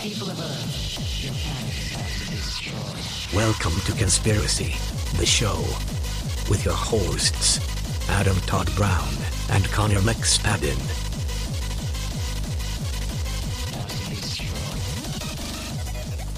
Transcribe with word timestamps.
People 0.00 0.30
of 0.30 0.40
Earth, 0.40 1.22
your 1.22 1.34
planet 1.34 1.74
is 1.74 1.90
about 1.92 2.30
destroyed. 2.30 3.36
Welcome 3.36 3.78
to 3.84 3.92
Conspiracy, 3.92 4.74
the 5.18 5.26
show, 5.26 5.58
with 6.48 6.64
your 6.64 6.72
hosts, 6.72 7.60
Adam 8.08 8.38
Todd 8.46 8.74
Brown 8.76 9.12
and 9.50 9.62
Connor 9.66 10.00
McSpadden. 10.00 10.78
About 13.68 13.90
to 13.90 14.08
be 14.08 14.16
destroyed. 14.16 14.50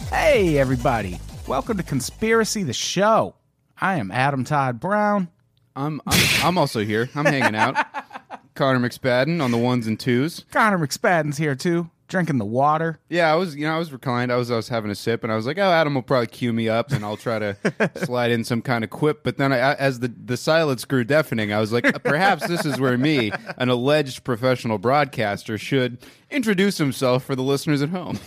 Hey, 0.09 0.59
everybody. 0.59 1.21
Welcome 1.47 1.77
to 1.77 1.85
Conspiracy 1.85 2.65
the 2.65 2.73
Show. 2.73 3.37
I 3.81 3.95
am 3.95 4.11
Adam 4.11 4.43
Todd 4.43 4.81
Brown. 4.81 5.29
I'm, 5.77 6.01
I'm 6.05 6.21
I'm 6.43 6.59
also 6.59 6.81
here. 6.85 7.11
I'm 7.15 7.27
hanging 7.27 7.55
out. 7.55 7.77
Connor 8.55 8.81
McSpadden 8.81 9.41
on 9.41 9.53
the 9.53 9.59
ones 9.59 9.87
and 9.87 10.01
twos. 10.01 10.45
Connor 10.51 10.79
McSpadden's 10.79 11.39
here 11.39 11.55
too, 11.55 11.89
drinking 12.13 12.39
the 12.39 12.45
water. 12.45 13.01
Yeah, 13.09 13.33
I 13.33 13.35
was 13.35 13.57
you 13.57 13.67
know 13.67 13.75
I 13.75 13.79
was 13.79 13.93
reclined. 13.93 14.31
I 14.31 14.37
was 14.37 14.51
I 14.51 14.57
was 14.57 14.69
having 14.69 14.91
a 14.91 14.95
sip, 14.95 15.25
and 15.25 15.33
I 15.33 15.37
was 15.37 15.47
like, 15.47 15.59
oh, 15.59 15.63
Adam 15.63 15.95
will 15.95 16.03
probably 16.03 16.29
cue 16.29 16.53
me 16.53 16.69
up, 16.69 16.93
and 16.93 17.05
I'll 17.05 17.17
try 17.17 17.41
to 17.41 17.57
slide 18.05 18.31
in 18.31 18.45
some 18.45 18.63
kind 18.63 18.85
of 18.85 18.91
quip. 18.91 19.25
But 19.25 19.39
then, 19.39 19.53
I, 19.53 19.75
as 19.75 19.99
the 19.99 20.09
the 20.09 20.37
silence 20.37 20.85
grew 20.85 21.03
deafening, 21.03 21.53
I 21.53 21.59
was 21.59 21.73
like, 21.73 21.87
uh, 21.87 21.99
perhaps 21.99 22.47
this 22.47 22.65
is 22.65 22.79
where 22.79 22.97
me, 22.97 23.33
an 23.57 23.71
alleged 23.71 24.23
professional 24.23 24.79
broadcaster, 24.79 25.59
should 25.59 25.99
introduce 26.31 26.79
himself 26.79 27.25
for 27.25 27.35
the 27.35 27.43
listeners 27.43 27.83
at 27.83 27.89
home. 27.89 28.21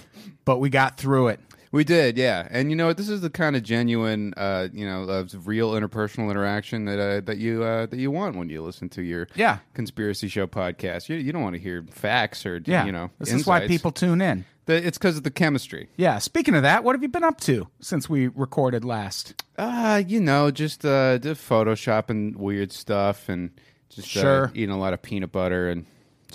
But 0.43 0.57
we 0.57 0.69
got 0.69 0.97
through 0.97 1.29
it. 1.29 1.39
We 1.75 1.83
did, 1.83 2.17
yeah. 2.17 2.47
And 2.49 2.69
you 2.69 2.77
know 2.77 2.87
what? 2.87 2.95
This 2.95 3.09
is 3.09 3.19
the 3.19 3.29
kind 3.29 3.53
of 3.57 3.61
genuine, 3.63 4.33
uh, 4.37 4.69
you 4.71 4.85
know, 4.85 5.03
of 5.03 5.45
real 5.45 5.73
interpersonal 5.73 6.31
interaction 6.31 6.85
that 6.85 6.99
uh, 6.99 7.19
that 7.25 7.37
you 7.37 7.63
uh, 7.63 7.85
that 7.87 7.99
you 7.99 8.11
want 8.11 8.37
when 8.37 8.47
you 8.49 8.61
listen 8.61 8.87
to 8.89 9.01
your 9.03 9.27
Yeah. 9.35 9.57
conspiracy 9.73 10.29
show 10.29 10.47
podcast. 10.47 11.09
You, 11.09 11.17
you 11.17 11.33
don't 11.33 11.41
want 11.43 11.55
to 11.55 11.61
hear 11.61 11.83
facts 11.91 12.45
or 12.45 12.61
Yeah. 12.65 12.85
you 12.85 12.93
know. 12.93 13.11
this 13.19 13.33
is 13.33 13.45
why 13.45 13.67
people 13.67 13.91
tune 13.91 14.21
in. 14.21 14.45
The- 14.67 14.87
it's 14.87 14.97
because 14.97 15.17
of 15.17 15.23
the 15.23 15.31
chemistry. 15.31 15.89
Yeah. 15.97 16.17
Speaking 16.19 16.55
of 16.55 16.61
that, 16.63 16.85
what 16.85 16.95
have 16.95 17.03
you 17.03 17.09
been 17.09 17.25
up 17.25 17.41
to 17.41 17.67
since 17.81 18.09
we 18.09 18.29
recorded 18.29 18.85
last? 18.85 19.43
Uh, 19.57 20.01
you 20.07 20.21
know, 20.21 20.51
just 20.51 20.85
uh, 20.85 21.17
the 21.17 21.31
photoshopping 21.35 22.37
weird 22.37 22.71
stuff 22.71 23.27
and 23.27 23.51
just 23.89 24.07
Sure. 24.07 24.45
uh, 24.45 24.49
eating 24.53 24.69
a 24.73 24.79
lot 24.79 24.93
of 24.93 25.01
peanut 25.01 25.31
butter 25.33 25.67
and 25.69 25.85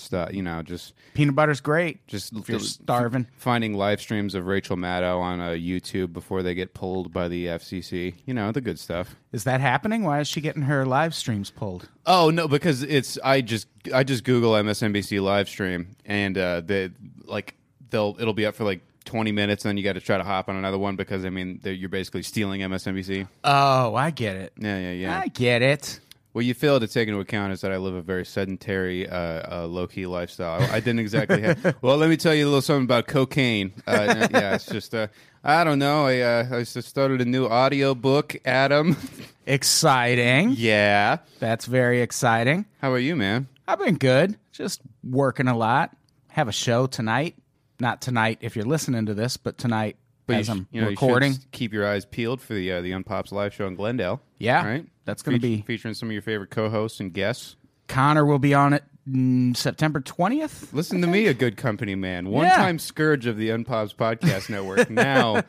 stuff. 0.00 0.32
You 0.32 0.42
know, 0.42 0.62
just 0.62 0.94
Peanut 1.14 1.34
butter's 1.34 1.60
great. 1.60 2.06
just 2.06 2.32
if 2.34 2.48
you're 2.48 2.60
starving. 2.60 3.26
finding 3.36 3.74
live 3.74 4.00
streams 4.00 4.34
of 4.34 4.46
Rachel 4.46 4.76
Maddow 4.76 5.18
on 5.20 5.40
uh, 5.40 5.48
YouTube 5.50 6.12
before 6.12 6.42
they 6.42 6.54
get 6.54 6.74
pulled 6.74 7.12
by 7.12 7.28
the 7.28 7.46
FCC. 7.46 8.14
You 8.26 8.34
know, 8.34 8.52
the 8.52 8.60
good 8.60 8.78
stuff. 8.78 9.16
Is 9.32 9.44
that 9.44 9.60
happening? 9.60 10.02
Why 10.02 10.20
is 10.20 10.28
she 10.28 10.40
getting 10.40 10.62
her 10.62 10.84
live 10.84 11.14
streams 11.14 11.50
pulled? 11.50 11.88
Oh 12.06 12.30
no, 12.30 12.48
because 12.48 12.82
it's 12.82 13.18
I 13.22 13.40
just 13.40 13.68
I 13.94 14.04
just 14.04 14.24
Google 14.24 14.52
MSNBC 14.52 15.22
live 15.22 15.48
stream 15.48 15.96
and 16.04 16.36
uh, 16.36 16.60
the 16.60 16.92
like 17.24 17.54
they'll 17.90 18.16
it'll 18.18 18.34
be 18.34 18.46
up 18.46 18.54
for 18.54 18.64
like. 18.64 18.80
20 19.06 19.32
minutes, 19.32 19.64
and 19.64 19.70
then 19.70 19.76
you 19.76 19.82
got 19.82 19.94
to 19.94 20.00
try 20.00 20.18
to 20.18 20.22
hop 20.22 20.48
on 20.48 20.54
another 20.56 20.78
one 20.78 20.94
because 20.94 21.24
I 21.24 21.30
mean 21.30 21.58
you're 21.64 21.88
basically 21.88 22.22
stealing 22.22 22.60
MSNBC. 22.60 23.26
Oh, 23.42 23.94
I 23.94 24.10
get 24.10 24.36
it. 24.36 24.52
Yeah, 24.56 24.78
yeah, 24.78 24.92
yeah. 24.92 25.20
I 25.20 25.28
get 25.28 25.62
it. 25.62 25.98
What 26.32 26.44
you 26.44 26.54
fail 26.54 26.78
to 26.78 26.86
take 26.86 27.08
into 27.08 27.18
account 27.20 27.52
is 27.52 27.60
that 27.62 27.72
I 27.72 27.76
live 27.76 27.94
a 27.94 28.02
very 28.02 28.24
sedentary, 28.24 29.08
uh, 29.08 29.62
uh, 29.62 29.66
low 29.66 29.88
key 29.88 30.06
lifestyle. 30.06 30.62
I 30.70 30.78
didn't 30.78 31.00
exactly 31.00 31.42
have. 31.42 31.76
well, 31.82 31.96
let 31.96 32.08
me 32.08 32.16
tell 32.16 32.32
you 32.34 32.44
a 32.44 32.46
little 32.46 32.62
something 32.62 32.84
about 32.84 33.08
cocaine. 33.08 33.72
Uh, 33.84 34.28
yeah, 34.30 34.54
it's 34.54 34.66
just, 34.66 34.94
uh, 34.94 35.08
I 35.42 35.64
don't 35.64 35.80
know. 35.80 36.06
I, 36.06 36.20
uh, 36.20 36.48
I 36.52 36.58
just 36.62 36.84
started 36.84 37.20
a 37.20 37.24
new 37.24 37.46
audio 37.46 37.96
book, 37.96 38.36
Adam. 38.44 38.96
Exciting. 39.46 40.54
yeah. 40.56 41.18
That's 41.40 41.66
very 41.66 42.00
exciting. 42.02 42.66
How 42.80 42.90
about 42.90 42.98
you, 42.98 43.16
man? 43.16 43.48
I've 43.66 43.80
been 43.80 43.96
good. 43.96 44.38
Just 44.52 44.80
working 45.02 45.48
a 45.48 45.56
lot. 45.56 45.96
Have 46.28 46.46
a 46.46 46.52
show 46.52 46.86
tonight. 46.86 47.34
Not 47.80 48.00
tonight 48.00 48.38
if 48.42 48.54
you're 48.54 48.64
listening 48.64 49.06
to 49.06 49.14
this, 49.14 49.36
but 49.36 49.58
tonight 49.58 49.96
as 50.38 50.48
you, 50.48 50.54
I'm 50.54 50.66
you 50.70 50.80
know, 50.80 50.86
you 50.88 50.90
recording. 50.90 51.32
s- 51.32 51.46
keep 51.52 51.72
your 51.72 51.86
eyes 51.86 52.04
peeled 52.04 52.40
for 52.40 52.54
the 52.54 52.72
uh, 52.72 52.80
the 52.80 52.92
Unpops 52.92 53.32
live 53.32 53.52
show 53.54 53.66
in 53.66 53.74
Glendale. 53.74 54.20
Yeah, 54.38 54.64
right. 54.66 54.86
that's 55.04 55.22
gonna 55.22 55.38
be- 55.38 55.62
featuring 55.62 55.94
some 55.94 56.08
of 56.08 56.12
your 56.12 56.22
favorite 56.22 56.50
co-hosts 56.50 57.00
and 57.00 57.12
guests. 57.12 57.56
Connor 57.88 58.24
will 58.24 58.38
be 58.38 58.54
on 58.54 58.72
it 58.72 58.84
mm, 59.08 59.56
September 59.56 60.00
20th. 60.00 60.72
Listen 60.72 61.00
to 61.00 61.06
me, 61.08 61.26
a 61.26 61.34
good 61.34 61.56
company 61.56 61.94
man, 61.96 62.28
one-time 62.28 62.78
scourge 62.78 63.26
of 63.26 63.36
the 63.36 63.48
Unpops 63.48 63.94
podcast 63.94 64.48
network. 64.48 64.88
Now, 65.00 65.42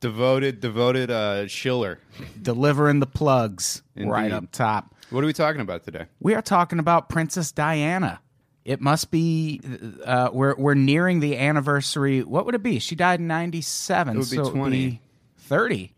devoted, 0.00 0.60
devoted 0.60 1.10
uh, 1.10 1.46
Schiller. 1.48 1.98
Delivering 2.40 3.00
the 3.00 3.06
plugs 3.06 3.82
right 3.96 4.30
up 4.32 4.50
top. 4.52 4.94
What 5.10 5.22
are 5.22 5.26
we 5.26 5.32
talking 5.32 5.60
about 5.60 5.84
today? 5.84 6.06
We 6.20 6.34
are 6.34 6.42
talking 6.42 6.78
about 6.78 7.08
Princess 7.08 7.52
Diana. 7.52 8.20
It 8.64 8.80
must 8.80 9.10
be 9.10 9.60
uh, 10.04 10.30
we're 10.32 10.54
we're 10.56 10.74
nearing 10.74 11.20
the 11.20 11.36
anniversary. 11.36 12.22
What 12.22 12.46
would 12.46 12.54
it 12.54 12.62
be? 12.62 12.78
She 12.78 12.94
died 12.94 13.20
in 13.20 13.26
97, 13.26 14.14
It 14.14 14.18
would 14.18 14.30
be 14.30 14.36
so 14.36 14.50
20. 14.50 15.00
30. 15.38 15.94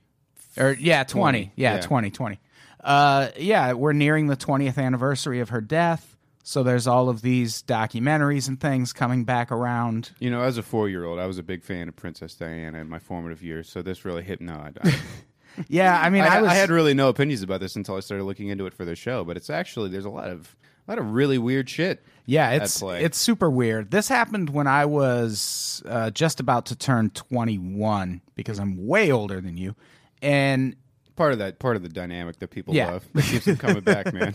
Or 0.57 0.73
yeah, 0.73 1.05
20. 1.05 1.45
20, 1.45 1.53
Yeah, 1.57 1.75
yeah. 1.75 1.81
20, 1.81 2.11
20. 2.11 2.41
Uh 2.83 3.29
yeah, 3.39 3.73
we're 3.73 3.93
nearing 3.93 4.27
the 4.29 4.37
20th 4.37 4.79
anniversary 4.79 5.41
of 5.41 5.51
her 5.51 5.61
death. 5.61 6.17
So 6.47 6.63
there's 6.63 6.87
all 6.87 7.09
of 7.09 7.23
these 7.23 7.63
documentaries 7.63 8.49
and 8.49 8.61
things 8.61 8.93
coming 8.93 9.25
back 9.25 9.51
around. 9.51 10.11
You 10.19 10.31
know, 10.31 10.43
as 10.43 10.59
a 10.59 10.63
four-year-old, 10.63 11.19
I 11.19 11.25
was 11.27 11.39
a 11.39 11.43
big 11.43 11.63
fan 11.65 11.89
of 11.89 11.97
Princess 11.97 12.35
Diana 12.35 12.79
in 12.81 12.89
my 12.91 12.99
formative 12.99 13.43
years, 13.43 13.71
so 13.71 13.81
this 13.81 14.05
really 14.05 14.23
hit. 14.23 14.43
No, 14.43 14.53
I, 14.85 14.95
Yeah, 15.69 15.99
I 15.99 16.11
mean, 16.11 16.23
I, 16.23 16.37
I, 16.37 16.43
was 16.43 16.51
I 16.51 16.55
had 16.55 16.69
really 16.69 16.93
no 16.93 17.09
opinions 17.09 17.43
about 17.43 17.61
this 17.61 17.77
until 17.77 17.97
I 17.97 18.01
started 18.01 18.25
looking 18.25 18.49
into 18.49 18.67
it 18.67 18.75
for 18.75 18.85
the 18.85 18.95
show. 18.95 19.25
But 19.25 19.39
it's 19.39 19.49
actually 19.49 19.89
there's 19.89 20.05
a 20.05 20.11
lot 20.11 20.29
of 20.29 20.55
a 20.87 20.91
lot 20.91 20.99
of 20.99 21.13
really 21.13 21.39
weird 21.39 21.71
shit. 21.71 22.05
Yeah, 22.27 22.51
it's 22.53 22.83
it's 22.83 23.19
super 23.19 23.51
weird. 23.51 23.91
This 23.91 24.09
happened 24.09 24.51
when 24.51 24.67
I 24.67 24.87
was 24.87 25.83
uh, 25.87 26.11
just 26.11 26.41
about 26.41 26.67
to 26.67 26.77
turn 26.77 27.11
21 27.11 28.23
because 28.35 28.59
I'm 28.59 28.87
way 28.87 29.13
older 29.13 29.41
than 29.41 29.57
you. 29.57 29.75
And 30.23 30.77
part 31.17 31.33
of 31.33 31.39
that 31.41 31.59
part 31.59 31.77
of 31.77 31.83
the 31.83 31.89
dynamic 31.89 32.39
that 32.39 32.49
people 32.49 32.75
Yeah. 32.75 32.93
love 32.93 33.05
that 33.13 33.25
keeps 33.25 33.45
them 33.45 33.57
coming 33.57 33.83
back, 33.83 34.13
man. 34.15 34.35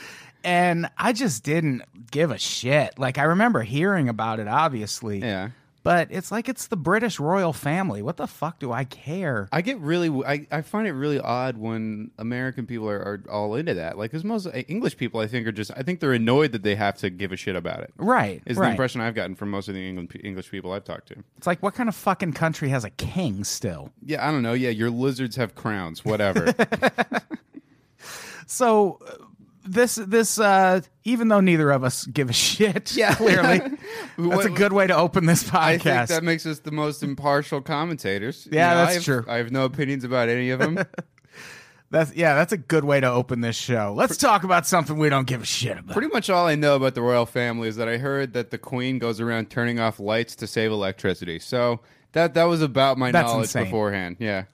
and 0.44 0.90
I 0.98 1.12
just 1.12 1.42
didn't 1.42 1.82
give 2.10 2.30
a 2.30 2.38
shit. 2.38 2.98
Like 2.98 3.16
I 3.18 3.22
remember 3.24 3.62
hearing 3.62 4.08
about 4.08 4.38
it 4.38 4.46
obviously. 4.48 5.20
Yeah. 5.20 5.50
But 5.82 6.08
it's 6.10 6.30
like 6.30 6.48
it's 6.48 6.66
the 6.66 6.76
British 6.76 7.18
royal 7.18 7.52
family. 7.52 8.02
What 8.02 8.16
the 8.18 8.26
fuck 8.26 8.58
do 8.58 8.70
I 8.70 8.84
care? 8.84 9.48
I 9.50 9.62
get 9.62 9.78
really, 9.78 10.10
I, 10.24 10.46
I 10.50 10.62
find 10.62 10.86
it 10.86 10.92
really 10.92 11.18
odd 11.18 11.56
when 11.56 12.10
American 12.18 12.66
people 12.66 12.88
are, 12.88 12.98
are 12.98 13.24
all 13.30 13.54
into 13.54 13.74
that. 13.74 13.96
Like, 13.96 14.10
because 14.10 14.24
most 14.24 14.46
uh, 14.46 14.50
English 14.68 14.96
people, 14.98 15.20
I 15.20 15.26
think, 15.26 15.46
are 15.46 15.52
just, 15.52 15.70
I 15.76 15.82
think 15.82 16.00
they're 16.00 16.12
annoyed 16.12 16.52
that 16.52 16.62
they 16.62 16.74
have 16.74 16.96
to 16.98 17.08
give 17.08 17.32
a 17.32 17.36
shit 17.36 17.56
about 17.56 17.80
it. 17.80 17.92
right. 17.96 18.42
Is 18.44 18.56
right. 18.56 18.66
the 18.66 18.70
impression 18.72 19.00
I've 19.00 19.14
gotten 19.14 19.34
from 19.34 19.50
most 19.50 19.68
of 19.68 19.74
the 19.74 19.88
England, 19.88 20.12
English 20.22 20.50
people 20.50 20.72
I've 20.72 20.84
talked 20.84 21.08
to. 21.08 21.16
It's 21.38 21.46
like 21.46 21.62
what 21.62 21.74
kind 21.74 21.88
of 21.88 21.94
fucking 21.94 22.34
country 22.34 22.68
has 22.68 22.84
a 22.84 22.90
king 22.90 23.44
still? 23.44 23.90
Yeah, 24.04 24.26
I 24.26 24.30
don't 24.30 24.42
know. 24.42 24.52
Yeah, 24.52 24.70
your 24.70 24.90
lizards 24.90 25.36
have 25.36 25.54
crowns, 25.54 26.04
whatever. 26.04 26.54
So 28.50 28.98
uh, 29.06 29.19
this 29.70 29.94
this 29.94 30.38
uh 30.40 30.80
even 31.04 31.28
though 31.28 31.40
neither 31.40 31.70
of 31.70 31.84
us 31.84 32.04
give 32.06 32.28
a 32.28 32.32
shit, 32.32 32.94
Yeah. 32.96 33.14
clearly. 33.16 33.60
that's 34.18 34.44
a 34.44 34.50
good 34.50 34.72
way 34.72 34.86
to 34.86 34.96
open 34.96 35.26
this 35.26 35.44
podcast. 35.44 35.56
I 35.56 35.78
think 35.78 36.08
that 36.08 36.24
makes 36.24 36.44
us 36.46 36.58
the 36.58 36.70
most 36.72 37.02
impartial 37.02 37.60
commentators. 37.60 38.46
You 38.46 38.58
Yeah, 38.58 38.70
know, 38.70 38.76
that's 38.76 38.90
I 38.90 38.94
have, 38.94 39.04
true. 39.04 39.24
I 39.28 39.36
have 39.36 39.50
no 39.50 39.64
opinions 39.64 40.04
about 40.04 40.28
any 40.28 40.50
of 40.50 40.58
them. 40.58 40.78
That's 41.92 42.14
yeah, 42.14 42.36
that's 42.36 42.52
a 42.52 42.56
good 42.56 42.84
way 42.84 43.00
to 43.00 43.10
open 43.10 43.40
this 43.40 43.56
show. 43.56 43.92
Let's 43.96 44.16
talk 44.16 44.44
about 44.44 44.64
something 44.64 44.96
we 44.96 45.08
don't 45.08 45.26
give 45.26 45.42
a 45.42 45.44
shit 45.44 45.76
about. 45.76 45.92
Pretty 45.92 46.06
much 46.12 46.30
all 46.30 46.46
I 46.46 46.54
know 46.54 46.76
about 46.76 46.94
the 46.94 47.02
royal 47.02 47.26
family 47.26 47.66
is 47.66 47.74
that 47.74 47.88
I 47.88 47.96
heard 47.98 48.32
that 48.34 48.52
the 48.52 48.58
queen 48.58 49.00
goes 49.00 49.18
around 49.20 49.50
turning 49.50 49.80
off 49.80 49.98
lights 49.98 50.36
to 50.36 50.46
save 50.46 50.70
electricity. 50.70 51.40
So 51.40 51.80
that 52.12 52.34
that 52.34 52.44
was 52.44 52.62
about 52.62 52.96
my 52.96 53.10
That's 53.10 53.26
knowledge 53.26 53.46
insane. 53.46 53.64
beforehand. 53.64 54.16
Yeah. 54.20 54.44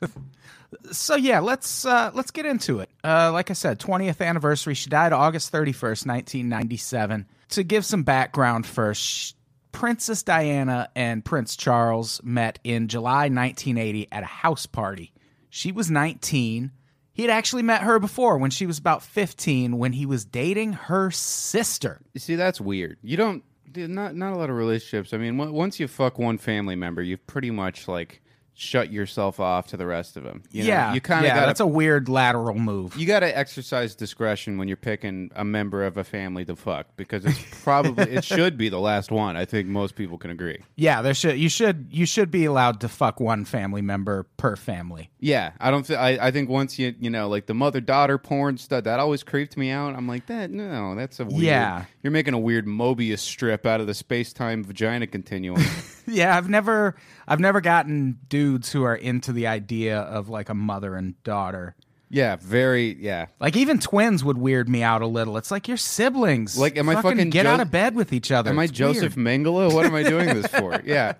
So 0.93 1.17
yeah, 1.17 1.41
let's 1.41 1.85
uh, 1.85 2.11
let's 2.15 2.31
get 2.31 2.47
into 2.47 2.81
it. 2.81 2.91
Uh, 3.03 3.31
like 3.33 3.51
I 3.51 3.55
said, 3.55 3.79
20th 3.79 4.25
anniversary. 4.25 4.75
She 4.75 4.91
died 4.91 5.13
August 5.13 5.53
31st, 5.53 6.07
1997. 6.07 7.27
To 7.51 7.63
give 7.63 7.85
some 7.85 8.03
background 8.03 8.67
first, 8.67 9.37
Princess 9.73 10.23
Diana 10.23 10.89
and 10.97 11.25
Prince 11.25 11.57
Charles 11.57 12.21
met 12.25 12.59
in 12.65 12.89
July 12.89 13.29
1980 13.29 14.09
at 14.11 14.23
a 14.23 14.27
house 14.27 14.67
party. 14.67 15.13
She 15.51 15.71
was 15.71 15.91
19. 15.91 16.73
He 17.13 17.23
had 17.23 17.31
actually 17.31 17.63
met 17.63 17.83
her 17.83 17.99
before 17.99 18.39
when 18.39 18.51
she 18.51 18.67
was 18.67 18.79
about 18.79 19.03
15 19.03 19.79
when 19.79 19.93
he 19.93 20.05
was 20.05 20.25
dating 20.25 20.75
her 20.75 21.11
sister. 21.11 22.01
You 22.13 22.21
see, 22.21 22.37
that's 22.37 22.61
weird. 22.61 22.99
You 23.03 23.17
don't. 23.17 23.45
Not 23.75 24.17
not 24.17 24.33
a 24.33 24.37
lot 24.37 24.49
of 24.49 24.57
relationships. 24.57 25.13
I 25.13 25.19
mean, 25.19 25.37
once 25.37 25.79
you 25.79 25.87
fuck 25.87 26.19
one 26.19 26.39
family 26.39 26.77
member, 26.77 27.03
you've 27.03 27.27
pretty 27.27 27.51
much 27.51 27.89
like 27.89 28.23
shut 28.59 28.91
yourself 28.91 29.39
off 29.39 29.67
to 29.69 29.77
the 29.77 29.87
rest 29.87 30.17
of 30.17 30.25
them. 30.25 30.43
You 30.51 30.63
know? 30.63 30.69
yeah, 30.69 30.95
you 30.95 31.01
kind 31.03 31.27
of 31.27 31.29
yeah, 31.29 31.45
that's 31.45 31.61
a 31.61 31.67
weird 31.67 32.09
lateral 32.09 32.55
move. 32.59 32.97
you 32.97 33.07
got 33.07 33.21
to 33.21 33.39
exercise 33.39 33.95
discretion 33.95 34.57
when 34.57 34.67
you're 34.67 34.79
picking 34.79 35.31
a 35.37 35.45
member 35.45 35.85
of 35.85 35.99
a 35.99 36.05
family 36.05 36.45
to 36.47 36.57
fuck 36.57 36.87
because 36.97 37.27
it's 37.27 37.39
probably 37.63 38.05
it 38.05 38.25
should 38.25 38.57
be 38.57 38.69
the 38.71 38.81
last 38.81 39.11
one. 39.11 39.37
I 39.37 39.45
think 39.45 39.69
most 39.69 39.95
people 39.95 40.17
can 40.17 40.31
agree. 40.31 40.59
yeah, 40.75 41.03
there 41.03 41.15
should 41.15 41.39
you 41.39 41.49
should 41.51 41.89
you 41.91 42.07
should 42.07 42.31
be 42.31 42.47
allowed 42.47 42.81
to 42.81 42.89
fuck 42.89 43.21
one 43.21 43.45
family 43.45 43.83
member 43.83 44.25
per 44.39 44.57
family. 44.57 45.11
Yeah, 45.21 45.53
I 45.61 45.71
don't. 45.71 45.85
Th- 45.85 45.99
I 45.99 46.29
I 46.29 46.31
think 46.31 46.49
once 46.49 46.79
you 46.79 46.95
you 46.99 47.11
know 47.11 47.29
like 47.29 47.47
the 47.47 47.55
mother 47.55 47.81
daughter 47.81 48.17
porn 48.17 48.57
stuff 48.57 48.85
that 48.85 48.99
always 49.01 49.23
creeped 49.23 49.57
me 49.57 49.71
out. 49.71 49.95
I'm 49.95 50.09
like 50.09 50.27
that. 50.27 50.51
No, 50.51 50.95
that's 50.95 51.21
a 51.21 51.27
weird. 51.27 51.43
Yeah. 51.43 51.85
you're 52.03 52.11
making 52.11 52.33
a 52.33 52.39
weird 52.39 52.67
Mobius 52.67 53.19
strip 53.19 53.67
out 53.67 53.81
of 53.81 53.87
the 53.87 53.95
space 53.95 54.33
time 54.33 54.65
vagina 54.65 55.07
continuum. 55.07 55.63
Yeah, 56.09 56.37
I've 56.37 56.49
never 56.49 56.95
I've 57.29 57.41
never 57.41 57.61
gotten 57.61 58.19
dudes 58.29 58.71
who 58.73 58.83
are 58.85 58.95
into 58.97 59.33
the 59.33 59.47
idea 59.47 59.99
of 59.99 60.29
like 60.29 60.49
a 60.49 60.55
mother 60.55 60.95
and 60.95 61.21
daughter. 61.25 61.75
yeah, 62.09 62.37
very. 62.37 62.95
Yeah, 63.01 63.27
Like 63.41 63.57
even 63.57 63.79
twins 63.81 64.23
would 64.23 64.39
weird 64.39 64.69
me 64.69 64.83
out 64.83 65.03
a 65.03 65.07
little. 65.07 65.37
It's 65.37 65.51
like 65.51 65.67
you're 65.69 65.77
siblings. 65.77 66.57
Like, 66.57 66.77
am 66.77 66.89
I 66.89 66.95
fucking 66.95 67.11
fucking 67.11 67.31
get 67.31 67.43
Jo- 67.45 67.51
out 67.51 67.61
of 67.61 67.71
bed 67.71 67.95
with 67.97 68.13
each 68.13 68.31
other? 68.31 68.51
Am 68.51 68.59
I 68.59 68.67
Joseph 68.69 69.17
weird. 69.17 69.45
Mengele? 69.45 69.73
What 69.75 69.87
am 69.87 69.95
I 69.95 70.03
doing 70.05 70.27
this 70.29 70.47
for? 70.47 70.81
Yeah. 70.85 71.15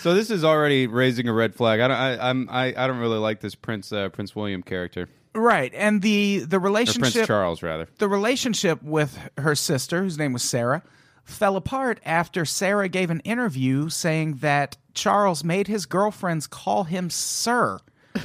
So 0.00 0.12
this 0.14 0.30
is 0.30 0.44
already 0.44 0.86
raising 0.86 1.28
a 1.28 1.32
red 1.32 1.54
flag. 1.54 1.80
I 1.80 1.88
don't. 1.88 1.96
I, 1.96 2.28
I'm. 2.30 2.48
I, 2.50 2.74
I 2.76 2.86
don't 2.86 2.98
really 2.98 3.18
like 3.18 3.40
this 3.40 3.54
Prince 3.54 3.92
uh, 3.92 4.08
Prince 4.10 4.36
William 4.36 4.62
character 4.62 5.08
Right, 5.34 5.72
and 5.74 6.02
the 6.02 6.40
the 6.40 6.56
or 6.58 6.60
Prince 6.60 6.64
relationship 6.64 7.26
Charles 7.26 7.62
rather. 7.62 7.88
the 7.98 8.08
relationship 8.08 8.82
with 8.82 9.18
her 9.38 9.54
sister, 9.54 10.02
whose 10.02 10.18
name 10.18 10.32
was 10.32 10.42
Sarah, 10.42 10.82
fell 11.24 11.56
apart 11.56 12.00
after 12.04 12.44
Sarah 12.44 12.88
gave 12.88 13.10
an 13.10 13.20
interview 13.20 13.88
saying 13.88 14.36
that 14.36 14.76
Charles 14.94 15.42
made 15.42 15.66
his 15.66 15.86
girlfriends 15.86 16.46
call 16.46 16.84
him 16.84 17.10
sir. 17.10 17.78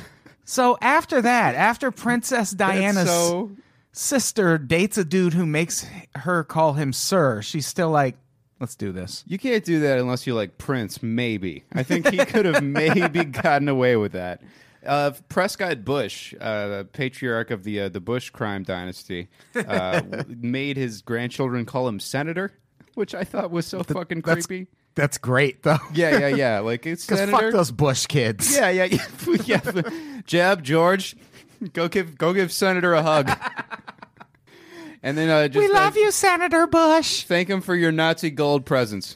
So 0.46 0.80
after 0.82 1.22
that, 1.22 1.54
after 1.54 1.92
Princess 1.92 2.50
Diana's 2.50 3.08
so 3.08 3.52
sister 3.92 4.58
dates 4.58 4.98
a 4.98 5.06
dude 5.06 5.36
who 5.36 5.46
makes 5.46 5.86
her 6.16 6.44
call 6.44 6.74
him 6.74 6.92
sir, 6.92 7.44
she's 7.44 7.68
still 7.68 7.92
like, 7.92 8.16
let's 8.60 8.76
do 8.76 8.92
this. 8.92 9.24
you 9.28 9.38
can't 9.38 9.64
do 9.64 9.80
that 9.82 10.00
unless 10.00 10.26
you 10.26 10.34
like 10.34 10.58
Prince. 10.58 11.04
Maybe 11.04 11.66
I 11.74 11.84
think 11.84 12.08
he 12.10 12.18
could 12.26 12.46
have 12.46 12.64
maybe 12.64 13.26
gotten 13.26 13.68
away 13.70 13.96
with 13.96 14.14
that. 14.14 14.42
Uh, 14.84 15.12
Prescott 15.28 15.86
Bush, 15.86 16.34
uh, 16.42 16.84
patriarch 16.94 17.52
of 17.52 17.64
the 17.64 17.82
uh, 17.82 17.90
the 17.90 18.00
Bush 18.00 18.32
crime 18.32 18.64
dynasty, 18.64 19.28
uh, 19.54 20.02
made 20.28 20.78
his 20.78 21.04
grandchildren 21.04 21.64
call 21.66 21.88
him 21.88 22.00
senator, 22.00 22.54
which 23.00 23.16
I 23.16 23.24
thought 23.24 23.50
was 23.50 23.66
so 23.66 23.82
fucking 23.82 24.22
That's- 24.22 24.46
creepy. 24.46 24.70
That's 24.96 25.18
great 25.18 25.64
though. 25.64 25.78
Yeah, 25.94 26.20
yeah, 26.20 26.28
yeah. 26.36 26.60
Like 26.60 26.86
it's 26.86 27.06
Because 27.06 27.30
fuck 27.30 27.52
those 27.54 27.72
Bush 27.72 28.06
kids. 28.06 28.54
Yeah, 28.54 28.70
yeah, 28.70 28.84
yeah. 28.84 29.06
yeah. 29.46 30.22
Jeb, 30.26 30.62
George, 30.62 31.16
go 31.74 31.88
give 31.88 32.18
go 32.18 32.34
give 32.34 32.52
Senator 32.52 32.94
a 32.94 33.02
hug. 33.02 33.32
and 35.02 35.18
then 35.18 35.30
uh, 35.30 35.48
just 35.48 35.66
we 35.66 35.74
love 35.74 35.94
thank, 35.94 36.04
you, 36.04 36.12
Senator 36.12 36.68
Bush. 36.68 37.24
Thank 37.24 37.50
him 37.50 37.62
for 37.62 37.76
your 37.76 37.94
Nazi 37.94 38.30
gold 38.30 38.66
presents. 38.66 39.16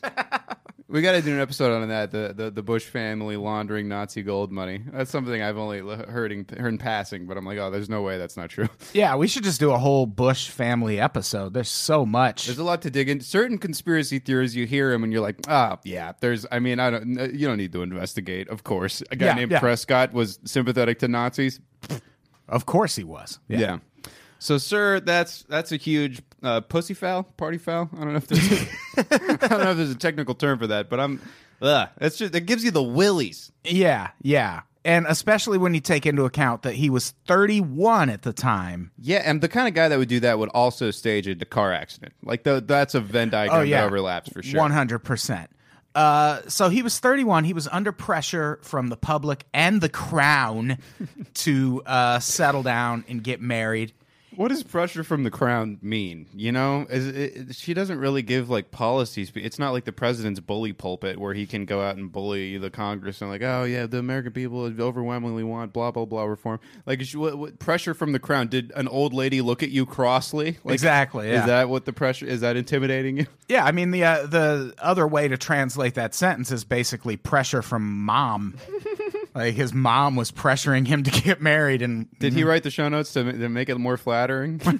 We 0.94 1.02
got 1.02 1.14
to 1.14 1.22
do 1.24 1.34
an 1.34 1.40
episode 1.42 1.74
on 1.74 1.90
that. 1.90 2.12
The, 2.12 2.34
the 2.38 2.52
the 2.52 2.62
Bush 2.62 2.86
family 2.86 3.36
laundering 3.36 3.90
Nazi 3.90 4.22
gold 4.22 4.52
money. 4.52 4.84
That's 4.94 5.10
something 5.10 5.42
I've 5.42 5.58
only 5.58 5.80
heard 5.80 6.32
in, 6.32 6.46
heard 6.58 6.70
in 6.72 6.78
passing, 6.78 7.26
but 7.26 7.36
I'm 7.36 7.46
like, 7.46 7.58
oh, 7.58 7.72
there's 7.72 7.90
no 7.90 8.04
way 8.04 8.20
that's 8.20 8.38
not 8.38 8.50
true. 8.50 8.70
Yeah, 8.94 9.16
we 9.16 9.28
should 9.28 9.44
just 9.44 9.60
do 9.60 9.72
a 9.72 9.78
whole 9.80 10.06
Bush 10.06 10.50
family 10.50 11.00
episode. 11.00 11.56
There's 11.56 11.70
so 11.70 12.06
much. 12.06 12.46
There's 12.46 12.60
a 12.60 12.64
lot 12.64 12.84
to 12.84 12.92
dig 12.92 13.10
into. 13.10 13.26
Certain 13.26 13.58
conspiracy 13.58 14.20
theories, 14.20 14.56
you 14.56 14.68
hear 14.68 14.92
them 14.92 15.04
and 15.04 15.12
you're 15.12 15.22
like, 15.22 15.38
ah, 15.48 15.80
yeah. 15.84 16.12
There's, 16.22 16.46
I 16.52 16.60
mean, 16.60 16.80
I 16.80 16.92
don't. 16.92 17.34
You 17.34 17.48
don't 17.48 17.58
need 17.58 17.72
to 17.74 17.82
investigate. 17.82 18.48
Of 18.50 18.64
course, 18.64 19.02
a 19.10 19.16
guy 19.16 19.26
Yeah, 19.26 19.34
named 19.34 19.52
yeah. 19.52 19.60
Prescott 19.60 20.14
was 20.14 20.38
sympathetic 20.46 21.00
to 21.00 21.08
Nazis. 21.08 21.60
Of 22.48 22.66
course 22.68 22.96
he 22.96 23.04
was. 23.04 23.40
Yeah. 23.48 23.80
So, 24.38 24.58
sir, 24.60 25.00
that's 25.00 25.44
that's 25.44 25.72
a 25.72 25.78
huge 25.78 26.22
uh, 26.44 26.62
pussy 26.62 26.94
foul, 26.94 27.24
party 27.24 27.58
foul. 27.58 27.90
I 27.96 28.00
don't 28.02 28.12
know 28.12 28.18
if 28.18 28.28
there's 28.28 28.52
I 29.42 29.48
don't 29.48 29.64
know 29.64 29.72
if 29.72 29.78
there's 29.78 29.92
a 29.92 29.96
technical 29.96 30.36
term 30.36 30.60
for 30.60 30.68
that, 30.68 30.90
but 30.90 31.00
I'm. 31.00 31.22
Ugh, 31.62 31.90
that's 31.98 32.18
just 32.18 32.36
it 32.36 32.46
gives 32.46 32.64
you 32.64 32.72
the 32.72 32.84
willies. 32.84 33.52
Yeah, 33.64 34.10
yeah. 34.22 34.62
And 34.86 35.06
especially 35.08 35.58
when 35.58 35.74
you 35.74 35.80
take 35.80 36.06
into 36.06 36.26
account 36.26 36.64
that 36.64 36.74
he 36.76 36.90
was 36.90 37.12
31 37.26 38.10
at 38.10 38.24
the 38.24 38.34
time. 38.34 38.92
Yeah, 39.00 39.22
and 39.24 39.40
the 39.40 39.48
kind 39.48 39.68
of 39.70 39.74
guy 39.74 39.88
that 39.88 39.98
would 39.98 40.10
do 40.10 40.20
that 40.20 40.38
would 40.40 40.50
also 40.50 40.92
stage 40.92 41.26
a 41.26 41.36
car 41.46 41.72
accident. 41.72 42.12
Like 42.22 42.44
the, 42.44 42.60
that's 42.60 42.94
a 42.94 43.00
Venn 43.00 43.30
diagram 43.30 43.62
Oh, 43.62 43.64
yeah. 43.64 43.80
that 43.82 43.88
overlaps 43.88 44.30
for 44.30 44.44
sure. 44.44 44.60
100%. 44.60 45.48
Uh, 45.96 46.42
so 46.50 46.68
he 46.68 46.82
was 46.82 47.00
31. 47.00 47.46
He 47.46 47.54
was 47.54 47.68
under 47.70 47.94
pressure 47.94 48.60
from 48.62 48.90
the 48.90 48.98
public 48.98 49.46
and 49.54 49.80
the 49.80 49.88
crown 49.90 50.80
to 51.36 51.82
uh, 51.86 52.20
settle 52.20 52.64
down 52.64 53.06
and 53.08 53.24
get 53.24 53.40
married. 53.40 53.94
What 54.36 54.50
does 54.50 54.64
pressure 54.64 55.04
from 55.04 55.24
the 55.24 55.32
crown 55.32 55.78
mean? 55.82 56.28
You 56.34 56.52
know, 56.52 56.86
is 56.90 57.08
it, 57.08 57.56
she 57.56 57.74
doesn't 57.74 58.00
really 58.00 58.22
give 58.22 58.50
like 58.50 58.72
policies. 58.72 59.32
It's 59.36 59.60
not 59.60 59.72
like 59.72 59.86
the 59.86 59.92
president's 59.92 60.40
bully 60.40 60.74
pulpit 60.74 61.20
where 61.20 61.34
he 61.34 61.46
can 61.46 61.66
go 61.66 61.82
out 61.82 61.98
and 61.98 62.12
bully 62.12 62.58
the 62.58 62.70
Congress 62.70 63.22
and 63.22 63.30
like, 63.30 63.42
oh 63.42 63.64
yeah, 63.64 63.86
the 63.86 64.00
American 64.00 64.32
people 64.32 64.64
overwhelmingly 64.80 65.44
want 65.44 65.74
blah 65.74 65.92
blah 65.92 66.06
blah 66.06 66.24
reform. 66.24 66.60
Like, 66.86 67.02
she, 67.02 67.18
what, 67.18 67.38
what, 67.38 67.60
pressure 67.60 67.94
from 67.94 68.12
the 68.12 68.20
crown? 68.20 68.48
Did 68.48 68.72
an 68.76 68.88
old 68.88 69.14
lady 69.14 69.42
look 69.42 69.64
at 69.64 69.70
you 69.70 69.86
crossly? 69.86 70.58
Like, 70.64 70.74
Exactly, 70.74 71.30
yeah. 71.30 71.42
Is 71.42 71.46
that 71.46 71.70
what 71.70 71.86
the 71.86 71.94
pressure? 71.94 72.26
Is 72.26 72.42
that 72.42 72.58
intimidating 72.58 73.18
you? 73.18 73.28
Yeah, 73.48 73.66
I 73.66 73.72
mean 73.72 73.92
the 73.92 74.04
uh, 74.04 74.26
the 74.26 74.74
other 74.80 75.08
way 75.08 75.28
to 75.28 75.38
translate 75.38 75.96
that 75.96 76.16
sentence 76.16 76.52
is 76.52 76.64
basically 76.64 77.18
pressure 77.18 77.62
from 77.62 78.04
mom. 78.06 78.58
like 79.36 79.56
his 79.56 79.74
mom 79.74 80.16
was 80.16 80.32
pressuring 80.32 80.88
him 80.88 81.04
to 81.04 81.12
get 81.12 81.42
married, 81.42 81.82
and 81.82 82.08
Did 82.20 82.34
he 82.34 82.42
mhm. 82.42 82.48
write 82.48 82.64
the 82.64 82.72
show 82.72 82.90
notes 82.90 83.14
to, 83.14 83.24
to 83.24 83.50
make 83.50 83.70
it 83.70 83.78
more 83.78 83.98
flattering? 83.98 84.62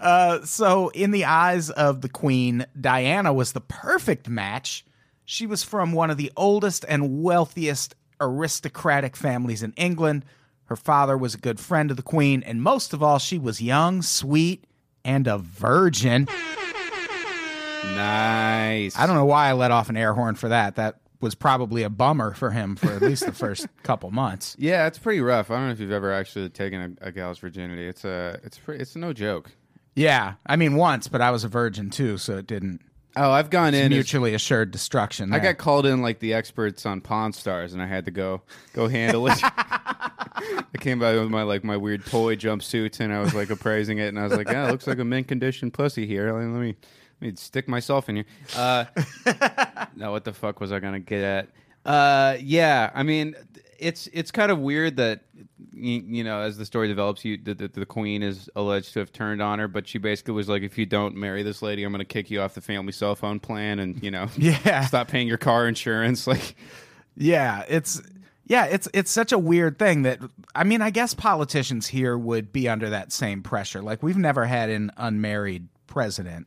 Uh, 0.00 0.44
so 0.44 0.88
in 0.90 1.10
the 1.10 1.24
eyes 1.24 1.70
of 1.70 2.02
the 2.02 2.08
queen, 2.08 2.66
Diana 2.78 3.32
was 3.32 3.52
the 3.52 3.60
perfect 3.60 4.28
match. 4.28 4.84
She 5.24 5.46
was 5.46 5.64
from 5.64 5.92
one 5.92 6.10
of 6.10 6.16
the 6.16 6.30
oldest 6.36 6.84
and 6.88 7.22
wealthiest 7.22 7.94
aristocratic 8.20 9.16
families 9.16 9.62
in 9.62 9.72
England. 9.72 10.24
Her 10.64 10.76
father 10.76 11.16
was 11.16 11.34
a 11.34 11.38
good 11.38 11.58
friend 11.58 11.90
of 11.90 11.96
the 11.96 12.02
queen, 12.02 12.42
and 12.42 12.62
most 12.62 12.92
of 12.92 13.02
all, 13.02 13.18
she 13.18 13.38
was 13.38 13.62
young, 13.62 14.02
sweet, 14.02 14.64
and 15.04 15.26
a 15.26 15.38
virgin. 15.38 16.28
nice. 17.94 18.98
I 18.98 19.06
don't 19.06 19.16
know 19.16 19.24
why 19.24 19.48
I 19.48 19.52
let 19.52 19.70
off 19.70 19.88
an 19.88 19.96
air 19.96 20.12
horn 20.12 20.34
for 20.34 20.48
that. 20.48 20.76
That 20.76 21.00
was 21.20 21.34
probably 21.34 21.82
a 21.82 21.90
bummer 21.90 22.34
for 22.34 22.50
him 22.50 22.76
for 22.76 22.92
at 22.92 23.00
least 23.02 23.24
the 23.24 23.32
first 23.32 23.66
couple 23.82 24.10
months. 24.10 24.54
Yeah, 24.58 24.86
it's 24.86 24.98
pretty 24.98 25.20
rough. 25.20 25.50
I 25.50 25.54
don't 25.56 25.66
know 25.66 25.72
if 25.72 25.80
you've 25.80 25.90
ever 25.92 26.12
actually 26.12 26.48
taken 26.50 26.96
a, 27.00 27.06
a 27.08 27.12
gal's 27.12 27.38
virginity. 27.38 27.86
It's 27.88 28.04
a, 28.04 28.38
it's 28.44 28.58
pretty, 28.58 28.82
it's 28.82 28.94
no 28.96 29.12
joke. 29.12 29.50
Yeah, 29.94 30.34
I 30.46 30.56
mean 30.56 30.76
once, 30.76 31.08
but 31.08 31.20
I 31.22 31.30
was 31.30 31.42
a 31.44 31.48
virgin 31.48 31.88
too, 31.90 32.18
so 32.18 32.36
it 32.36 32.46
didn't 32.46 32.80
Oh, 33.18 33.30
I've 33.30 33.48
gone 33.48 33.72
in. 33.72 33.84
as- 33.84 33.88
mutually 33.88 34.34
assured 34.34 34.70
destruction. 34.72 35.32
I 35.32 35.38
got 35.38 35.56
called 35.56 35.86
in 35.86 36.02
like 36.02 36.18
the 36.18 36.34
experts 36.34 36.84
on 36.84 37.00
Pawn 37.00 37.32
Stars, 37.32 37.72
and 37.72 37.80
I 37.80 37.86
had 37.86 38.04
to 38.04 38.10
go 38.10 38.42
go 38.74 38.88
handle 38.88 39.26
it. 39.28 39.40
I 39.42 40.64
came 40.78 40.98
by 40.98 41.14
with 41.14 41.30
my 41.30 41.42
like 41.42 41.64
my 41.64 41.78
weird 41.78 42.04
toy 42.04 42.36
jumpsuit, 42.36 43.00
and 43.00 43.12
I 43.12 43.20
was 43.20 43.32
like 43.34 43.48
appraising 43.48 43.98
it, 43.98 44.08
and 44.08 44.18
I 44.18 44.24
was 44.24 44.34
like, 44.34 44.48
"Yeah, 44.48 44.68
it 44.68 44.70
looks 44.70 44.86
like 44.86 44.98
a 44.98 45.04
mint 45.04 45.28
condition 45.28 45.70
pussy 45.70 46.06
here. 46.06 46.30
Let 46.32 46.44
me 46.60 46.76
let 47.20 47.30
me 47.30 47.36
stick 47.36 47.68
myself 47.68 48.08
in 48.08 48.16
here." 48.16 48.24
Uh, 48.56 48.84
now, 49.96 50.12
what 50.12 50.24
the 50.24 50.32
fuck 50.32 50.60
was 50.60 50.72
I 50.72 50.78
gonna 50.80 51.00
get 51.00 51.22
at? 51.22 51.48
Uh, 51.84 52.36
yeah, 52.40 52.90
I 52.94 53.02
mean, 53.02 53.34
it's 53.78 54.08
it's 54.12 54.30
kind 54.30 54.50
of 54.50 54.58
weird 54.58 54.96
that 54.96 55.20
you, 55.72 56.02
you 56.06 56.24
know, 56.24 56.40
as 56.40 56.56
the 56.58 56.64
story 56.64 56.88
develops, 56.88 57.24
you 57.24 57.36
the, 57.42 57.54
the, 57.54 57.68
the 57.68 57.86
queen 57.86 58.22
is 58.22 58.50
alleged 58.56 58.92
to 58.94 58.98
have 59.00 59.12
turned 59.12 59.40
on 59.42 59.58
her, 59.58 59.68
but 59.68 59.86
she 59.86 59.98
basically 59.98 60.34
was 60.34 60.48
like, 60.48 60.62
"If 60.62 60.78
you 60.78 60.86
don't 60.86 61.14
marry 61.14 61.42
this 61.42 61.62
lady, 61.62 61.84
I'm 61.84 61.92
going 61.92 61.98
to 62.00 62.04
kick 62.04 62.30
you 62.30 62.40
off 62.40 62.54
the 62.54 62.60
family 62.60 62.92
cell 62.92 63.14
phone 63.14 63.38
plan, 63.40 63.78
and 63.78 64.02
you 64.02 64.10
know, 64.10 64.28
Yeah. 64.36 64.84
stop 64.86 65.08
paying 65.08 65.28
your 65.28 65.38
car 65.38 65.68
insurance." 65.68 66.26
Like, 66.36 66.56
Yeah, 67.16 67.64
it's 67.68 68.02
yeah, 68.46 68.64
it's 68.66 68.88
it's 68.92 69.10
such 69.10 69.32
a 69.32 69.38
weird 69.38 69.78
thing 69.78 70.02
that 70.02 70.18
I 70.54 70.64
mean, 70.64 70.82
I 70.82 70.90
guess 70.90 71.14
politicians 71.14 71.86
here 71.86 72.16
would 72.18 72.52
be 72.52 72.68
under 72.68 72.90
that 72.90 73.12
same 73.12 73.42
pressure. 73.42 73.80
Like 73.82 74.02
we've 74.02 74.16
never 74.16 74.44
had 74.44 74.70
an 74.70 74.90
unmarried 74.96 75.68
president. 75.86 76.46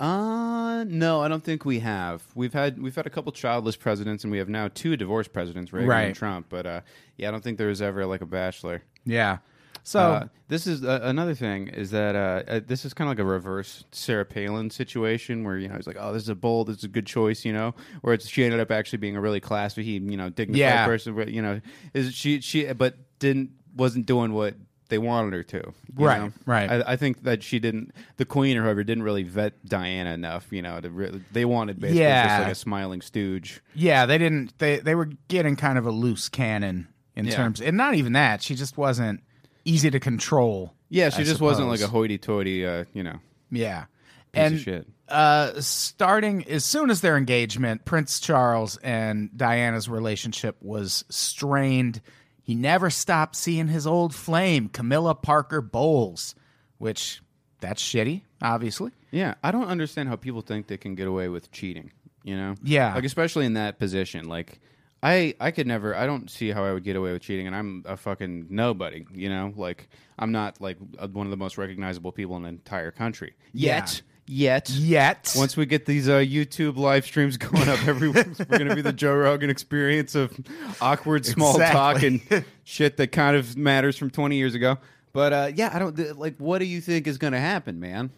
Uh, 0.00 0.84
no, 0.88 1.20
I 1.22 1.28
don't 1.28 1.44
think 1.44 1.64
we 1.64 1.78
have. 1.80 2.22
We've 2.34 2.52
had 2.52 2.80
we've 2.82 2.94
had 2.96 3.06
a 3.06 3.10
couple 3.10 3.30
childless 3.32 3.76
presidents, 3.76 4.24
and 4.24 4.30
we 4.30 4.38
have 4.38 4.48
now 4.48 4.68
two 4.68 4.96
divorced 4.96 5.32
presidents, 5.32 5.72
Reagan 5.72 5.88
Right. 5.88 6.02
and 6.06 6.16
Trump. 6.16 6.46
But 6.48 6.66
uh, 6.66 6.80
yeah, 7.16 7.28
I 7.28 7.30
don't 7.30 7.42
think 7.44 7.58
there 7.58 7.68
was 7.68 7.80
ever 7.82 8.04
like 8.06 8.20
a 8.20 8.26
bachelor. 8.26 8.82
Yeah. 9.04 9.38
So 9.86 10.00
Uh, 10.00 10.26
this 10.48 10.66
is 10.66 10.82
uh, 10.82 11.00
another 11.02 11.34
thing 11.34 11.68
is 11.68 11.90
that 11.90 12.16
uh, 12.16 12.42
uh, 12.50 12.60
this 12.66 12.86
is 12.86 12.94
kind 12.94 13.06
of 13.06 13.10
like 13.18 13.22
a 13.22 13.28
reverse 13.28 13.84
Sarah 13.92 14.24
Palin 14.24 14.70
situation 14.70 15.44
where 15.44 15.58
you 15.58 15.68
know 15.68 15.74
it's 15.74 15.86
like 15.86 15.98
oh 16.00 16.10
this 16.12 16.22
is 16.22 16.30
a 16.30 16.34
bold 16.34 16.68
this 16.68 16.78
is 16.78 16.84
a 16.84 16.88
good 16.88 17.04
choice 17.06 17.44
you 17.44 17.52
know 17.52 17.74
where 18.00 18.14
it's 18.14 18.26
she 18.26 18.44
ended 18.44 18.60
up 18.60 18.70
actually 18.70 18.96
being 18.98 19.14
a 19.14 19.20
really 19.20 19.40
classy 19.40 19.84
you 19.84 20.16
know 20.16 20.30
dignified 20.30 20.58
Yeah. 20.58 20.86
person 20.86 21.14
but 21.14 21.28
you 21.28 21.42
know 21.42 21.60
is 21.92 22.14
she 22.14 22.40
she 22.40 22.72
but 22.72 22.96
didn't 23.18 23.50
wasn't 23.76 24.06
doing 24.06 24.32
what 24.32 24.54
they 24.88 24.98
wanted 24.98 25.32
her 25.32 25.42
to. 25.42 25.56
you 25.98 26.06
Right, 26.06 26.20
know? 26.22 26.32
right. 26.46 26.70
I, 26.70 26.92
I 26.92 26.96
think 26.96 27.22
that 27.24 27.42
she 27.42 27.58
didn't, 27.58 27.92
the 28.16 28.24
queen 28.24 28.56
or 28.56 28.62
whoever 28.64 28.84
didn't 28.84 29.02
really 29.04 29.22
vet 29.22 29.64
Diana 29.64 30.10
enough. 30.14 30.46
You 30.50 30.62
know, 30.62 30.80
to 30.80 30.90
really, 30.90 31.22
they 31.32 31.44
wanted 31.44 31.80
basically 31.80 32.04
just 32.04 32.40
like 32.42 32.52
a 32.52 32.54
smiling 32.54 33.00
stooge. 33.00 33.62
Yeah, 33.74 34.06
they 34.06 34.18
didn't. 34.18 34.58
They 34.58 34.78
they 34.78 34.94
were 34.94 35.10
getting 35.28 35.56
kind 35.56 35.78
of 35.78 35.86
a 35.86 35.90
loose 35.90 36.28
cannon 36.28 36.88
in 37.16 37.26
Yeah. 37.26 37.36
terms, 37.36 37.60
and 37.60 37.76
not 37.76 37.94
even 37.94 38.12
that. 38.14 38.42
She 38.42 38.54
just 38.54 38.76
wasn't 38.76 39.22
easy 39.64 39.90
to 39.90 40.00
control. 40.00 40.74
Yeah, 40.90 41.08
she 41.10 41.22
I 41.22 41.24
just 41.24 41.40
wasn't 41.40 41.68
like 41.68 41.80
a 41.80 41.88
hoity-toity. 41.88 42.66
Uh, 42.66 42.84
you 42.92 43.02
know, 43.02 43.18
Yeah, 43.50 43.86
and 44.32 44.84
uh, 45.08 45.60
starting 45.60 46.44
as 46.48 46.64
soon 46.64 46.90
as 46.90 47.00
their 47.00 47.16
engagement, 47.16 47.84
Prince 47.84 48.20
Charles 48.20 48.76
and 48.78 49.30
Diana's 49.36 49.88
relationship 49.88 50.56
was 50.60 51.04
strained. 51.08 52.00
He 52.44 52.54
never 52.54 52.90
stopped 52.90 53.36
seeing 53.36 53.68
his 53.68 53.86
old 53.86 54.14
flame, 54.14 54.68
Camilla 54.68 55.14
Parker 55.14 55.62
Bowles, 55.62 56.34
which 56.76 57.22
that's 57.60 57.82
shitty, 57.82 58.20
obviously. 58.42 58.90
Yeah, 59.10 59.34
I 59.42 59.50
don't 59.50 59.68
understand 59.68 60.10
how 60.10 60.16
people 60.16 60.42
think 60.42 60.66
they 60.66 60.76
can 60.76 60.94
get 60.94 61.08
away 61.08 61.28
with 61.28 61.50
cheating. 61.50 61.90
You 62.22 62.36
know? 62.36 62.54
Yeah. 62.62 62.94
like 62.94 63.04
especially 63.04 63.46
in 63.46 63.54
that 63.54 63.78
position. 63.78 64.28
Like, 64.28 64.60
I 65.02 65.34
I 65.40 65.52
could 65.52 65.66
never. 65.66 65.94
I 65.96 66.04
don't 66.04 66.30
see 66.30 66.50
how 66.50 66.64
I 66.64 66.74
would 66.74 66.84
get 66.84 66.96
away 66.96 67.12
with 67.12 67.22
cheating, 67.22 67.46
and 67.46 67.56
I'm 67.56 67.82
a 67.86 67.96
fucking 67.96 68.48
nobody. 68.50 69.06
You 69.14 69.30
know, 69.30 69.54
like 69.56 69.88
I'm 70.18 70.30
not 70.32 70.60
like 70.60 70.76
one 71.12 71.26
of 71.26 71.30
the 71.30 71.36
most 71.38 71.56
recognizable 71.56 72.12
people 72.12 72.36
in 72.36 72.42
the 72.42 72.48
entire 72.50 72.90
country 72.90 73.34
yet. 73.54 74.02
Yet. 74.26 74.70
Yet, 74.70 75.34
Once 75.36 75.56
we 75.56 75.66
get 75.66 75.84
these 75.84 76.08
uh, 76.08 76.14
YouTube 76.18 76.76
live 76.76 77.04
streams 77.04 77.36
going 77.38 77.68
up 77.68 77.86
every 77.86 78.08
week, 78.08 78.26
we're 78.38 78.58
going 78.58 78.68
to 78.68 78.74
be 78.74 78.80
the 78.82 78.92
Joe 78.92 79.14
Rogan 79.14 79.50
experience 79.50 80.14
of 80.14 80.32
awkward 80.80 81.26
small 81.26 81.58
talk 81.58 82.02
and 82.02 82.22
shit 82.64 82.96
that 82.96 83.12
kind 83.12 83.36
of 83.36 83.56
matters 83.56 83.98
from 83.98 84.10
20 84.10 84.36
years 84.36 84.54
ago. 84.54 84.78
But 85.12 85.32
uh, 85.32 85.52
yeah, 85.54 85.70
I 85.72 85.78
don't 85.78 86.18
like. 86.18 86.36
What 86.38 86.58
do 86.58 86.64
you 86.64 86.80
think 86.80 87.06
is 87.06 87.18
going 87.18 87.34
to 87.34 87.38
happen, 87.38 87.78
man? 87.78 88.10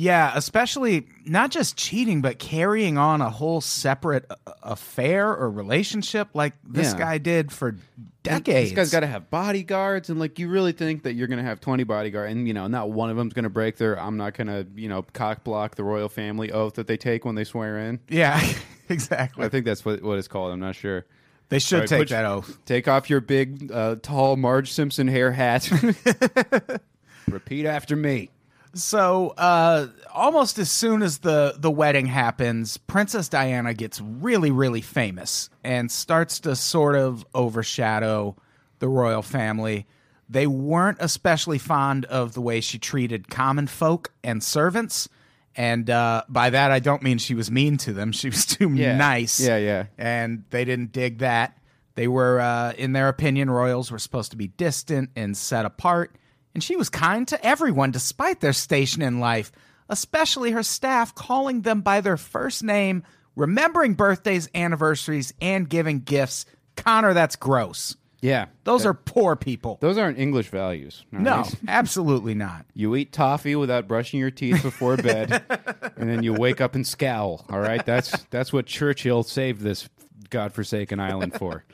Yeah, 0.00 0.30
especially 0.36 1.08
not 1.26 1.50
just 1.50 1.76
cheating, 1.76 2.20
but 2.20 2.38
carrying 2.38 2.96
on 2.98 3.20
a 3.20 3.30
whole 3.30 3.60
separate 3.60 4.26
uh, 4.30 4.52
affair 4.62 5.34
or 5.34 5.50
relationship 5.50 6.28
like 6.34 6.52
this 6.62 6.92
Yeah. 6.92 6.98
guy 6.98 7.18
did 7.18 7.50
for 7.50 7.74
decades. 8.22 8.70
This 8.70 8.76
guy's 8.76 8.90
got 8.92 9.00
to 9.00 9.08
have 9.08 9.28
bodyguards, 9.28 10.08
and 10.08 10.20
like, 10.20 10.38
you 10.38 10.48
really 10.50 10.70
think 10.70 11.02
that 11.02 11.14
you're 11.14 11.26
going 11.26 11.40
to 11.40 11.44
have 11.44 11.60
20 11.60 11.82
bodyguards, 11.82 12.30
and 12.30 12.46
you 12.46 12.54
know, 12.54 12.68
not 12.68 12.90
one 12.90 13.10
of 13.10 13.16
them's 13.16 13.32
going 13.34 13.42
to 13.42 13.48
break 13.50 13.76
their 13.78 13.98
"I'm 13.98 14.16
not 14.16 14.34
going 14.34 14.46
to," 14.46 14.66
you 14.80 14.88
know, 14.88 15.02
cock 15.02 15.42
block 15.42 15.74
the 15.74 15.82
royal 15.82 16.08
family 16.08 16.52
oath 16.52 16.74
that 16.74 16.86
they 16.86 16.96
take 16.96 17.24
when 17.24 17.34
they 17.34 17.42
swear 17.42 17.76
in. 17.80 17.98
yeah, 18.08 18.40
exactly. 18.88 19.44
I 19.44 19.48
think 19.48 19.64
that's 19.64 19.84
what 19.84 20.00
what 20.02 20.16
it's 20.16 20.28
called. 20.28 20.52
I'm 20.52 20.60
not 20.60 20.76
sure. 20.76 21.06
They 21.48 21.58
should 21.58 21.80
right, 21.80 21.88
take 21.88 21.98
put- 22.02 22.08
that 22.10 22.24
oath. 22.24 22.56
Take 22.66 22.86
off 22.86 23.10
your 23.10 23.20
big, 23.20 23.72
uh, 23.72 23.96
tall 24.00 24.36
Marge 24.36 24.70
Simpson 24.70 25.08
hair 25.08 25.32
hat. 25.32 25.68
Repeat 27.28 27.66
after 27.66 27.96
me. 27.96 28.30
So, 28.74 29.30
uh, 29.38 29.88
almost 30.12 30.58
as 30.58 30.70
soon 30.70 31.02
as 31.02 31.18
the 31.18 31.54
the 31.58 31.70
wedding 31.70 32.06
happens, 32.06 32.76
Princess 32.76 33.28
Diana 33.28 33.74
gets 33.74 34.00
really, 34.00 34.50
really 34.50 34.80
famous 34.82 35.50
and 35.64 35.90
starts 35.90 36.40
to 36.40 36.54
sort 36.54 36.94
of 36.96 37.24
overshadow 37.34 38.36
the 38.78 38.88
royal 38.88 39.22
family. 39.22 39.86
They 40.28 40.46
weren't 40.46 40.98
especially 41.00 41.58
fond 41.58 42.04
of 42.04 42.34
the 42.34 42.40
way 42.42 42.60
she 42.60 42.78
treated 42.78 43.28
common 43.30 43.66
folk 43.66 44.12
and 44.22 44.42
servants, 44.42 45.08
and 45.56 45.88
uh, 45.88 46.24
by 46.28 46.50
that 46.50 46.70
I 46.70 46.78
don't 46.78 47.02
mean 47.02 47.16
she 47.18 47.34
was 47.34 47.50
mean 47.50 47.78
to 47.78 47.92
them. 47.94 48.12
She 48.12 48.28
was 48.28 48.44
too 48.44 48.70
Yeah. 48.74 48.96
nice. 48.96 49.40
Yeah, 49.40 49.56
yeah. 49.56 49.86
and 49.96 50.44
they 50.50 50.64
didn't 50.66 50.92
dig 50.92 51.18
that. 51.18 51.54
They 51.94 52.06
were, 52.06 52.38
uh, 52.38 52.74
in 52.78 52.92
their 52.92 53.08
opinion, 53.08 53.50
royals 53.50 53.90
were 53.90 53.98
supposed 53.98 54.30
to 54.30 54.36
be 54.36 54.46
distant 54.48 55.10
and 55.16 55.36
set 55.36 55.64
apart, 55.64 56.14
and 56.54 56.62
she 56.62 56.76
was 56.76 56.88
kind 56.90 57.26
to 57.28 57.44
everyone 57.46 57.90
despite 57.90 58.40
their 58.40 58.52
station 58.52 59.02
in 59.02 59.20
life, 59.20 59.52
especially 59.88 60.50
her 60.52 60.62
staff, 60.62 61.14
calling 61.14 61.62
them 61.62 61.80
by 61.80 62.00
their 62.00 62.16
first 62.16 62.62
name, 62.62 63.02
remembering 63.36 63.94
birthdays, 63.94 64.48
anniversaries, 64.54 65.32
and 65.40 65.68
giving 65.68 66.00
gifts. 66.00 66.46
Connor, 66.76 67.14
that's 67.14 67.36
gross. 67.36 67.96
Yeah, 68.20 68.46
Those 68.64 68.84
are 68.84 68.94
poor 68.94 69.36
people. 69.36 69.78
those 69.80 69.96
aren't 69.96 70.18
English 70.18 70.48
values. 70.48 71.04
No, 71.12 71.36
right? 71.36 71.54
absolutely 71.68 72.34
not. 72.34 72.66
You 72.74 72.96
eat 72.96 73.12
toffee 73.12 73.54
without 73.54 73.86
brushing 73.86 74.18
your 74.18 74.32
teeth 74.32 74.60
before 74.60 74.96
bed, 74.96 75.44
and 75.96 76.10
then 76.10 76.24
you 76.24 76.34
wake 76.34 76.60
up 76.60 76.74
and 76.74 76.84
scowl. 76.84 77.46
All 77.48 77.60
right, 77.60 77.84
that's 77.86 78.10
that's 78.30 78.52
what 78.52 78.66
Churchill 78.66 79.22
saved 79.22 79.60
this 79.60 79.88
godforsaken 80.30 80.98
island 80.98 81.34
for. 81.34 81.64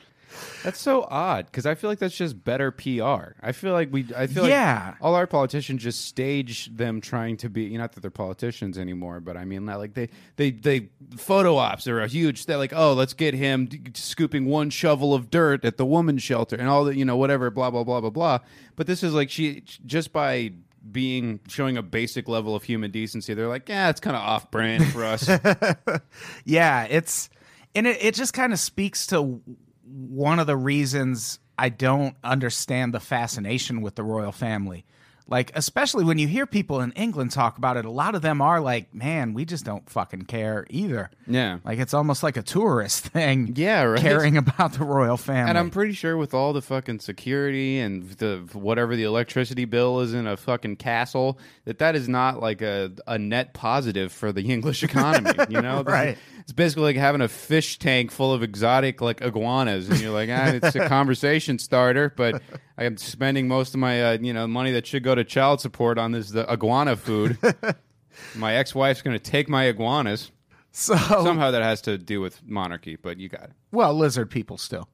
That's 0.63 0.79
so 0.79 1.05
odd 1.09 1.45
because 1.45 1.65
I 1.65 1.75
feel 1.75 1.89
like 1.89 1.99
that's 1.99 2.15
just 2.17 2.43
better 2.43 2.71
PR. 2.71 3.33
I 3.41 3.51
feel 3.51 3.73
like 3.73 3.91
we, 3.91 4.05
I 4.15 4.27
feel 4.27 4.47
Yeah. 4.47 4.87
like 4.93 4.95
all 5.01 5.15
our 5.15 5.27
politicians 5.27 5.83
just 5.83 6.05
stage 6.05 6.75
them 6.75 7.01
trying 7.01 7.37
to 7.37 7.49
be. 7.49 7.63
You 7.63 7.77
know, 7.77 7.83
not 7.83 7.93
that 7.93 8.01
they're 8.01 8.09
politicians 8.11 8.77
anymore, 8.77 9.19
but 9.19 9.37
I 9.37 9.45
mean, 9.45 9.65
like 9.65 9.93
they, 9.93 10.09
they, 10.37 10.51
they 10.51 10.89
photo 11.17 11.55
ops 11.57 11.87
are 11.87 12.01
a 12.01 12.07
huge. 12.07 12.45
They're 12.45 12.57
like, 12.57 12.73
oh, 12.75 12.93
let's 12.93 13.13
get 13.13 13.33
him 13.33 13.65
d- 13.67 13.81
scooping 13.93 14.45
one 14.45 14.69
shovel 14.69 15.13
of 15.13 15.29
dirt 15.29 15.63
at 15.65 15.77
the 15.77 15.85
woman's 15.85 16.23
shelter 16.23 16.55
and 16.55 16.67
all 16.67 16.85
the, 16.85 16.95
you 16.97 17.05
know, 17.05 17.17
whatever, 17.17 17.49
blah 17.51 17.69
blah 17.69 17.83
blah 17.83 18.01
blah 18.01 18.09
blah. 18.09 18.39
But 18.75 18.87
this 18.87 19.03
is 19.03 19.13
like 19.13 19.29
she 19.29 19.63
just 19.85 20.11
by 20.11 20.51
being 20.91 21.39
showing 21.47 21.77
a 21.77 21.81
basic 21.81 22.27
level 22.27 22.55
of 22.55 22.61
human 22.63 22.91
decency, 22.91 23.33
they're 23.33 23.47
like, 23.47 23.67
yeah, 23.69 23.89
it's 23.89 23.99
kind 23.99 24.15
of 24.15 24.21
off 24.21 24.51
brand 24.51 24.85
for 24.91 25.03
us. 25.03 25.27
Yeah, 26.45 26.83
it's 26.83 27.29
and 27.73 27.87
it, 27.87 27.97
it 28.03 28.15
just 28.15 28.33
kind 28.33 28.53
of 28.53 28.59
speaks 28.59 29.07
to 29.07 29.41
one 29.85 30.39
of 30.39 30.47
the 30.47 30.57
reasons 30.57 31.39
I 31.57 31.69
don't 31.69 32.15
understand 32.23 32.93
the 32.93 32.99
fascination 32.99 33.81
with 33.81 33.95
the 33.95 34.03
royal 34.03 34.31
family. 34.31 34.85
Like, 35.27 35.51
especially 35.55 36.03
when 36.03 36.19
you 36.19 36.27
hear 36.27 36.45
people 36.45 36.81
in 36.81 36.91
England 36.91 37.31
talk 37.31 37.57
about 37.57 37.77
it, 37.77 37.85
a 37.85 37.89
lot 37.89 38.13
of 38.13 38.21
them 38.21 38.43
are 38.43 38.61
like, 38.61 38.93
man, 38.93 39.33
we 39.33 39.43
just 39.43 39.65
don't 39.65 39.89
fucking 39.89 40.25
care 40.25 40.67
either. 40.69 41.09
Yeah. 41.25 41.57
Like, 41.65 41.79
it's 41.79 41.95
almost 41.95 42.21
like 42.21 42.37
a 42.37 42.43
tourist 42.43 43.07
thing. 43.07 43.53
Yeah, 43.55 43.83
right. 43.83 43.99
Caring 43.99 44.37
about 44.37 44.73
the 44.73 44.83
royal 44.83 45.17
family. 45.17 45.49
And 45.49 45.57
I'm 45.57 45.71
pretty 45.71 45.93
sure 45.93 46.15
with 46.15 46.35
all 46.35 46.53
the 46.53 46.61
fucking 46.61 46.99
security 46.99 47.79
and 47.79 48.07
the 48.11 48.47
whatever 48.53 48.95
the 48.95 49.03
electricity 49.03 49.65
bill 49.65 50.01
is 50.01 50.13
in 50.13 50.27
a 50.27 50.37
fucking 50.37 50.75
castle, 50.75 51.39
that 51.63 51.79
that 51.79 51.95
is 51.95 52.07
not 52.07 52.39
like 52.39 52.61
a, 52.61 52.91
a 53.07 53.17
net 53.17 53.55
positive 53.55 54.11
for 54.11 54.31
the 54.31 54.41
English 54.53 54.83
economy. 54.83 55.31
You 55.49 55.61
know, 55.61 55.81
Right. 55.87 56.19
It's 56.45 56.53
basically 56.53 56.83
like 56.83 56.95
having 56.95 57.21
a 57.21 57.27
fish 57.27 57.79
tank 57.79 58.11
full 58.11 58.31
of 58.31 58.43
exotic 58.43 59.01
like 59.01 59.19
iguanas, 59.21 59.89
and 59.89 59.99
you're 59.99 60.13
like, 60.13 60.29
ah, 60.31 60.49
it's 60.49 60.75
a 60.75 60.87
conversation 60.87 61.57
starter, 61.57 62.13
but 62.15 62.39
I 62.77 62.83
am 62.83 62.97
spending 62.97 63.47
most 63.47 63.73
of 63.73 63.79
my 63.79 64.03
uh, 64.13 64.17
you 64.21 64.31
know 64.31 64.45
money 64.45 64.71
that 64.73 64.85
should 64.85 65.01
go 65.03 65.15
to 65.15 65.23
child 65.23 65.59
support 65.59 65.97
on 65.97 66.11
this 66.11 66.29
the 66.29 66.47
iguana 66.47 66.97
food. 66.97 67.39
my 68.35 68.53
ex-wife's 68.53 69.01
going 69.01 69.17
to 69.17 69.31
take 69.31 69.49
my 69.49 69.63
iguanas. 69.65 70.31
so, 70.71 70.95
Somehow 70.95 71.49
that 71.49 71.63
has 71.63 71.81
to 71.81 71.97
do 71.97 72.21
with 72.21 72.39
monarchy, 72.45 72.95
but 72.95 73.17
you 73.17 73.27
got 73.27 73.45
it. 73.45 73.51
well, 73.71 73.95
lizard 73.95 74.29
people 74.29 74.59
still. 74.59 74.87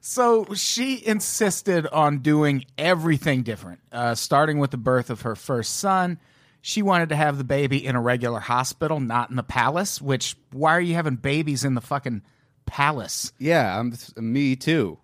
so 0.00 0.46
she 0.54 1.04
insisted 1.06 1.86
on 1.86 2.18
doing 2.18 2.64
everything 2.76 3.42
different, 3.42 3.80
uh, 3.90 4.14
starting 4.14 4.58
with 4.58 4.70
the 4.70 4.76
birth 4.76 5.08
of 5.10 5.22
her 5.22 5.34
first 5.34 5.76
son. 5.76 6.18
She 6.66 6.82
wanted 6.82 7.10
to 7.10 7.16
have 7.16 7.38
the 7.38 7.44
baby 7.44 7.86
in 7.86 7.94
a 7.94 8.00
regular 8.00 8.40
hospital, 8.40 8.98
not 8.98 9.30
in 9.30 9.36
the 9.36 9.44
palace. 9.44 10.02
Which, 10.02 10.34
why 10.50 10.72
are 10.72 10.80
you 10.80 10.94
having 10.94 11.14
babies 11.14 11.62
in 11.64 11.74
the 11.74 11.80
fucking 11.80 12.22
palace? 12.64 13.32
Yeah, 13.38 13.78
I'm 13.78 13.94
me 14.16 14.56
too. 14.56 14.98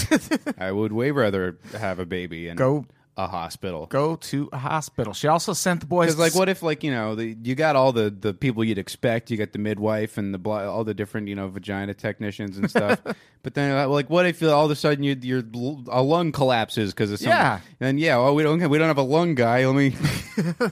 I 0.58 0.72
would 0.72 0.92
way 0.92 1.12
rather 1.12 1.56
have 1.78 2.00
a 2.00 2.04
baby 2.04 2.48
in 2.48 2.56
Go- 2.56 2.86
a 3.16 3.26
hospital. 3.28 3.86
Go 3.86 4.16
to 4.16 4.48
a 4.52 4.58
hospital. 4.58 5.12
She 5.12 5.28
also 5.28 5.52
sent 5.52 5.80
the 5.80 5.86
boys. 5.86 6.06
Because 6.06 6.18
like, 6.18 6.34
what 6.34 6.48
if 6.48 6.62
like 6.62 6.82
you 6.82 6.90
know 6.90 7.14
the, 7.14 7.36
you 7.42 7.54
got 7.54 7.76
all 7.76 7.92
the 7.92 8.10
the 8.10 8.34
people 8.34 8.64
you'd 8.64 8.78
expect. 8.78 9.30
You 9.30 9.36
got 9.36 9.52
the 9.52 9.58
midwife 9.58 10.18
and 10.18 10.34
the 10.34 10.38
blo- 10.38 10.70
all 10.70 10.84
the 10.84 10.94
different 10.94 11.28
you 11.28 11.34
know 11.34 11.48
vagina 11.48 11.94
technicians 11.94 12.58
and 12.58 12.68
stuff. 12.68 13.00
but 13.42 13.54
then 13.54 13.76
uh, 13.76 13.88
like, 13.88 14.10
what 14.10 14.26
if 14.26 14.42
all 14.42 14.64
of 14.64 14.70
a 14.70 14.76
sudden 14.76 15.04
you, 15.04 15.16
your 15.20 15.42
a 15.88 16.02
lung 16.02 16.32
collapses 16.32 16.92
because 16.92 17.12
of 17.12 17.18
something? 17.18 17.30
Yeah. 17.30 17.60
Then 17.78 17.98
yeah, 17.98 18.16
well 18.16 18.34
we 18.34 18.42
don't 18.42 18.68
we 18.68 18.78
don't 18.78 18.88
have 18.88 18.98
a 18.98 19.02
lung 19.02 19.34
guy. 19.34 19.64
Let 19.64 19.76
me 19.76 19.96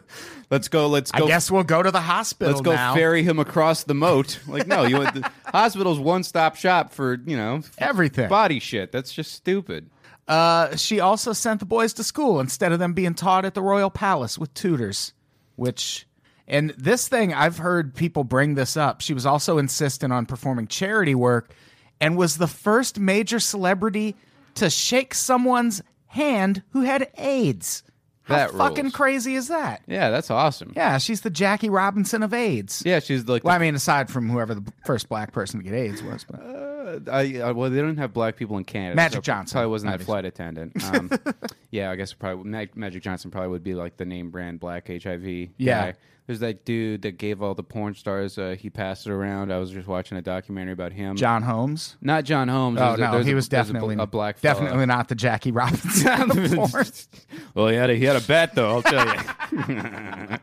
let's 0.50 0.68
go. 0.68 0.88
Let's 0.88 1.12
go. 1.12 1.24
I 1.24 1.28
guess 1.28 1.50
we'll 1.50 1.62
go 1.62 1.82
to 1.82 1.90
the 1.90 2.00
hospital. 2.00 2.52
Let's 2.52 2.64
go 2.64 2.72
now. 2.74 2.94
ferry 2.94 3.22
him 3.22 3.38
across 3.38 3.84
the 3.84 3.94
moat. 3.94 4.40
Like 4.48 4.66
no, 4.66 4.82
you 4.84 4.98
want 4.98 5.14
the 5.22 5.30
hospital's 5.44 6.00
one 6.00 6.24
stop 6.24 6.56
shop 6.56 6.92
for 6.92 7.20
you 7.24 7.36
know 7.36 7.62
Everything. 7.78 8.28
body 8.28 8.58
shit. 8.58 8.90
That's 8.90 9.12
just 9.12 9.32
stupid. 9.32 9.90
Uh, 10.28 10.76
she 10.76 11.00
also 11.00 11.32
sent 11.32 11.60
the 11.60 11.66
boys 11.66 11.92
to 11.94 12.04
school 12.04 12.40
instead 12.40 12.72
of 12.72 12.78
them 12.78 12.92
being 12.92 13.14
taught 13.14 13.44
at 13.44 13.54
the 13.54 13.62
royal 13.62 13.90
palace 13.90 14.38
with 14.38 14.52
tutors, 14.54 15.12
which. 15.56 16.06
And 16.48 16.70
this 16.70 17.08
thing, 17.08 17.32
I've 17.32 17.58
heard 17.58 17.94
people 17.94 18.24
bring 18.24 18.54
this 18.54 18.76
up. 18.76 19.00
She 19.00 19.14
was 19.14 19.24
also 19.24 19.58
insistent 19.58 20.12
on 20.12 20.26
performing 20.26 20.66
charity 20.66 21.14
work 21.14 21.54
and 22.00 22.16
was 22.16 22.36
the 22.36 22.48
first 22.48 22.98
major 22.98 23.38
celebrity 23.38 24.16
to 24.56 24.68
shake 24.68 25.14
someone's 25.14 25.82
hand 26.08 26.62
who 26.70 26.82
had 26.82 27.10
AIDS. 27.16 27.84
How 28.24 28.36
That 28.36 28.50
fucking 28.52 28.84
rules. 28.84 28.94
crazy 28.94 29.34
is 29.34 29.48
that? 29.48 29.82
Yeah, 29.88 30.10
that's 30.10 30.30
awesome. 30.30 30.72
Yeah, 30.76 30.98
she's 30.98 31.22
the 31.22 31.30
Jackie 31.30 31.68
Robinson 31.70 32.22
of 32.22 32.32
AIDS. 32.32 32.82
Yeah, 32.86 33.00
she's 33.00 33.26
like 33.26 33.42
Well, 33.44 33.54
I 33.54 33.58
mean, 33.58 33.74
aside 33.74 34.10
from 34.10 34.28
whoever 34.30 34.54
the 34.54 34.72
first 34.86 35.08
black 35.08 35.32
person 35.32 35.58
to 35.60 35.64
get 35.64 35.74
AIDS 35.74 36.02
was, 36.02 36.24
but 36.30 36.40
Uh, 36.40 37.00
I, 37.10 37.36
uh, 37.40 37.52
well, 37.54 37.68
they 37.70 37.80
don't 37.80 37.96
have 37.96 38.12
black 38.12 38.36
people 38.36 38.58
in 38.58 38.64
Canada. 38.64 38.94
Magic 38.96 39.16
so 39.16 39.20
Johnson, 39.22 39.54
probably 39.56 39.70
wasn't 39.70 39.92
obviously. 39.92 40.12
flight 40.12 40.24
attendant. 40.24 40.84
Um, 40.94 41.10
yeah, 41.70 41.90
I 41.90 41.96
guess 41.96 42.12
probably 42.12 42.44
Mag- 42.48 42.76
Magic 42.76 43.02
Johnson 43.02 43.30
probably 43.30 43.48
would 43.50 43.64
be 43.64 43.74
like 43.74 43.96
the 43.96 44.04
name 44.04 44.30
brand 44.30 44.60
black 44.60 44.88
HIV. 44.88 45.24
Yeah. 45.26 45.48
guy. 45.92 45.94
There's 46.26 46.38
that 46.38 46.64
dude 46.64 47.02
that 47.02 47.18
gave 47.18 47.42
all 47.42 47.54
the 47.54 47.64
porn 47.64 47.94
stars. 47.94 48.38
Uh, 48.38 48.54
he 48.58 48.70
passed 48.70 49.06
it 49.06 49.10
around. 49.12 49.52
I 49.52 49.58
was 49.58 49.70
just 49.72 49.88
watching 49.88 50.16
a 50.16 50.22
documentary 50.22 50.72
about 50.72 50.92
him. 50.92 51.16
John 51.16 51.42
Holmes. 51.42 51.96
Not 52.00 52.24
John 52.24 52.46
Holmes. 52.48 52.78
Oh 52.80 52.94
There's 52.96 52.98
a- 52.98 53.02
no, 53.02 53.12
there's 53.12 53.26
he 53.26 53.32
a- 53.32 53.34
was 53.34 53.48
there's 53.48 53.68
a 53.68 53.72
bl- 53.72 53.78
definitely 53.78 54.02
a, 54.02 54.06
black. 54.06 54.38
fella. 54.38 54.54
definitely 54.54 54.86
not 54.86 55.08
the 55.08 55.14
Jackie 55.16 55.50
Robinson. 55.52 56.30
of 56.30 56.52
porn. 56.54 56.84
well, 57.54 57.68
he 57.68 57.74
had 57.76 57.90
a, 57.90 57.94
he 57.96 58.04
had 58.04 58.16
a 58.16 58.20
bet 58.20 58.54
though. 58.54 58.70
I'll 58.70 58.82
tell 58.82 59.06
you. 59.06 59.20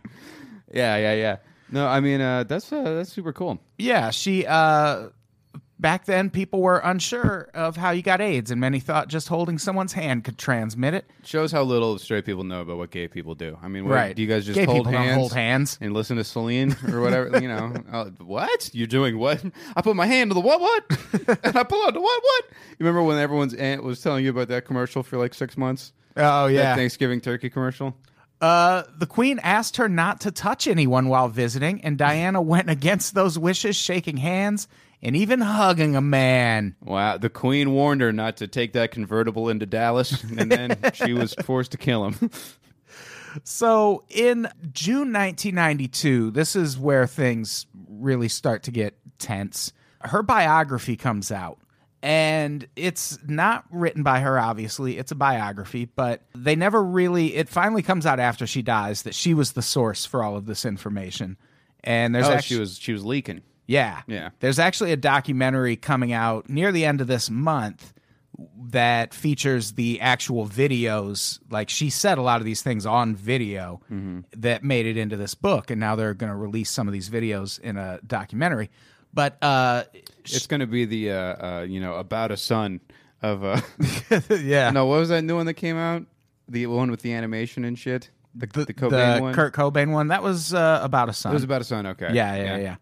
yeah, 0.74 0.98
yeah, 0.98 1.14
yeah. 1.14 1.38
No, 1.72 1.88
I 1.88 2.00
mean 2.00 2.20
uh, 2.20 2.44
that's 2.44 2.72
uh, 2.74 2.96
that's 2.96 3.12
super 3.14 3.32
cool. 3.32 3.60
Yeah, 3.78 4.10
she 4.10 4.46
uh 4.46 5.10
back 5.80 6.06
then 6.06 6.30
people 6.30 6.62
were 6.62 6.80
unsure 6.80 7.50
of 7.54 7.78
how 7.78 7.92
you 7.92 8.02
got 8.02 8.22
AIDS 8.22 8.52
and 8.52 8.60
many 8.60 8.80
thought 8.80 9.08
just 9.08 9.30
holding 9.30 9.58
someone's 9.58 9.94
hand 9.94 10.24
could 10.24 10.38
transmit 10.38 10.94
it. 10.94 11.10
Shows 11.24 11.52
how 11.52 11.64
little 11.64 11.98
straight 11.98 12.26
people 12.26 12.44
know 12.44 12.62
about 12.62 12.78
what 12.78 12.92
gay 12.92 13.08
people 13.08 13.34
do. 13.36 13.58
I 13.62 13.68
mean, 13.68 13.86
what, 13.86 13.94
Right. 13.94 14.16
Do 14.16 14.22
you 14.22 14.28
guys 14.28 14.46
just 14.46 14.58
Gay 14.60 14.66
hold 14.66 14.88
hands? 14.88 15.16
hold 15.16 15.34
hands. 15.34 15.78
and 15.82 15.94
listen 15.94 16.18
to 16.18 16.24
Celine 16.24 16.76
or 16.92 17.02
whatever. 17.02 17.40
you 17.42 17.48
know, 17.48 17.74
uh, 17.92 18.06
what 18.24 18.70
you're 18.74 18.88
doing? 18.88 19.18
What? 19.18 19.44
I 19.76 19.82
put 19.82 19.96
my 19.96 20.06
hand 20.06 20.32
to 20.32 20.34
the 20.34 20.42
what? 20.42 20.60
What? 20.60 20.84
and 21.44 21.58
I 21.58 21.64
pull 21.64 21.84
out 21.86 21.94
the 21.94 22.02
what? 22.02 22.22
What? 22.24 22.46
You 22.78 22.86
remember 22.86 23.04
when 23.04 23.18
everyone's 23.18 23.54
aunt 23.54 23.84
was 23.84 24.02
telling 24.02 24.24
you 24.24 24.32
about 24.32 24.50
that 24.50 24.66
commercial 24.66 25.04
for 25.04 25.18
like 25.18 25.34
six 25.34 25.58
months? 25.58 25.94
Oh 26.18 26.48
yeah, 26.48 26.64
That 26.64 26.76
Thanksgiving 26.76 27.22
turkey 27.22 27.50
commercial. 27.50 27.96
Uh, 28.42 28.84
the 28.98 29.06
queen 29.06 29.38
asked 29.44 29.78
her 29.78 29.90
not 29.90 30.22
to 30.22 30.32
touch 30.32 30.66
anyone 30.66 31.10
while 31.10 31.28
visiting, 31.28 31.82
and 31.82 31.98
Diana 31.98 32.42
went 32.42 32.70
against 32.70 33.14
those 33.14 33.38
wishes, 33.38 33.76
shaking 33.76 34.16
hands 34.18 34.68
and 35.02 35.16
even 35.16 35.42
hugging 35.42 35.96
a 35.96 36.02
man. 36.02 36.76
Wow, 36.82 37.18
the 37.18 37.30
Queen 37.30 37.72
warned 37.72 38.02
her 38.02 38.12
not 38.12 38.38
to 38.38 38.48
take 38.48 38.74
that 38.74 38.92
convertible 38.92 39.50
into 39.50 39.66
Dallas, 39.66 40.24
and 40.24 40.52
then 40.52 40.78
she 40.94 41.14
was 41.14 41.34
forced 41.44 41.72
to 41.72 41.78
kill 41.78 42.06
him. 42.08 42.32
So 43.44 44.04
in 44.10 44.50
June 44.72 45.14
1992, 45.14 46.32
this 46.32 46.56
is 46.56 46.78
where 46.78 47.08
things 47.08 47.68
really 47.88 48.28
start 48.28 48.64
to 48.64 48.72
get 48.72 48.98
tense. 49.20 49.72
Her 50.02 50.24
biography 50.24 50.96
comes 50.96 51.32
out. 51.32 51.60
And 52.02 52.66
it's 52.78 53.20
not 53.28 53.66
written 53.72 54.04
by 54.04 54.22
her, 54.22 54.40
obviously. 54.40 54.98
It's 54.98 55.12
a 55.12 55.16
biography, 55.16 55.84
but 55.84 56.24
they 56.34 56.56
never 56.56 56.82
really. 56.82 57.36
It 57.36 57.50
finally 57.50 57.82
comes 57.82 58.06
out 58.06 58.22
after 58.22 58.48
she 58.48 58.62
dies 58.62 59.02
that 59.02 59.14
she 59.14 59.34
was 59.34 59.52
the 59.52 59.62
source 59.62 60.06
for 60.06 60.24
all 60.24 60.38
of 60.38 60.46
this 60.46 60.64
information. 60.64 61.36
And 61.84 62.16
there's 62.16 62.30
oh, 62.30 62.32
actually, 62.32 62.56
she 62.56 62.60
was 62.60 62.78
she 62.78 62.94
was 62.94 63.04
leaking. 63.04 63.42
Yeah. 63.70 64.02
Yeah. 64.08 64.30
There's 64.40 64.58
actually 64.60 64.92
a 64.92 64.98
documentary 64.98 65.76
coming 65.76 66.12
out 66.12 66.50
near 66.50 66.72
the 66.72 66.86
end 66.86 67.02
of 67.02 67.08
this 67.08 67.30
month 67.30 67.94
that 68.72 69.14
features 69.14 69.74
the 69.74 70.00
actual 70.02 70.48
videos. 70.48 71.40
Like 71.52 71.70
she 71.70 71.90
said 71.90 72.18
a 72.18 72.22
lot 72.22 72.40
of 72.42 72.46
these 72.46 72.62
things 72.62 72.86
on 72.86 73.16
video 73.16 73.82
Mm-hmm. 73.92 74.20
that 74.42 74.64
made 74.64 74.86
it 74.86 74.98
into 74.98 75.18
this 75.18 75.36
book. 75.36 75.70
And 75.72 75.80
now 75.80 75.96
they're 75.96 76.14
going 76.14 76.32
to 76.32 76.36
release 76.36 76.72
some 76.72 76.88
of 76.88 76.94
these 76.94 77.10
videos 77.10 77.60
in 77.60 77.78
a 77.78 78.00
documentary. 78.06 78.70
But 79.14 79.38
uh, 79.44 79.84
It's 80.24 80.48
going 80.48 80.60
to 80.62 80.68
be 80.68 80.86
the 80.86 81.12
uh, 81.12 81.16
uh, 81.18 81.62
you 81.68 81.80
know 81.80 81.96
about 81.96 82.32
a 82.32 82.38
son 82.38 82.80
of 83.22 83.44
uh, 83.44 83.60
yeah. 84.30 84.70
no 84.72 84.86
what 84.86 85.00
was 85.00 85.10
that 85.10 85.24
new 85.24 85.36
one 85.36 85.46
that 85.48 85.56
came 85.56 85.76
out 85.78 86.06
the 86.48 86.66
one 86.68 86.90
with 86.90 87.02
the 87.02 87.14
animation 87.14 87.66
and 87.66 87.78
shit 87.78 88.10
the 88.36 88.48
the, 88.48 88.66
the 88.66 88.74
Cobain 88.74 89.22
one 89.22 89.34
Kurt 89.34 89.54
Cobain 89.54 89.92
one. 89.92 90.08
That 90.10 90.24
was 90.24 90.54
uh, 90.54 90.80
about 90.84 91.10
a 91.10 91.14
son. 91.14 91.32
it 91.32 91.36
was 91.36 91.44
about 91.44 91.62
a 91.62 91.66
son 91.66 91.86
okay 91.88 92.10
Yeah, 92.14 92.36
yeah, 92.36 92.58
yeah. 92.58 92.76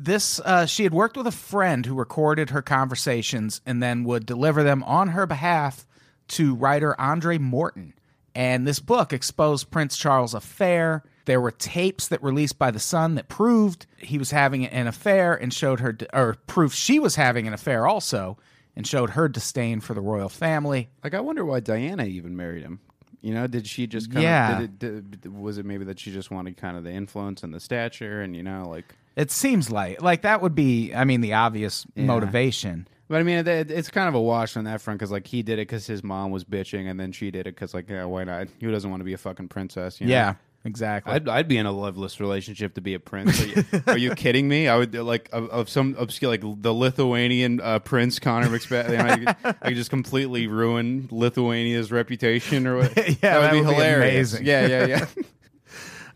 This 0.00 0.38
uh, 0.40 0.66
she 0.66 0.84
had 0.84 0.94
worked 0.94 1.16
with 1.16 1.26
a 1.26 1.32
friend 1.32 1.84
who 1.84 1.94
recorded 1.94 2.50
her 2.50 2.62
conversations 2.62 3.60
and 3.66 3.82
then 3.82 4.04
would 4.04 4.26
deliver 4.26 4.62
them 4.62 4.84
on 4.84 5.08
her 5.08 5.26
behalf 5.26 5.86
to 6.28 6.54
writer 6.54 6.94
Andrew 7.00 7.38
Morton. 7.40 7.94
And 8.34 8.64
this 8.66 8.78
book 8.78 9.12
exposed 9.12 9.70
Prince 9.72 9.96
Charles' 9.96 10.34
affair. 10.34 11.02
There 11.24 11.40
were 11.40 11.50
tapes 11.50 12.08
that 12.08 12.22
released 12.22 12.58
by 12.58 12.70
the 12.70 12.78
Sun 12.78 13.16
that 13.16 13.28
proved 13.28 13.86
he 13.98 14.18
was 14.18 14.30
having 14.30 14.64
an 14.66 14.86
affair 14.86 15.34
and 15.34 15.52
showed 15.52 15.80
her, 15.80 15.96
or 16.12 16.36
proof 16.46 16.72
she 16.72 17.00
was 17.00 17.16
having 17.16 17.48
an 17.48 17.52
affair 17.52 17.86
also, 17.86 18.38
and 18.76 18.86
showed 18.86 19.10
her 19.10 19.28
disdain 19.28 19.80
for 19.80 19.94
the 19.94 20.00
royal 20.00 20.28
family. 20.28 20.88
like 21.02 21.14
I 21.14 21.20
wonder 21.20 21.44
why 21.44 21.58
Diana 21.60 22.04
even 22.04 22.36
married 22.36 22.62
him 22.62 22.78
you 23.20 23.34
know 23.34 23.48
did 23.48 23.66
she 23.66 23.88
just 23.88 24.12
kind 24.12 24.22
Yeah. 24.22 24.52
of 24.62 24.78
did 24.78 24.94
it, 24.94 25.10
did, 25.22 25.36
was 25.36 25.58
it 25.58 25.66
maybe 25.66 25.84
that 25.86 25.98
she 25.98 26.12
just 26.12 26.30
wanted 26.30 26.56
kind 26.56 26.76
of 26.76 26.84
the 26.84 26.92
influence 26.92 27.42
and 27.42 27.52
the 27.52 27.58
stature 27.58 28.22
and 28.22 28.36
you 28.36 28.44
know 28.44 28.68
like 28.68 28.94
It 29.18 29.30
seems 29.30 29.70
like 29.70 30.00
like 30.00 30.22
that 30.22 30.40
would 30.40 30.54
be, 30.54 30.94
I 30.94 31.04
mean, 31.04 31.20
the 31.20 31.34
obvious 31.34 31.84
motivation. 31.96 32.88
But 33.08 33.20
I 33.20 33.22
mean, 33.22 33.46
it- 33.46 33.70
it's 33.70 33.90
kind 33.90 34.08
of 34.08 34.14
a 34.14 34.20
wash 34.20 34.56
on 34.56 34.64
that 34.64 34.80
front 34.80 34.98
because 35.00 35.10
like 35.10 35.26
he 35.26 35.42
did 35.42 35.54
it 35.54 35.62
because 35.68 35.86
his 35.86 36.02
mom 36.04 36.30
was 36.30 36.44
bitching, 36.44 36.88
and 36.90 36.98
then 37.00 37.10
she 37.12 37.30
did 37.30 37.40
it 37.46 37.54
because 37.54 37.74
like 37.74 37.88
yeah, 37.90 38.04
why 38.04 38.24
not? 38.24 38.48
Who 38.60 38.70
doesn't 38.70 38.88
want 38.90 39.00
to 39.00 39.04
be 39.04 39.14
a 39.14 39.18
fucking 39.18 39.48
princess? 39.48 39.98
You 40.00 40.06
know? 40.08 40.12
Yeah, 40.12 40.34
exactly. 40.66 41.14
I'd, 41.14 41.26
I'd 41.28 41.48
be 41.48 41.56
in 41.56 41.64
a 41.64 41.72
loveless 41.72 42.20
relationship 42.20 42.74
to 42.74 42.82
be 42.82 42.92
a 42.92 43.00
prince. 43.00 43.42
Are 43.42 43.46
you, 43.46 43.64
are 43.86 43.96
you 43.98 44.14
kidding 44.14 44.46
me? 44.46 44.68
I 44.68 44.76
would 44.76 44.94
like 44.94 45.30
of, 45.32 45.48
of 45.48 45.70
some 45.70 45.96
obscure 45.98 46.30
like 46.30 46.42
the 46.42 46.74
Lithuanian 46.74 47.60
uh, 47.62 47.78
prince 47.78 48.18
Connor 48.18 48.48
McSpadden. 48.48 48.90
You 48.90 48.96
know, 48.98 49.04
I, 49.04 49.16
could, 49.34 49.56
I 49.62 49.68
could 49.68 49.76
just 49.76 49.90
completely 49.90 50.46
ruin 50.46 51.08
Lithuania's 51.10 51.90
reputation 51.90 52.66
or 52.66 52.76
what? 52.76 52.94
Yeah, 53.22 53.40
that 53.40 53.40
would 53.40 53.44
that 53.44 53.52
be 53.52 53.60
would 53.62 53.68
be 53.68 53.74
hilarious. 53.74 54.32
amazing. 54.34 54.46
Yeah, 54.46 54.66
yeah, 54.66 54.86
yeah. 54.86 55.06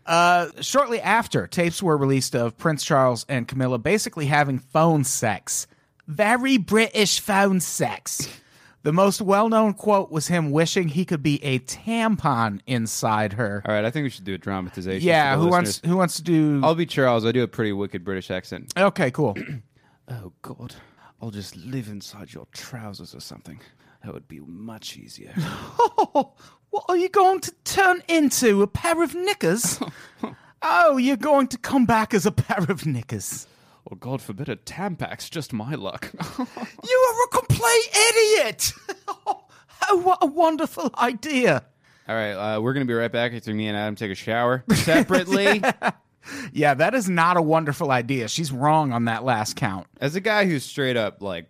Uh, 0.05 0.49
shortly 0.61 0.99
after, 1.01 1.47
tapes 1.47 1.81
were 1.81 1.97
released 1.97 2.35
of 2.35 2.57
Prince 2.57 2.83
Charles 2.83 3.25
and 3.29 3.47
Camilla 3.47 3.77
basically 3.77 4.25
having 4.25 4.59
phone 4.59 5.03
sex. 5.03 5.67
Very 6.07 6.57
British 6.57 7.19
phone 7.19 7.59
sex. 7.59 8.27
The 8.83 8.91
most 8.91 9.21
well 9.21 9.47
known 9.47 9.73
quote 9.73 10.11
was 10.11 10.27
him 10.27 10.51
wishing 10.51 10.89
he 10.89 11.05
could 11.05 11.23
be 11.23 11.41
a 11.41 11.59
tampon 11.59 12.59
inside 12.67 13.33
her. 13.33 13.63
All 13.65 13.73
right, 13.73 13.85
I 13.85 13.91
think 13.91 14.03
we 14.03 14.09
should 14.09 14.25
do 14.25 14.33
a 14.33 14.37
dramatization. 14.37 15.07
Yeah, 15.07 15.35
for 15.35 15.39
the 15.39 15.45
who 15.45 15.51
wants 15.51 15.81
who 15.85 15.95
wants 15.95 16.17
to 16.17 16.23
do 16.23 16.59
I'll 16.61 16.75
be 16.75 16.85
Charles. 16.85 17.25
I 17.25 17.31
do 17.31 17.43
a 17.43 17.47
pretty 17.47 17.71
wicked 17.71 18.03
British 18.03 18.29
accent. 18.29 18.73
Okay, 18.77 19.11
cool. 19.11 19.37
Oh 20.09 20.33
God, 20.41 20.75
I'll 21.21 21.31
just 21.31 21.55
live 21.55 21.87
inside 21.87 22.33
your 22.33 22.45
trousers 22.51 23.15
or 23.15 23.21
something. 23.21 23.61
That 24.03 24.13
would 24.13 24.27
be 24.27 24.41
much 24.41 24.97
easier. 24.97 25.33
Oh, 26.73 26.77
what 26.77 26.85
are 26.89 26.97
you 26.97 27.09
going 27.09 27.39
to 27.41 27.51
turn 27.63 28.01
into? 28.07 28.61
A 28.61 28.67
pair 28.67 29.03
of 29.03 29.13
knickers? 29.13 29.79
oh, 30.61 30.97
you're 30.97 31.17
going 31.17 31.47
to 31.47 31.57
come 31.57 31.85
back 31.85 32.13
as 32.13 32.25
a 32.25 32.31
pair 32.31 32.65
of 32.69 32.85
knickers. 32.85 33.47
or 33.85 33.95
God 33.97 34.21
forbid, 34.21 34.49
a 34.49 34.55
Tampax. 34.55 35.29
Just 35.29 35.53
my 35.53 35.75
luck. 35.75 36.11
You 36.85 36.97
are 36.97 37.23
a 37.23 37.37
complete 37.37 37.89
idiot! 38.09 38.73
oh, 39.27 39.97
what 40.01 40.19
a 40.21 40.25
wonderful 40.25 40.89
idea. 40.97 41.63
All 42.09 42.15
right, 42.15 42.33
uh, 42.33 42.61
we're 42.61 42.73
gonna 42.73 42.85
be 42.85 42.93
right 42.93 43.11
back 43.11 43.31
after 43.33 43.53
me 43.53 43.67
and 43.67 43.77
Adam 43.77 43.95
take 43.95 44.11
a 44.11 44.15
shower 44.15 44.65
separately. 44.73 45.61
Yeah, 46.51 46.73
that 46.73 46.93
is 46.93 47.09
not 47.09 47.37
a 47.37 47.41
wonderful 47.41 47.89
idea. 47.91 48.27
She's 48.27 48.51
wrong 48.51 48.91
on 48.91 49.05
that 49.05 49.23
last 49.23 49.55
count. 49.55 49.87
As 50.01 50.15
a 50.15 50.21
guy 50.21 50.45
who's 50.45 50.63
straight 50.65 50.97
up 50.97 51.21
like 51.21 51.47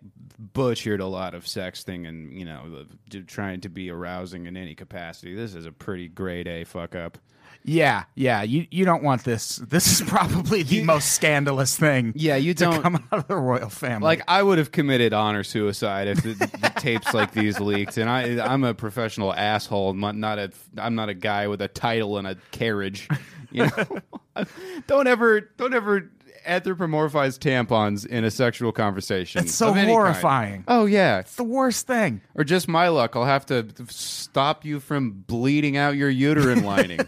butchered 0.53 0.99
a 0.99 1.07
lot 1.07 1.33
of 1.33 1.45
sexting 1.45 2.07
and 2.07 2.37
you 2.37 2.45
know 2.45 2.85
the- 3.09 3.21
trying 3.21 3.61
to 3.61 3.69
be 3.69 3.89
arousing 3.89 4.45
in 4.45 4.57
any 4.57 4.75
capacity, 4.75 5.33
this 5.35 5.55
is 5.55 5.65
a 5.65 5.71
pretty 5.71 6.07
grade 6.07 6.47
A 6.47 6.63
fuck 6.63 6.95
up. 6.95 7.17
Yeah, 7.65 8.03
yeah, 8.15 8.43
you 8.43 8.67
you 8.71 8.83
don't 8.83 9.03
want 9.03 9.23
this. 9.23 9.55
This 9.55 9.87
is 9.87 10.01
probably 10.09 10.63
the 10.63 10.83
most 10.83 11.13
scandalous 11.13 11.77
thing. 11.77 12.11
Yeah, 12.13 12.35
you 12.35 12.53
don't- 12.53 12.81
come 12.81 12.95
out 13.11 13.19
of 13.19 13.27
the 13.29 13.37
royal 13.37 13.69
family. 13.69 14.03
Like 14.03 14.23
I 14.27 14.43
would 14.43 14.57
have 14.57 14.71
committed 14.73 15.13
honor 15.13 15.43
suicide 15.45 16.09
if 16.09 16.23
the, 16.23 16.33
the, 16.33 16.73
tapes 16.77 17.13
like 17.13 17.31
these 17.31 17.61
leaked, 17.61 17.97
and 17.97 18.09
I 18.09 18.45
I'm 18.45 18.65
a 18.65 18.73
professional 18.73 19.33
asshole, 19.33 19.93
not 19.93 20.17
not 20.17 20.39
a 20.39 20.51
I'm 20.77 20.95
not 20.95 21.07
a 21.07 21.13
guy 21.13 21.47
with 21.47 21.61
a 21.61 21.69
title 21.69 22.17
and 22.17 22.27
a 22.27 22.35
carriage. 22.51 23.07
You 23.49 23.67
know, 23.67 24.43
don't 24.87 25.07
ever 25.07 25.39
don't 25.57 25.73
ever 25.73 26.11
anthropomorphize 26.45 27.37
tampons 27.39 28.05
in 28.05 28.23
a 28.23 28.31
sexual 28.31 28.71
conversation. 28.71 29.43
It's 29.43 29.53
so 29.53 29.69
any 29.69 29.75
kind. 29.81 29.89
horrifying. 29.89 30.63
Oh 30.67 30.85
yeah, 30.85 31.19
it's 31.19 31.35
the 31.35 31.43
worst 31.43 31.87
thing. 31.87 32.21
or 32.35 32.43
just 32.43 32.67
my 32.67 32.87
luck. 32.89 33.15
I'll 33.15 33.25
have 33.25 33.45
to 33.47 33.67
stop 33.89 34.65
you 34.65 34.79
from 34.79 35.11
bleeding 35.27 35.77
out 35.77 35.95
your 35.95 36.09
uterine 36.09 36.63
lining. 36.65 36.99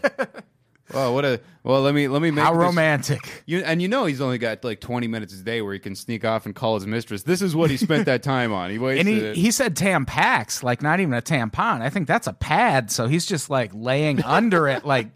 well, 0.94 1.12
what 1.14 1.24
a 1.24 1.40
well. 1.64 1.82
Let 1.82 1.94
me 1.94 2.06
let 2.08 2.22
me 2.22 2.30
make 2.30 2.44
How 2.44 2.52
this- 2.52 2.60
romantic. 2.60 3.42
you, 3.46 3.58
and 3.58 3.82
you 3.82 3.88
know 3.88 4.04
he's 4.06 4.20
only 4.20 4.38
got 4.38 4.62
like 4.64 4.80
20 4.80 5.08
minutes 5.08 5.34
a 5.34 5.42
day 5.42 5.60
where 5.62 5.72
he 5.72 5.80
can 5.80 5.94
sneak 5.96 6.24
off 6.24 6.46
and 6.46 6.54
call 6.54 6.76
his 6.76 6.86
mistress. 6.86 7.24
This 7.24 7.42
is 7.42 7.56
what 7.56 7.70
he 7.70 7.76
spent 7.76 8.06
that 8.06 8.22
time 8.22 8.52
on. 8.52 8.70
He 8.70 8.78
wasted. 8.78 9.06
And 9.06 9.14
he, 9.16 9.20
it. 9.24 9.36
he 9.36 9.50
said 9.50 9.74
tampax, 9.76 10.62
like 10.62 10.82
not 10.82 11.00
even 11.00 11.12
a 11.14 11.22
tampon. 11.22 11.80
I 11.82 11.90
think 11.90 12.06
that's 12.06 12.26
a 12.28 12.32
pad. 12.32 12.90
So 12.90 13.08
he's 13.08 13.26
just 13.26 13.50
like 13.50 13.72
laying 13.74 14.22
under 14.22 14.68
it, 14.68 14.84
like 14.84 15.08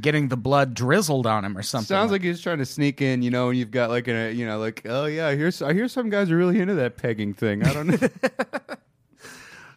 getting 0.00 0.28
the 0.28 0.36
blood 0.36 0.74
drizzled 0.74 1.26
on 1.26 1.44
him 1.44 1.56
or 1.56 1.62
something. 1.62 1.86
Sounds 1.86 2.10
like 2.10 2.22
he's 2.22 2.40
trying 2.40 2.58
to 2.58 2.66
sneak 2.66 3.00
in, 3.00 3.22
you 3.22 3.30
know, 3.30 3.50
and 3.50 3.58
you've 3.58 3.70
got 3.70 3.90
like 3.90 4.08
a, 4.08 4.32
you 4.32 4.46
know, 4.46 4.58
like, 4.58 4.82
oh 4.86 5.06
yeah, 5.06 5.30
here's 5.32 5.62
I 5.62 5.72
hear 5.72 5.88
some 5.88 6.10
guys 6.10 6.30
are 6.30 6.36
really 6.36 6.60
into 6.60 6.74
that 6.74 6.96
pegging 6.96 7.34
thing. 7.34 7.64
I 7.64 7.72
don't 7.72 7.86
know. 7.86 8.08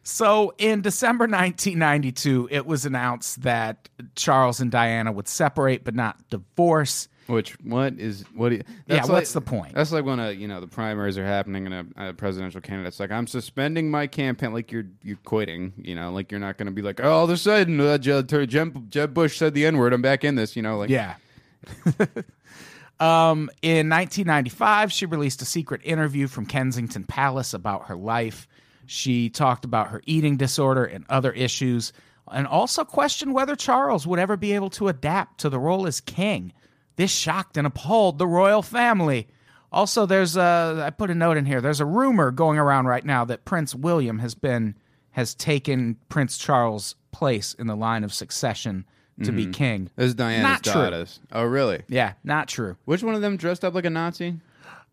So 0.07 0.53
in 0.57 0.79
December 0.79 1.25
1992, 1.25 2.47
it 2.49 2.65
was 2.65 2.85
announced 2.85 3.41
that 3.41 3.89
Charles 4.15 4.61
and 4.61 4.71
Diana 4.71 5.11
would 5.11 5.27
separate 5.27 5.83
but 5.83 5.95
not 5.95 6.29
divorce. 6.29 7.09
Which 7.27 7.53
what 7.61 7.93
is 7.99 8.23
what? 8.33 8.49
do 8.49 8.55
you- 8.55 8.63
Yeah, 8.87 8.97
that's 8.97 9.09
what's 9.09 9.35
like- 9.35 9.43
the 9.43 9.49
point? 9.49 9.73
That's 9.75 9.91
like 9.91 10.05
when 10.05 10.19
a 10.19 10.31
you 10.31 10.47
know 10.47 10.61
the 10.61 10.67
primaries 10.67 11.17
are 11.17 11.25
happening 11.25 11.65
and 11.71 11.93
a, 11.97 12.09
a 12.09 12.13
presidential 12.13 12.61
candidate's 12.61 12.99
like, 12.99 13.11
I'm 13.11 13.27
suspending 13.27 13.91
my 13.91 14.07
campaign. 14.07 14.53
Like 14.53 14.71
you're 14.71 14.85
you're 15.03 15.17
quitting. 15.25 15.73
You 15.77 15.95
know, 15.95 16.11
like 16.11 16.31
you're 16.31 16.39
not 16.39 16.57
going 16.57 16.67
to 16.67 16.71
be 16.71 16.81
like, 16.81 16.99
oh, 17.03 17.11
all 17.11 17.23
of 17.25 17.29
a 17.29 17.37
sudden, 17.37 17.79
uh, 17.81 17.97
Jeb, 17.97 18.27
Jeb, 18.27 18.89
Jeb 18.89 19.13
Bush 19.13 19.37
said 19.37 19.53
the 19.53 19.65
N 19.65 19.77
word. 19.77 19.93
I'm 19.93 20.01
back 20.01 20.23
in 20.23 20.35
this. 20.35 20.55
You 20.55 20.61
know, 20.61 20.77
like 20.77 20.89
Yeah. 20.89 21.15
um, 22.99 23.49
in 23.61 23.89
1995, 23.89 24.91
she 24.91 25.05
released 25.05 25.41
a 25.41 25.45
secret 25.45 25.81
interview 25.83 26.27
from 26.27 26.45
Kensington 26.45 27.03
Palace 27.03 27.53
about 27.53 27.87
her 27.87 27.95
life. 27.95 28.47
She 28.85 29.29
talked 29.29 29.65
about 29.65 29.89
her 29.89 30.01
eating 30.05 30.37
disorder 30.37 30.85
and 30.85 31.05
other 31.09 31.31
issues, 31.33 31.91
and 32.31 32.47
also 32.47 32.85
questioned 32.85 33.33
whether 33.33 33.55
Charles 33.55 34.07
would 34.07 34.19
ever 34.19 34.37
be 34.37 34.53
able 34.53 34.69
to 34.71 34.87
adapt 34.87 35.39
to 35.41 35.49
the 35.49 35.59
role 35.59 35.85
as 35.87 35.99
king. 35.99 36.53
This 36.97 37.09
shocked 37.11 37.55
and 37.57 37.65
appalled 37.65 38.17
the 38.17 38.27
royal 38.27 38.61
family. 38.61 39.27
Also, 39.71 40.05
there's 40.05 40.35
a 40.37 40.83
I 40.85 40.89
put 40.89 41.09
a 41.09 41.15
note 41.15 41.37
in 41.37 41.45
here. 41.45 41.61
There's 41.61 41.79
a 41.79 41.85
rumor 41.85 42.31
going 42.31 42.57
around 42.59 42.85
right 42.87 43.05
now 43.05 43.23
that 43.25 43.45
Prince 43.45 43.73
William 43.73 44.19
has 44.19 44.35
been 44.35 44.75
has 45.11 45.33
taken 45.33 45.97
Prince 46.09 46.37
Charles' 46.37 46.95
place 47.11 47.53
in 47.53 47.67
the 47.67 47.75
line 47.75 48.03
of 48.03 48.13
succession 48.13 48.85
to 49.23 49.31
be 49.31 49.47
king. 49.47 49.89
This 49.95 50.07
is 50.09 50.13
Diana's 50.15 50.43
Not 50.43 50.63
true. 50.63 50.73
daughters. 50.73 51.19
Oh, 51.31 51.43
really? 51.43 51.81
Yeah, 51.87 52.13
not 52.23 52.47
true. 52.47 52.77
Which 52.85 53.01
one 53.01 53.15
of 53.15 53.21
them 53.21 53.35
dressed 53.35 53.65
up 53.65 53.73
like 53.73 53.85
a 53.85 53.89
Nazi? 53.89 54.35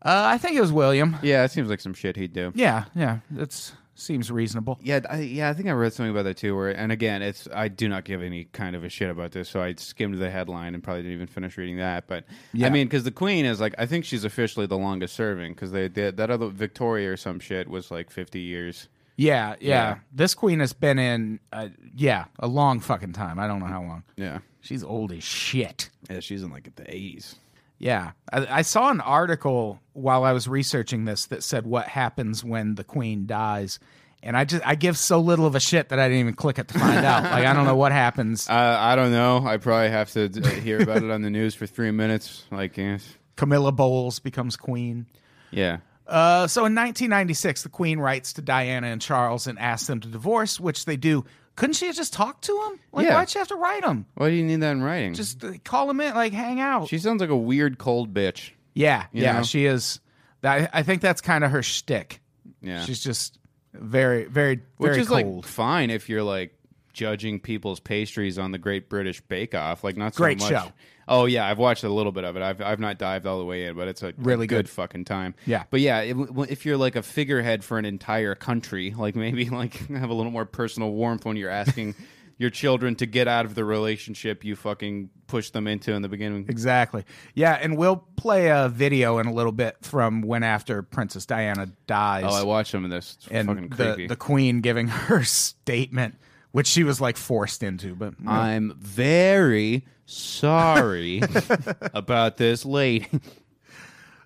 Uh, 0.00 0.22
I 0.26 0.38
think 0.38 0.56
it 0.56 0.62
was 0.62 0.72
William. 0.72 1.16
Yeah, 1.22 1.44
it 1.44 1.50
seems 1.50 1.68
like 1.68 1.80
some 1.80 1.92
shit 1.92 2.16
he'd 2.16 2.32
do. 2.32 2.50
Yeah, 2.54 2.84
yeah, 2.94 3.18
that 3.32 3.72
seems 3.94 4.30
reasonable. 4.30 4.78
Yeah, 4.82 5.00
I, 5.08 5.20
yeah, 5.20 5.48
I 5.50 5.52
think 5.54 5.68
I 5.68 5.72
read 5.72 5.92
something 5.92 6.10
about 6.10 6.24
that 6.24 6.36
too. 6.36 6.54
Where, 6.56 6.70
and 6.70 6.90
again, 6.92 7.22
it's 7.22 7.48
I 7.54 7.68
do 7.68 7.88
not 7.88 8.04
give 8.04 8.22
any 8.22 8.44
kind 8.44 8.74
of 8.76 8.84
a 8.84 8.88
shit 8.88 9.10
about 9.10 9.32
this, 9.32 9.48
so 9.48 9.62
I 9.62 9.74
skimmed 9.74 10.18
the 10.18 10.30
headline 10.30 10.74
and 10.74 10.82
probably 10.82 11.02
didn't 11.02 11.14
even 11.14 11.26
finish 11.26 11.56
reading 11.56 11.76
that. 11.78 12.06
But 12.06 12.24
Yeah. 12.52 12.66
I 12.66 12.70
mean, 12.70 12.86
because 12.86 13.04
the 13.04 13.10
Queen 13.10 13.44
is 13.44 13.60
like, 13.60 13.74
I 13.78 13.86
think 13.86 14.04
she's 14.04 14.24
officially 14.24 14.66
the 14.66 14.78
longest 14.78 15.14
serving 15.14 15.52
because 15.54 15.72
they 15.72 15.88
did 15.88 16.16
that 16.16 16.30
other 16.30 16.48
Victoria 16.48 17.12
or 17.12 17.16
some 17.16 17.40
shit 17.40 17.68
was 17.68 17.90
like 17.90 18.10
fifty 18.10 18.40
years. 18.40 18.88
Yeah, 19.16 19.54
yeah, 19.60 19.68
Yeah. 19.68 19.98
This 20.12 20.34
queen 20.34 20.58
has 20.58 20.72
been 20.72 20.98
in, 20.98 21.38
uh, 21.52 21.68
yeah, 21.94 22.24
a 22.40 22.48
long 22.48 22.80
fucking 22.80 23.12
time. 23.12 23.38
I 23.38 23.46
don't 23.46 23.60
know 23.60 23.66
how 23.66 23.80
long. 23.82 24.02
Yeah, 24.16 24.40
She's 24.60 24.82
old 24.82 25.12
as 25.12 25.22
shit. 25.22 25.88
yeah, 26.10 26.18
she's 26.18 26.42
in 26.42 26.50
like 26.50 26.74
the 26.74 26.92
eighties. 26.92 27.36
Yeah, 27.78 28.12
I, 28.32 28.58
I 28.58 28.62
saw 28.62 28.90
an 28.90 29.00
article 29.00 29.80
while 29.92 30.24
I 30.24 30.32
was 30.32 30.48
researching 30.48 31.04
this 31.04 31.26
that 31.26 31.42
said 31.42 31.66
what 31.66 31.86
happens 31.88 32.42
when 32.44 32.76
the 32.76 32.84
queen 32.84 33.26
dies, 33.26 33.78
and 34.22 34.36
I 34.36 34.44
just 34.44 34.66
I 34.66 34.74
give 34.74 34.96
so 34.96 35.20
little 35.20 35.44
of 35.44 35.54
a 35.54 35.60
shit 35.60 35.88
that 35.90 35.98
I 35.98 36.08
didn't 36.08 36.20
even 36.20 36.34
click 36.34 36.58
it 36.58 36.68
to 36.68 36.78
find 36.78 37.04
out. 37.04 37.24
Like 37.24 37.44
I 37.44 37.52
don't 37.52 37.64
know 37.66 37.76
what 37.76 37.92
happens. 37.92 38.48
Uh, 38.54 38.76
I 38.80 38.94
don't 38.96 39.10
know. 39.10 39.44
I 39.46 39.56
probably 39.58 39.90
have 39.90 40.10
to 40.12 40.24
uh, 40.26 40.48
hear 40.48 40.80
about 40.80 41.02
it 41.02 41.10
on 41.10 41.22
the 41.22 41.30
news 41.30 41.54
for 41.54 41.66
three 41.66 41.90
minutes. 41.90 42.44
Like, 42.50 42.78
eh, 42.78 42.98
Camilla 43.36 43.72
Bowles 43.72 44.18
becomes 44.20 44.56
queen. 44.56 45.06
yeah. 45.50 45.78
Uh, 46.06 46.46
so 46.46 46.60
in 46.66 46.74
1996, 46.74 47.62
the 47.62 47.70
Queen 47.70 47.98
writes 47.98 48.34
to 48.34 48.42
Diana 48.42 48.88
and 48.88 49.00
Charles 49.00 49.46
and 49.46 49.58
asks 49.58 49.86
them 49.86 50.00
to 50.00 50.08
divorce, 50.08 50.60
which 50.60 50.84
they 50.84 50.98
do. 50.98 51.24
Couldn't 51.56 51.74
she 51.74 51.86
have 51.86 51.94
just 51.96 52.12
talked 52.12 52.44
to 52.44 52.52
him? 52.52 52.80
Like, 52.92 53.06
Yeah. 53.06 53.14
why'd 53.14 53.30
she 53.30 53.38
have 53.38 53.48
to 53.48 53.54
write 53.56 53.84
him? 53.84 54.06
Why 54.14 54.30
do 54.30 54.34
you 54.36 54.44
need 54.44 54.56
that 54.56 54.72
in 54.72 54.82
writing? 54.82 55.14
Just 55.14 55.44
uh, 55.44 55.52
call 55.64 55.88
him 55.88 56.00
in, 56.00 56.14
like 56.14 56.32
hang 56.32 56.60
out. 56.60 56.88
she 56.88 56.98
sounds 56.98 57.20
like 57.20 57.30
a 57.30 57.36
weird 57.36 57.78
cold 57.78 58.12
bitch. 58.12 58.50
yeah, 58.74 59.06
You 59.12 59.22
yeah, 59.22 59.32
know? 59.38 59.42
she 59.44 59.66
is. 59.66 60.00
That 60.40 60.70
I 60.74 60.82
think 60.82 61.00
that's 61.00 61.20
kind 61.20 61.44
of 61.44 61.50
her 61.52 61.62
shtick. 61.62 62.20
Yeah, 62.60 62.84
She's 62.84 63.02
just 63.02 63.38
very, 63.72 64.24
very, 64.24 64.60
Which 64.78 64.90
very 64.90 65.00
is 65.00 65.08
cold. 65.08 65.36
like 65.36 65.44
fine 65.46 65.90
if 65.90 66.08
you're 66.08 66.22
like 66.22 66.54
judging 66.92 67.40
people's 67.40 67.80
pastries 67.80 68.38
on 68.38 68.50
the 68.52 68.58
Great 68.58 68.88
British 68.88 69.20
Bake 69.22 69.54
Off. 69.54 69.84
Like 69.84 69.96
not 69.96 70.14
so 70.14 70.18
Great 70.24 70.38
much. 70.40 70.48
show. 70.50 70.72
Oh 71.08 71.26
yeah, 71.26 71.46
I've 71.46 71.58
watched 71.58 71.84
a 71.84 71.88
little 71.88 72.12
bit 72.12 72.24
of 72.24 72.36
it. 72.36 72.42
I've 72.42 72.60
I've 72.60 72.80
not 72.80 72.98
dived 72.98 73.26
all 73.26 73.38
the 73.38 73.44
way 73.44 73.66
in, 73.66 73.76
but 73.76 73.88
it's 73.88 74.02
a 74.02 74.12
Really 74.16 74.46
good, 74.46 74.66
good. 74.66 74.68
fucking 74.70 75.04
time. 75.04 75.34
Yeah. 75.46 75.64
but 75.70 75.80
yeah, 75.80 76.00
it, 76.00 76.16
if 76.48 76.64
you're 76.66 76.76
like 76.76 76.96
a 76.96 77.02
figurehead 77.02 77.62
for 77.64 77.78
an 77.78 77.84
entire 77.84 78.34
country, 78.34 78.94
like 78.96 79.14
maybe 79.16 79.48
like 79.50 79.74
have 79.88 80.10
a 80.10 80.14
little 80.14 80.32
more 80.32 80.44
personal 80.46 80.90
warmth 80.92 81.24
when 81.24 81.36
you're 81.36 81.50
asking. 81.50 81.94
Your 82.36 82.50
children 82.50 82.96
to 82.96 83.06
get 83.06 83.28
out 83.28 83.44
of 83.44 83.54
the 83.54 83.64
relationship 83.64 84.42
you 84.44 84.56
fucking 84.56 85.08
pushed 85.28 85.52
them 85.52 85.68
into 85.68 85.92
in 85.92 86.02
the 86.02 86.08
beginning. 86.08 86.46
Exactly. 86.48 87.04
Yeah, 87.32 87.52
and 87.52 87.78
we'll 87.78 87.98
play 88.16 88.48
a 88.48 88.68
video 88.68 89.18
in 89.18 89.26
a 89.28 89.32
little 89.32 89.52
bit 89.52 89.76
from 89.82 90.20
when 90.20 90.42
after 90.42 90.82
Princess 90.82 91.26
Diana 91.26 91.68
dies. 91.86 92.24
Oh, 92.26 92.34
I 92.34 92.42
watched 92.42 92.72
some 92.72 92.84
of 92.84 92.90
this. 92.90 93.16
It's 93.20 93.28
and 93.30 93.46
fucking 93.46 93.68
the, 93.68 94.06
the 94.08 94.16
Queen 94.16 94.62
giving 94.62 94.88
her 95.06 95.22
statement, 95.22 96.16
which 96.54 96.68
she 96.68 96.84
was 96.84 97.00
like 97.00 97.16
forced 97.16 97.64
into, 97.64 97.96
but 97.96 98.14
I'm 98.24 98.74
very 98.78 99.84
sorry 100.06 101.20
about 101.94 102.36
this 102.36 102.64
lady. 102.64 103.08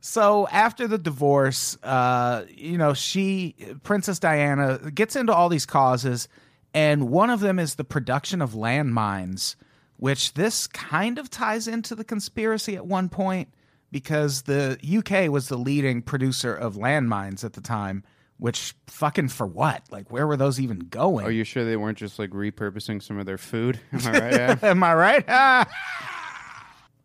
So 0.03 0.47
after 0.49 0.87
the 0.87 0.99
divorce, 0.99 1.79
uh, 1.83 2.45
you 2.55 2.77
know, 2.77 2.93
she 2.93 3.57
Princess 3.83 4.19
Diana 4.19 4.91
gets 4.95 5.17
into 5.17 5.33
all 5.35 5.49
these 5.49 5.65
causes, 5.65 6.29
and 6.75 7.09
one 7.09 7.31
of 7.31 7.41
them 7.41 7.59
is 7.59 7.77
the 7.77 7.85
production 7.85 8.43
of 8.43 8.51
landmines, 8.51 9.57
which 9.97 10.35
this 10.35 10.67
kind 10.67 11.19
of 11.19 11.31
ties 11.31 11.67
into 11.67 11.95
the 11.95 12.05
conspiracy 12.05 12.77
at 12.77 12.87
one 12.87 13.09
point 13.09 13.49
because 13.91 14.43
the 14.43 14.79
UK 14.87 15.33
was 15.33 15.49
the 15.49 15.57
leading 15.57 16.03
producer 16.03 16.55
of 16.55 16.75
landmines 16.75 17.43
at 17.43 17.55
the 17.55 17.63
time. 17.63 18.05
Which 18.39 18.75
fucking 18.87 19.29
for 19.29 19.47
what? 19.47 19.83
Like, 19.91 20.13
where 20.13 20.27
were 20.27 20.37
those 20.37 20.61
even 20.61 20.79
going? 20.79 21.27
Are 21.27 21.31
you 21.31 21.43
sure 21.45 21.65
they 21.65 21.77
weren't 21.77 21.99
just 21.99 22.19
like 22.21 22.31
repurposing 22.31 23.03
some 23.03 23.19
of 23.19 23.27
their 23.27 23.39
food? 23.39 23.81
Am 23.93 24.07
I 24.07 24.19
right? 24.47 24.63
Am 24.65 24.83
I 24.85 24.95
right? 24.95 25.25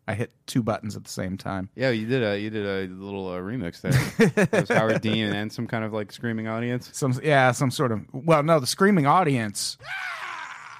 I 0.06 0.12
hit 0.14 0.32
two 0.46 0.62
buttons 0.62 0.96
at 0.96 1.04
the 1.04 1.10
same 1.10 1.38
time. 1.38 1.70
yeah, 1.74 1.88
you 1.88 2.06
did 2.06 2.22
a 2.22 2.38
you 2.38 2.50
did 2.50 2.66
a 2.66 2.92
little 2.94 3.26
uh, 3.28 3.38
remix 3.38 3.80
there. 3.80 4.28
That 4.46 4.52
was 4.52 4.68
Howard 4.68 5.00
Dean 5.00 5.32
and 5.32 5.50
some 5.50 5.66
kind 5.66 5.82
of 5.82 5.94
like 5.94 6.12
screaming 6.12 6.46
audience. 6.46 6.90
Some 6.92 7.18
yeah, 7.22 7.52
some 7.52 7.70
sort 7.70 7.90
of 7.90 8.02
well, 8.12 8.42
no, 8.42 8.60
the 8.60 8.66
screaming 8.66 9.06
audience 9.06 9.78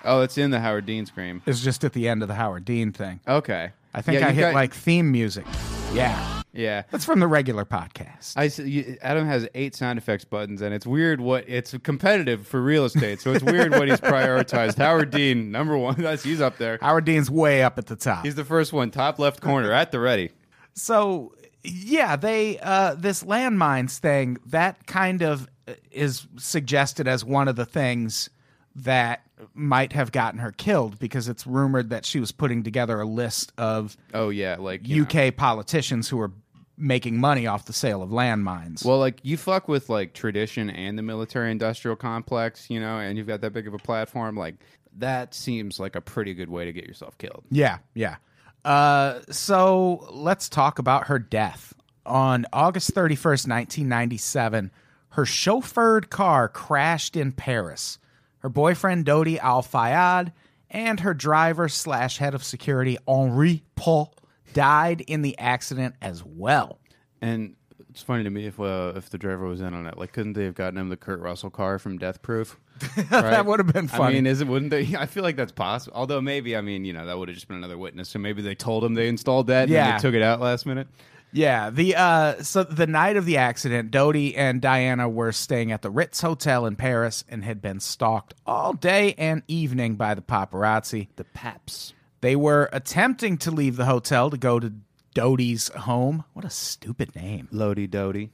Oh, 0.05 0.21
it's 0.21 0.37
in 0.37 0.51
the 0.51 0.61
Howard 0.61 0.85
Dean 0.85 1.07
scream. 1.07 1.41
It's 1.47 1.63
just 1.63 1.83
at 1.85 1.95
the 1.95 2.07
end 2.07 2.21
of 2.21 2.29
the 2.29 2.35
Howard 2.35 2.67
Dean 2.67 2.93
thing. 2.93 3.21
Okay, 3.27 3.73
I 3.95 4.03
think 4.03 4.21
Yeah, 4.21 4.29
I 4.29 4.33
hit 4.33 4.41
got- 4.43 4.55
like 4.55 4.75
theme 4.75 5.11
music. 5.11 5.47
Yeah, 5.95 6.34
yeah. 6.55 6.83
that's 6.91 7.05
from 7.05 7.21
the 7.21 7.27
regular 7.27 7.65
podcast. 7.65 8.35
I 8.37 8.63
you, 8.63 8.97
Adam 9.03 9.27
has 9.27 9.47
eight 9.55 9.75
sound 9.75 9.99
effects 9.99 10.25
buttons, 10.25 10.63
and 10.63 10.75
it's 10.75 10.87
weird 10.87 11.21
what 11.21 11.45
it's 11.49 11.77
competitive 11.83 12.47
for 12.47 12.63
real 12.63 12.85
estate. 12.85 13.21
So 13.21 13.33
it's 13.33 13.45
weird 13.45 13.73
what 13.73 13.89
he's 13.89 14.01
prioritized. 14.01 14.79
Howard 14.79 15.11
Dean, 15.11 15.51
number 15.51 15.77
one. 15.77 15.97
That's 15.99 16.23
he's 16.25 16.41
up 16.41 16.59
there. 16.59 16.79
Howard 16.81 17.05
Dean's 17.05 17.31
way 17.31 17.63
up 17.63 17.79
at 17.79 17.87
the 17.87 17.97
top. 17.97 18.25
He's 18.25 18.35
the 18.35 18.45
first 18.45 18.73
one, 18.73 18.91
top 18.91 19.19
left 19.19 19.41
corner, 19.41 19.73
at 19.73 19.93
the 19.93 20.01
ready. 20.01 20.31
so 20.75 21.35
yeah, 21.63 22.17
they 22.17 22.59
uh, 22.61 22.95
this 22.95 23.23
landmines 23.25 23.99
thing 23.99 24.39
that 24.47 24.87
kind 24.87 25.23
of 25.23 25.49
is 25.91 26.27
suggested 26.37 27.09
as 27.09 27.25
one 27.25 27.49
of 27.49 27.57
the 27.57 27.65
things 27.65 28.29
that 28.77 29.23
might 29.55 29.93
have 29.93 30.13
gotten 30.13 30.41
her 30.41 30.53
killed 30.53 30.99
because 30.99 31.29
it's 31.29 31.47
rumored 31.47 31.91
that 31.91 32.05
she 32.05 32.21
was 32.21 32.33
putting 32.33 32.63
together 32.63 33.01
a 33.01 33.07
list 33.07 33.53
of 33.57 33.97
Oh 34.13 34.29
yeah, 34.29 34.57
like 34.59 34.83
UK 34.89 35.15
know. 35.15 35.31
politicians 35.33 36.09
who 36.09 36.19
were 36.19 36.33
making 36.77 37.19
money 37.19 37.47
off 37.47 37.67
the 37.67 37.73
sale 37.73 38.03
of 38.03 38.11
landmines. 38.11 38.85
Well, 38.85 38.99
like 38.99 39.21
you 39.23 39.37
fuck 39.37 39.69
with 39.69 39.89
like 39.89 40.13
tradition 40.13 40.71
and 40.71 40.99
the 40.99 41.03
military 41.03 41.51
industrial 41.51 41.97
complex, 41.97 42.69
you 42.69 42.81
know, 42.81 42.99
and 42.99 43.17
you've 43.17 43.27
got 43.27 43.41
that 43.43 43.53
big 43.53 43.67
of 43.67 43.75
a 43.75 43.79
platform, 43.79 44.37
like 44.37 44.57
that 44.99 45.35
seems 45.35 45.79
like 45.79 45.97
a 45.97 46.01
pretty 46.01 46.35
good 46.35 46.49
way 46.49 46.65
to 46.65 46.73
get 46.73 46.87
yourself 46.87 47.17
killed. 47.19 47.45
Yeah, 47.51 47.79
yeah. 47.95 48.17
Uh, 48.65 49.21
so 49.31 50.09
let's 50.11 50.49
talk 50.49 50.79
about 50.79 51.09
her 51.09 51.19
death. 51.19 51.75
On 52.07 52.45
August 52.53 52.95
31st, 52.95 53.49
1997, 53.49 54.71
her 55.11 55.25
chauffeured 55.25 56.11
car 56.11 56.49
crashed 56.49 57.17
in 57.17 57.33
Paris. 57.33 57.99
Her 58.39 58.49
boyfriend, 58.49 59.07
Dodi 59.07 59.39
Al 59.39 59.63
Fayed, 59.63 60.33
and 60.71 61.01
her 61.01 61.15
driver 61.15 61.69
slash 61.69 62.19
head 62.19 62.35
of 62.35 62.45
security, 62.45 62.99
Henri 63.07 63.63
Paul, 63.77 64.13
died 64.55 65.03
in 65.03 65.21
the 65.23 65.39
accident 65.39 65.95
as 66.01 66.25
well. 66.25 66.79
And 67.21 67.57
it's 67.91 68.03
funny 68.03 68.25
to 68.25 68.31
me 68.31 68.47
if 68.47 68.59
uh, 68.59 68.93
if 68.97 69.11
the 69.11 69.19
driver 69.19 69.47
was 69.47 69.61
in 69.61 69.75
on 69.75 69.87
it, 69.87 69.99
like 69.99 70.13
couldn't 70.13 70.33
they 70.33 70.45
have 70.45 70.55
gotten 70.55 70.79
him 70.79 70.89
the 70.89 70.97
Kurt 70.97 71.21
Russell 71.21 71.51
car 71.51 71.79
from 71.79 71.99
Death 71.99 72.23
Proof? 72.23 72.59
That 73.11 73.47
would 73.47 73.61
have 73.61 73.73
been 73.73 73.87
funny. 73.87 74.05
I 74.05 74.13
mean, 74.15 74.27
is 74.27 74.41
it? 74.41 74.49
Wouldn't 74.49 74.71
they? 74.73 74.97
I 74.99 75.07
feel 75.07 75.23
like 75.23 75.37
that's 75.37 75.53
possible. 75.53 75.97
Although 75.97 76.21
maybe, 76.21 76.57
I 76.57 76.61
mean, 76.61 76.85
you 76.85 76.93
know, 76.93 77.07
that 77.07 77.17
would 77.19 77.29
have 77.29 77.35
just 77.35 77.47
been 77.47 77.57
another 77.59 77.79
witness. 77.79 78.09
So 78.09 78.19
maybe 78.19 78.43
they 78.43 78.55
told 78.57 78.83
him 78.85 78.95
they 78.95 79.07
installed 79.09 79.47
that, 79.47 79.65
and 79.65 79.71
Yeah. 79.71 79.97
they 79.97 80.03
took 80.03 80.15
it 80.15 80.23
out 80.23 80.41
last 80.41 80.67
minute. 80.67 80.89
Yeah, 81.33 81.71
the 81.71 81.97
uh 81.97 82.43
so 82.45 82.63
the 82.63 82.87
night 82.87 83.17
of 83.17 83.27
the 83.27 83.37
accident, 83.39 83.91
Dodi 83.91 84.35
and 84.37 84.61
Diana 84.61 85.09
were 85.09 85.33
staying 85.33 85.73
at 85.73 85.83
the 85.83 85.91
Ritz 85.91 86.21
Hotel 86.21 86.65
in 86.67 86.77
Paris 86.77 87.25
and 87.29 87.45
had 87.45 87.61
been 87.61 87.81
stalked 87.81 88.35
all 88.47 88.73
day 88.73 89.15
and 89.19 89.43
evening 89.49 89.97
by 89.97 90.15
the 90.15 90.23
paparazzi. 90.23 91.09
The 91.17 91.25
Paps. 91.25 91.93
They 92.25 92.37
were 92.37 92.71
attempting 92.73 93.37
to 93.39 93.51
leave 93.51 93.77
the 93.77 93.85
hotel 93.85 94.31
to 94.31 94.39
go 94.39 94.59
to 94.59 94.73
Dodi's 95.15 95.69
home. 95.69 96.25
What 96.33 96.47
a 96.47 96.51
stupid 96.51 97.15
name. 97.15 97.49
Lodi 97.53 97.87
Dodi. 97.87 98.31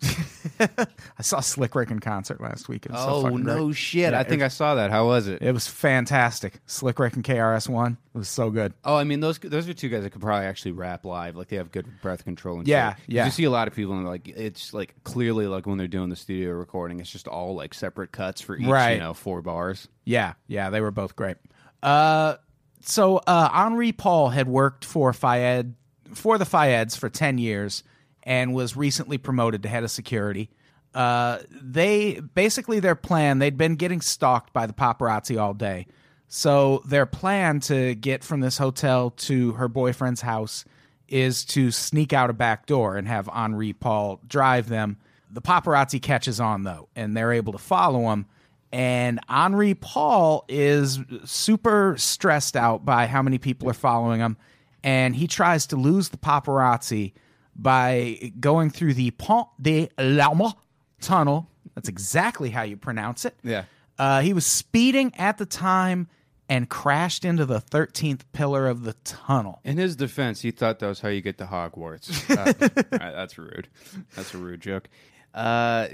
I 1.19 1.23
saw 1.23 1.41
Slick 1.41 1.75
Rick 1.75 1.91
in 1.91 1.99
concert 1.99 2.41
last 2.41 2.69
week. 2.69 2.87
It 2.87 2.93
was 2.93 3.01
so 3.03 3.09
oh 3.09 3.23
fucking 3.25 3.43
no 3.43 3.65
great. 3.67 3.77
shit! 3.77 4.13
Yeah, 4.13 4.19
I 4.21 4.23
think 4.23 4.43
I 4.43 4.49
saw 4.49 4.77
that. 4.77 4.91
How 4.93 5.07
was 5.07 5.27
it? 5.27 5.43
it 5.43 5.53
was 5.53 5.67
fantastic. 5.67 6.61
Slick 6.67 7.01
Rick 7.01 7.15
and 7.17 7.25
KRS 7.25 7.69
One. 7.69 7.99
It 8.15 8.19
was 8.19 8.29
so 8.29 8.49
good. 8.51 8.73
Oh, 8.85 8.95
I 8.97 9.03
mean 9.05 9.19
those 9.21 9.39
those 9.41 9.69
are 9.69 9.75
two 9.75 9.89
guys 9.89 10.05
that 10.05 10.11
could 10.11 10.23
probably 10.23 10.47
actually 10.47 10.73
rap 10.73 11.05
live. 11.05 11.35
Like 11.37 11.49
they 11.49 11.57
have 11.57 11.73
good 11.73 11.87
breath 12.01 12.25
control 12.25 12.61
and 12.61 12.69
Yeah, 12.69 12.95
shit. 12.95 13.05
yeah. 13.09 13.25
You 13.25 13.31
see 13.33 13.45
a 13.45 13.51
lot 13.51 13.67
of 13.69 13.75
people 13.75 13.95
and 13.95 14.07
like 14.07 14.29
it's 14.29 14.73
like 14.73 14.95
clearly 15.05 15.49
like 15.49 15.67
when 15.67 15.77
they're 15.77 15.89
doing 15.89 16.09
the 16.11 16.17
studio 16.17 16.53
recording, 16.53 17.01
it's 17.01 17.11
just 17.11 17.27
all 17.29 17.57
like 17.57 17.75
separate 17.75 18.13
cuts 18.13 18.41
for 18.41 18.57
each 18.57 18.67
Right. 18.69 18.93
you 18.93 19.01
know 19.01 19.13
four 19.13 19.43
bars. 19.43 19.89
Yeah, 20.05 20.35
yeah, 20.47 20.71
they 20.71 20.81
were 20.81 20.93
both 20.93 21.17
great. 21.17 21.37
Uh, 21.83 22.37
so 22.83 23.19
uh, 23.27 23.49
Henri 23.53 23.93
Paul 23.93 24.31
had 24.31 24.49
worked 24.49 24.85
for 24.85 25.13
Fayed 25.13 25.75
for 26.15 26.39
the 26.39 26.45
Fayeds 26.45 26.97
for 26.97 27.09
ten 27.09 27.39
years 27.39 27.83
and 28.23 28.53
was 28.53 28.77
recently 28.77 29.19
promoted 29.19 29.63
to 29.63 29.69
head 29.69 29.85
of 29.85 29.91
security. 29.91 30.51
Uh, 30.95 31.39
they 31.51 32.21
basically 32.35 32.81
their 32.81 32.97
plan 32.97 33.39
they'd 33.39 33.57
been 33.57 33.77
getting 33.77 34.01
stalked 34.01 34.53
by 34.53 34.67
the 34.67 34.73
paparazzi 34.73 35.41
all 35.41 35.55
day, 35.55 35.87
so 36.29 36.83
their 36.87 37.07
plan 37.07 37.61
to 37.61 37.95
get 37.95 38.25
from 38.25 38.41
this 38.41 38.59
hotel 38.59 39.11
to 39.11 39.53
her 39.53 39.69
boyfriend's 39.69 40.21
house 40.21 40.65
is 41.07 41.45
to 41.45 41.71
sneak 41.71 42.13
out 42.13 42.31
a 42.31 42.33
back 42.33 42.67
door 42.67 42.97
and 42.97 43.09
have 43.09 43.29
Henri 43.29 43.73
Paul 43.73 44.21
drive 44.27 44.69
them. 44.69 44.97
The 45.31 45.43
paparazzi 45.43 46.01
catches 46.01 46.41
on 46.41 46.65
though, 46.65 46.89
and 46.97 47.17
they're 47.17 47.33
able 47.33 47.53
to 47.53 47.59
follow 47.59 48.13
him. 48.13 48.27
And 48.73 49.19
Henri 49.29 49.75
Paul 49.75 50.45
is 50.49 51.01
super 51.25 51.97
stressed 51.99 52.57
out 52.57 52.85
by 52.85 53.07
how 53.07 53.23
many 53.23 53.39
people 53.39 53.69
are 53.69 53.75
following 53.75 54.21
him, 54.21 54.37
and 54.85 55.17
he 55.17 55.27
tries 55.27 55.67
to 55.69 55.77
lose 55.77 56.11
the 56.11 56.17
paparazzi 56.17 57.13
by 57.57 58.33
going 58.39 58.71
through 58.71 58.95
the 58.95 59.11
Pont 59.13 59.49
de 59.61 59.89
l'Alma 59.99 60.55
tunnel. 61.01 61.49
That's 61.75 61.89
exactly 61.89 62.51
how 62.51 62.63
you 62.63 62.77
pronounce 62.77 63.25
it. 63.25 63.35
Yeah. 63.43 63.65
Uh, 63.99 64.21
he 64.21 64.33
was 64.33 64.47
speeding 64.47 65.13
at 65.17 65.39
the 65.39 65.47
time 65.47 66.09
and 66.49 66.69
crashed 66.69 67.25
into 67.25 67.47
the 67.47 67.61
13th 67.61 68.23
pillar 68.33 68.67
of 68.67 68.83
the 68.83 68.95
tunnel. 69.05 69.61
In 69.65 69.77
his 69.77 69.95
defense, 69.95 70.41
he 70.41 70.51
thought 70.51 70.81
that 70.81 70.87
was 70.89 71.01
how 71.01 71.09
you 71.09 71.21
get 71.21 71.39
to 71.39 71.45
Hogwarts. 71.47 72.29
Uh, 72.29 72.53
that's 73.13 73.39
rude. 73.39 73.69
That's 74.17 74.35
a 74.35 74.39
rude 74.39 74.61
joke. 74.61 74.89
Uh, 75.35 75.89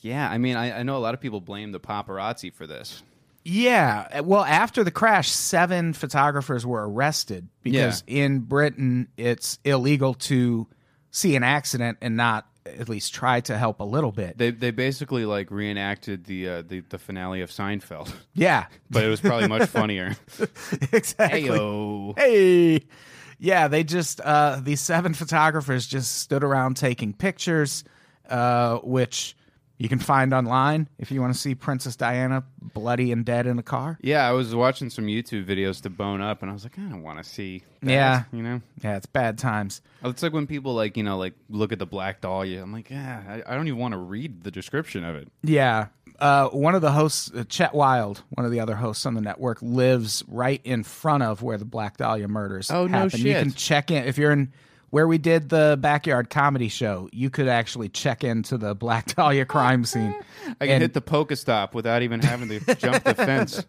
yeah, 0.00 0.28
I 0.30 0.38
mean, 0.38 0.56
I, 0.56 0.80
I 0.80 0.82
know 0.82 0.96
a 0.96 0.98
lot 1.00 1.14
of 1.14 1.20
people 1.20 1.40
blame 1.40 1.72
the 1.72 1.80
paparazzi 1.80 2.52
for 2.52 2.66
this. 2.66 3.02
Yeah. 3.44 4.20
Well, 4.20 4.44
after 4.44 4.84
the 4.84 4.90
crash, 4.90 5.30
seven 5.30 5.92
photographers 5.94 6.64
were 6.64 6.88
arrested 6.88 7.48
because 7.62 8.04
in 8.06 8.40
Britain 8.40 9.08
it's 9.16 9.58
illegal 9.64 10.14
to 10.14 10.68
see 11.10 11.34
an 11.34 11.42
accident 11.42 11.98
and 12.00 12.16
not 12.16 12.46
at 12.64 12.88
least 12.88 13.12
try 13.12 13.40
to 13.40 13.58
help 13.58 13.80
a 13.80 13.84
little 13.84 14.12
bit. 14.12 14.38
They 14.38 14.50
they 14.52 14.70
basically 14.70 15.24
like 15.26 15.50
reenacted 15.50 16.24
the 16.26 16.48
uh, 16.48 16.62
the 16.62 16.80
the 16.88 16.98
finale 16.98 17.40
of 17.40 17.50
Seinfeld, 17.50 18.12
Yeah. 18.34 18.66
but 18.90 19.02
it 19.02 19.08
was 19.08 19.20
probably 19.20 19.48
much 19.48 19.68
funnier. 19.68 20.14
exactly. 20.92 21.42
Heyo. 21.48 22.16
Hey. 22.16 22.84
Yeah, 23.40 23.66
they 23.66 23.82
just 23.82 24.20
uh 24.20 24.60
these 24.62 24.80
seven 24.80 25.14
photographers 25.14 25.84
just 25.88 26.18
stood 26.18 26.44
around 26.44 26.76
taking 26.76 27.12
pictures 27.12 27.82
uh 28.32 28.78
which 28.78 29.36
you 29.78 29.88
can 29.88 29.98
find 29.98 30.32
online 30.32 30.88
if 30.98 31.10
you 31.10 31.20
want 31.20 31.32
to 31.34 31.38
see 31.40 31.56
Princess 31.56 31.96
Diana 31.96 32.44
bloody 32.60 33.10
and 33.10 33.24
dead 33.24 33.48
in 33.48 33.58
a 33.58 33.64
car. 33.64 33.98
Yeah, 34.00 34.28
I 34.28 34.30
was 34.30 34.54
watching 34.54 34.90
some 34.90 35.06
YouTube 35.06 35.44
videos 35.44 35.82
to 35.82 35.90
bone 35.90 36.20
up, 36.20 36.40
and 36.42 36.50
I 36.50 36.54
was 36.54 36.62
like, 36.62 36.78
I 36.78 36.82
don't 36.82 37.02
want 37.02 37.18
to 37.18 37.24
see. 37.28 37.64
That, 37.82 37.90
Yeah. 37.90 38.22
you 38.32 38.44
know, 38.44 38.60
Yeah, 38.84 38.96
it's 38.96 39.06
bad 39.06 39.38
times. 39.38 39.80
it's 40.04 40.22
like 40.22 40.32
when 40.32 40.46
people 40.46 40.74
like 40.74 40.96
you 40.96 41.02
know 41.02 41.18
like 41.18 41.34
look 41.48 41.72
at 41.72 41.80
the 41.80 41.86
Black 41.86 42.20
Dahlia. 42.20 42.62
I'm 42.62 42.72
like, 42.72 42.90
yeah, 42.90 43.22
I, 43.46 43.52
I 43.52 43.56
don't 43.56 43.66
even 43.66 43.80
want 43.80 43.92
to 43.92 43.98
read 43.98 44.44
the 44.44 44.50
description 44.52 45.04
of 45.04 45.16
it. 45.16 45.28
Yeah. 45.42 45.86
Uh, 46.20 46.48
one 46.50 46.76
of 46.76 46.82
the 46.82 46.92
hosts, 46.92 47.32
uh, 47.34 47.42
Chet 47.48 47.74
Wild, 47.74 48.22
one 48.30 48.44
of 48.46 48.52
the 48.52 48.60
other 48.60 48.76
hosts 48.76 49.04
on 49.06 49.14
the 49.14 49.20
network, 49.20 49.58
lives 49.60 50.22
right 50.28 50.60
in 50.62 50.84
front 50.84 51.24
of 51.24 51.42
where 51.42 51.58
the 51.58 51.64
Black 51.64 51.96
Dahlia 51.96 52.28
murders 52.28 52.70
Oh, 52.70 52.86
no 52.86 52.98
happen. 52.98 53.18
You 53.20 53.32
can 53.34 53.52
check 53.52 53.90
in 53.90 54.04
if 54.04 54.16
you're 54.18 54.30
in 54.30 54.52
where 54.92 55.08
we 55.08 55.16
did 55.16 55.48
the 55.48 55.78
backyard 55.80 56.28
comedy 56.28 56.68
show. 56.68 57.08
You 57.12 57.30
could 57.30 57.48
actually 57.48 57.88
check 57.88 58.22
into 58.22 58.58
the 58.58 58.74
Black 58.74 59.14
Dahlia 59.16 59.46
crime 59.46 59.86
scene. 59.86 60.14
I 60.60 60.66
can 60.66 60.74
And- 60.74 60.82
hit 60.82 60.92
the 60.92 61.00
PokéStop 61.00 61.72
without 61.72 62.02
even 62.02 62.20
having 62.20 62.50
to 62.50 62.74
jump 62.74 63.02
the 63.02 63.14
fence. 63.14 63.64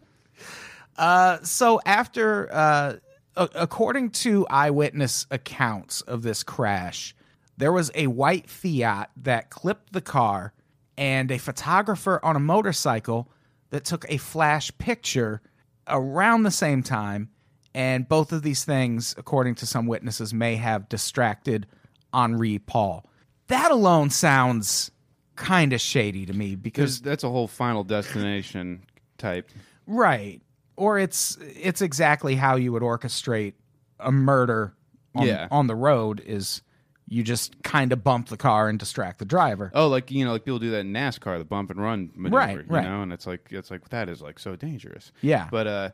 so 1.47 1.79
after 1.86 2.49
uh, 2.53 2.95
a- 3.38 3.49
according 3.55 4.09
to 4.09 4.45
eyewitness 4.49 5.25
accounts 5.31 6.01
of 6.01 6.23
this 6.23 6.43
crash 6.43 7.15
there 7.57 7.71
was 7.71 7.89
a 7.95 8.07
white 8.07 8.49
fiat 8.49 9.09
that 9.15 9.49
clipped 9.49 9.93
the 9.93 10.01
car 10.01 10.51
and 10.97 11.31
a 11.31 11.38
photographer 11.38 12.19
on 12.23 12.36
a 12.36 12.39
motorcycle 12.39 13.29
that 13.69 13.86
took 13.86 14.05
a 14.09 14.17
flash 14.17 14.75
picture 14.77 15.39
around 15.88 16.43
the 16.43 16.51
same 16.51 16.81
time 16.83 17.29
and 17.75 18.07
both 18.07 18.31
of 18.31 18.41
these 18.43 18.63
things 18.65 19.15
according 19.17 19.55
to 19.55 19.65
some 19.65 19.86
witnesses 19.88 20.33
may 20.33 20.55
have 20.55 20.88
distracted 20.89 21.65
henri 22.13 22.59
paul 22.59 23.05
that 23.47 23.71
alone 23.71 24.09
sounds 24.09 24.91
kind 25.36 25.73
of 25.73 25.81
shady 25.81 26.25
to 26.25 26.33
me 26.33 26.55
because 26.55 27.01
that's 27.01 27.23
a 27.23 27.29
whole 27.29 27.47
Final 27.47 27.83
Destination 27.83 28.83
type. 29.17 29.49
Right. 29.88 30.41
Or 30.75 30.97
it's 30.99 31.38
it's 31.41 31.81
exactly 31.81 32.36
how 32.36 32.55
you 32.55 32.71
would 32.71 32.83
orchestrate 32.83 33.53
a 33.99 34.12
murder 34.12 34.75
on, 35.15 35.25
Yeah. 35.27 35.47
on 35.51 35.65
the 35.67 35.75
road 35.75 36.21
is 36.25 36.62
you 37.07 37.21
just 37.23 37.62
kind 37.63 37.91
of 37.91 38.03
bump 38.03 38.29
the 38.29 38.38
car 38.38 38.69
and 38.69 38.77
distract 38.79 39.17
the 39.19 39.25
driver. 39.25 39.71
Oh, 39.73 39.88
like 39.88 40.09
you 40.12 40.23
know, 40.23 40.31
like 40.31 40.45
people 40.45 40.59
do 40.59 40.69
that 40.71 40.79
in 40.81 40.93
NASCAR, 40.93 41.38
the 41.39 41.45
bump 41.45 41.69
and 41.71 41.81
run 41.81 42.12
maneuver, 42.15 42.38
Right, 42.38 42.57
you 42.57 42.63
right. 42.69 42.83
know, 42.83 43.01
and 43.01 43.12
it's 43.12 43.25
like 43.27 43.47
it's 43.49 43.71
like 43.71 43.89
that 43.89 44.07
is 44.09 44.21
like 44.21 44.38
so 44.39 44.55
dangerous. 44.55 45.12
Yeah. 45.21 45.47
But 45.51 45.67
uh, 45.67 45.89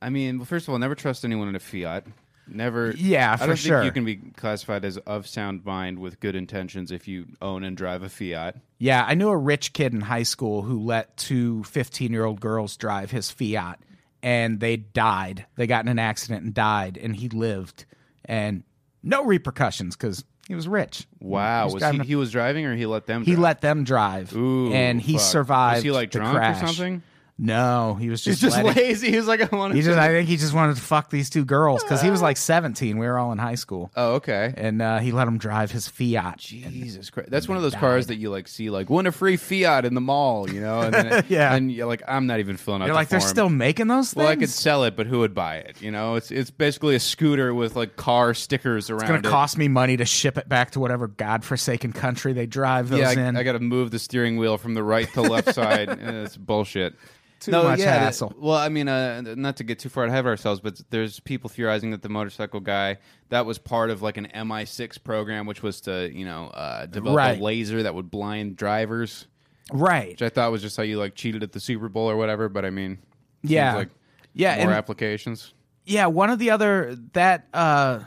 I 0.00 0.10
mean, 0.10 0.38
well, 0.38 0.44
first 0.44 0.68
of 0.68 0.72
all, 0.72 0.78
never 0.78 0.94
trust 0.94 1.24
anyone 1.24 1.48
in 1.48 1.56
a 1.56 1.60
Fiat. 1.60 2.04
Never. 2.50 2.92
Yeah, 2.96 3.32
I 3.32 3.36
for 3.36 3.46
don't 3.48 3.56
sure. 3.56 3.78
think 3.82 3.86
you 3.86 3.92
can 3.92 4.04
be 4.04 4.16
classified 4.36 4.84
as 4.84 4.96
of 4.98 5.26
sound 5.26 5.64
mind 5.66 5.98
with 5.98 6.18
good 6.20 6.34
intentions 6.34 6.90
if 6.90 7.06
you 7.06 7.26
own 7.42 7.62
and 7.62 7.76
drive 7.76 8.02
a 8.02 8.08
Fiat. 8.08 8.56
Yeah, 8.78 9.04
I 9.06 9.14
knew 9.14 9.28
a 9.28 9.36
rich 9.36 9.72
kid 9.74 9.92
in 9.92 10.00
high 10.00 10.22
school 10.22 10.62
who 10.62 10.80
let 10.80 11.16
two 11.18 11.62
15-year-old 11.66 12.40
girls 12.40 12.76
drive 12.78 13.10
his 13.10 13.30
Fiat 13.30 13.78
and 14.22 14.60
they 14.60 14.76
died. 14.78 15.44
They 15.56 15.66
got 15.66 15.84
in 15.84 15.88
an 15.88 15.98
accident 15.98 16.42
and 16.44 16.54
died 16.54 16.96
and 17.00 17.14
he 17.16 17.28
lived 17.28 17.84
and 18.24 18.62
no 19.02 19.24
repercussions 19.24 19.94
cuz 19.96 20.24
he 20.48 20.54
was 20.54 20.66
rich. 20.66 21.06
Wow, 21.20 21.66
was 21.66 21.74
was, 21.74 21.82
he, 21.84 21.98
a- 22.00 22.04
he 22.04 22.14
was 22.16 22.30
driving 22.32 22.64
or 22.64 22.74
he 22.74 22.86
let 22.86 23.04
them? 23.06 23.24
Drive? 23.24 23.26
He 23.26 23.36
let 23.36 23.60
them 23.60 23.84
drive 23.84 24.34
Ooh, 24.34 24.72
and 24.72 25.00
he 25.02 25.14
fuck. 25.14 25.20
survived 25.22 25.76
Was 25.78 25.84
he 25.84 25.90
like 25.90 26.10
the 26.12 26.20
drunk 26.20 26.36
crash. 26.36 26.62
or 26.62 26.66
something? 26.68 27.02
No, 27.40 27.94
he 27.94 28.10
was 28.10 28.24
He's 28.24 28.40
just, 28.40 28.54
just 28.56 28.64
letting- 28.64 28.82
lazy. 28.82 29.10
He 29.12 29.16
was 29.16 29.28
like, 29.28 29.52
I 29.52 29.56
want 29.56 29.72
He 29.74 29.80
to. 29.80 29.86
just, 29.86 29.98
I 29.98 30.08
think 30.08 30.28
he 30.28 30.36
just 30.36 30.52
wanted 30.52 30.74
to 30.74 30.82
fuck 30.82 31.08
these 31.08 31.30
two 31.30 31.44
girls 31.44 31.84
because 31.84 32.02
he 32.02 32.10
was 32.10 32.20
like 32.20 32.36
17. 32.36 32.98
We 32.98 33.06
were 33.06 33.16
all 33.16 33.30
in 33.30 33.38
high 33.38 33.54
school, 33.54 33.92
Oh, 33.96 34.14
okay. 34.14 34.52
and 34.56 34.82
uh, 34.82 34.98
he 34.98 35.12
let 35.12 35.26
them 35.26 35.38
drive 35.38 35.70
his 35.70 35.86
Fiat. 35.86 36.38
Jesus 36.38 37.10
Christ. 37.10 37.30
That's 37.30 37.46
one 37.46 37.56
of 37.56 37.62
those 37.62 37.76
cars 37.76 38.08
that 38.08 38.16
you 38.16 38.30
like 38.30 38.48
see 38.48 38.70
like 38.70 38.90
win 38.90 39.06
a 39.06 39.12
free 39.12 39.36
Fiat 39.36 39.84
in 39.84 39.94
the 39.94 40.00
mall, 40.00 40.50
you 40.50 40.60
know, 40.60 40.80
and 40.80 40.92
then 40.92 41.24
Yeah. 41.28 41.54
and 41.54 41.70
you're 41.70 41.86
like 41.86 42.02
I'm 42.08 42.26
not 42.26 42.40
even 42.40 42.56
filling 42.56 42.82
out. 42.82 42.86
You're 42.86 42.94
the 42.94 42.98
like, 42.98 43.08
they're 43.08 43.20
form. 43.20 43.30
still 43.30 43.48
making 43.50 43.86
those 43.86 44.08
things. 44.12 44.16
Well, 44.16 44.26
I 44.32 44.34
could 44.36 44.50
sell 44.50 44.82
it, 44.82 44.96
but 44.96 45.06
who 45.06 45.20
would 45.20 45.34
buy 45.34 45.58
it? 45.58 45.80
You 45.80 45.92
know, 45.92 46.16
it's 46.16 46.32
it's 46.32 46.50
basically 46.50 46.96
a 46.96 47.00
scooter 47.00 47.54
with 47.54 47.76
like 47.76 47.94
car 47.94 48.34
stickers 48.34 48.90
around 48.90 49.02
it's 49.02 49.08
gonna 49.10 49.18
it. 49.20 49.30
cost 49.30 49.56
me 49.56 49.68
money 49.68 49.96
to 49.96 50.04
ship 50.04 50.38
it 50.38 50.48
back 50.48 50.72
to 50.72 50.80
whatever 50.80 51.06
godforsaken 51.06 51.92
country 51.92 52.32
they 52.32 52.46
drive 52.46 52.88
those 52.88 52.98
yeah, 52.98 53.12
in. 53.28 53.36
I, 53.36 53.40
I 53.40 53.42
got 53.44 53.52
to 53.52 53.60
move 53.60 53.92
the 53.92 54.00
steering 54.00 54.38
wheel 54.38 54.58
from 54.58 54.74
the 54.74 54.82
right 54.82 55.08
to 55.14 55.22
left 55.22 55.54
side. 55.54 55.88
Eh, 56.00 56.24
It's 56.24 56.36
bullshit. 56.36 56.94
Too 57.40 57.52
no, 57.52 57.62
much 57.64 57.78
yeah, 57.78 57.94
hassle. 57.98 58.32
Well, 58.36 58.56
I 58.56 58.68
mean, 58.68 58.88
uh, 58.88 59.20
not 59.36 59.56
to 59.58 59.64
get 59.64 59.78
too 59.78 59.88
far 59.88 60.04
ahead 60.04 60.18
of 60.20 60.26
ourselves, 60.26 60.60
but 60.60 60.80
there's 60.90 61.20
people 61.20 61.48
theorizing 61.48 61.92
that 61.92 62.02
the 62.02 62.08
motorcycle 62.08 62.58
guy 62.60 62.98
that 63.28 63.46
was 63.46 63.58
part 63.58 63.90
of 63.90 64.02
like 64.02 64.16
an 64.16 64.26
MI6 64.34 65.02
program, 65.04 65.46
which 65.46 65.62
was 65.62 65.80
to 65.82 66.10
you 66.12 66.24
know 66.24 66.46
uh, 66.48 66.86
develop 66.86 67.16
Right. 67.16 67.38
a 67.38 67.42
laser 67.42 67.82
that 67.84 67.94
would 67.94 68.10
blind 68.10 68.56
drivers. 68.56 69.26
right? 69.72 70.08
which 70.10 70.22
I 70.22 70.30
thought 70.30 70.50
was 70.50 70.62
just 70.62 70.76
how 70.76 70.82
you 70.82 70.98
like 70.98 71.14
cheated 71.14 71.42
at 71.42 71.52
the 71.52 71.60
Super 71.60 71.88
Bowl 71.88 72.10
or 72.10 72.16
whatever. 72.16 72.48
But 72.48 72.64
I 72.64 72.70
mean, 72.70 72.98
Yeah. 73.42 73.74
like 73.76 73.90
Yeah, 74.32 74.56
more 74.56 74.64
and- 74.66 74.72
applications. 74.72 75.52
Yeah, 75.84 76.06
one 76.06 76.30
of 76.30 76.38
the 76.38 76.50
other 76.50 76.96
that 77.12 77.46
uh 77.54 78.00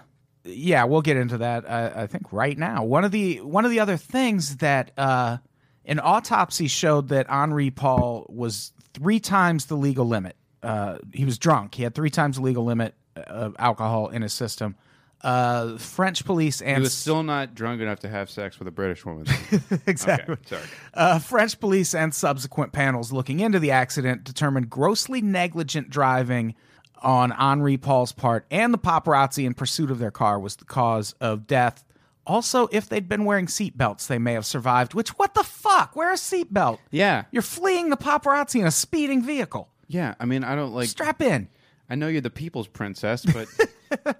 yeah, 0.44 0.84
we'll 0.86 1.02
get 1.04 1.18
into 1.18 1.38
that 1.38 1.70
I, 1.70 2.04
I 2.04 2.08
think 2.08 2.34
right 2.34 2.58
now. 2.58 2.84
One 2.84 3.04
of 3.06 3.12
the 3.12 3.42
one 3.42 3.64
of 3.64 3.72
the 3.72 3.80
other 3.80 3.96
things 3.98 4.58
that 4.58 4.92
uh 4.98 5.38
an 5.86 6.00
autopsy 6.00 6.68
showed 6.68 7.08
that 7.10 7.28
Henri 7.30 7.72
Paul 7.72 8.26
was 8.30 8.72
three 8.94 9.20
times 9.20 9.66
the 9.66 9.76
legal 9.76 10.06
limit. 10.08 10.36
Uh 10.64 10.98
he 11.14 11.26
was 11.26 11.38
drunk. 11.38 11.76
He 11.76 11.84
had 11.84 11.96
three 11.96 12.10
times 12.10 12.38
the 12.38 12.44
legal 12.44 12.64
limit 12.64 12.94
of 13.16 13.56
alcohol 13.60 14.08
in 14.10 14.22
his 14.22 14.34
system. 14.34 14.76
Uh 15.22 15.78
French 15.78 16.26
police 16.26 16.62
and 16.62 16.78
He 16.78 16.82
was 16.82 16.94
still 16.94 17.24
not 17.24 17.54
drunk 17.54 17.82
enough 17.82 18.00
to 18.00 18.10
have 18.10 18.30
sex 18.30 18.58
with 18.60 18.68
a 18.68 18.72
British 18.72 19.06
woman. 19.06 19.26
exactly. 19.88 20.34
okay, 20.34 20.44
sorry. 20.46 20.64
Uh, 20.94 21.20
French 21.20 21.60
police 21.60 21.94
and 21.94 22.14
subsequent 22.14 22.72
panels 22.74 23.12
looking 23.12 23.40
into 23.40 23.60
the 23.60 23.72
accident 23.72 24.24
determined 24.24 24.70
grossly 24.70 25.22
negligent 25.22 25.90
driving 25.90 26.56
on 27.04 27.32
Henri 27.32 27.78
Paul's 27.78 28.12
part 28.12 28.46
and 28.52 28.74
the 28.74 28.78
paparazzi 28.80 29.46
in 29.46 29.54
pursuit 29.54 29.90
of 29.92 30.00
their 30.00 30.12
car 30.12 30.40
was 30.40 30.56
the 30.56 30.66
cause 30.66 31.14
of 31.22 31.48
death 31.48 31.84
Also, 32.28 32.68
if 32.72 32.88
they'd 32.88 33.10
been 33.10 33.26
wearing 33.26 33.48
seatbelts, 33.48 34.08
they 34.08 34.20
may 34.20 34.34
have 34.34 34.46
survived. 34.46 34.94
Which, 34.94 35.10
what 35.18 35.34
the 35.34 35.44
fuck? 35.44 35.96
Wear 35.96 36.12
a 36.12 36.16
seatbelt. 36.16 36.78
Yeah. 36.92 37.24
You're 37.32 37.42
fleeing 37.42 37.90
the 37.90 37.98
paparazzi 37.98 38.60
in 38.62 38.68
a 38.68 38.72
speeding 38.72 39.24
vehicle. 39.24 39.70
Yeah. 39.88 40.16
I 40.20 40.26
mean, 40.26 40.44
I 40.44 40.56
don't 40.56 40.72
like. 40.74 40.88
Strap 40.90 41.22
in. 41.22 41.50
I 41.90 41.96
know 41.96 42.08
you're 42.08 42.22
the 42.22 42.30
people's 42.30 42.68
princess, 42.68 43.26
but 43.26 43.48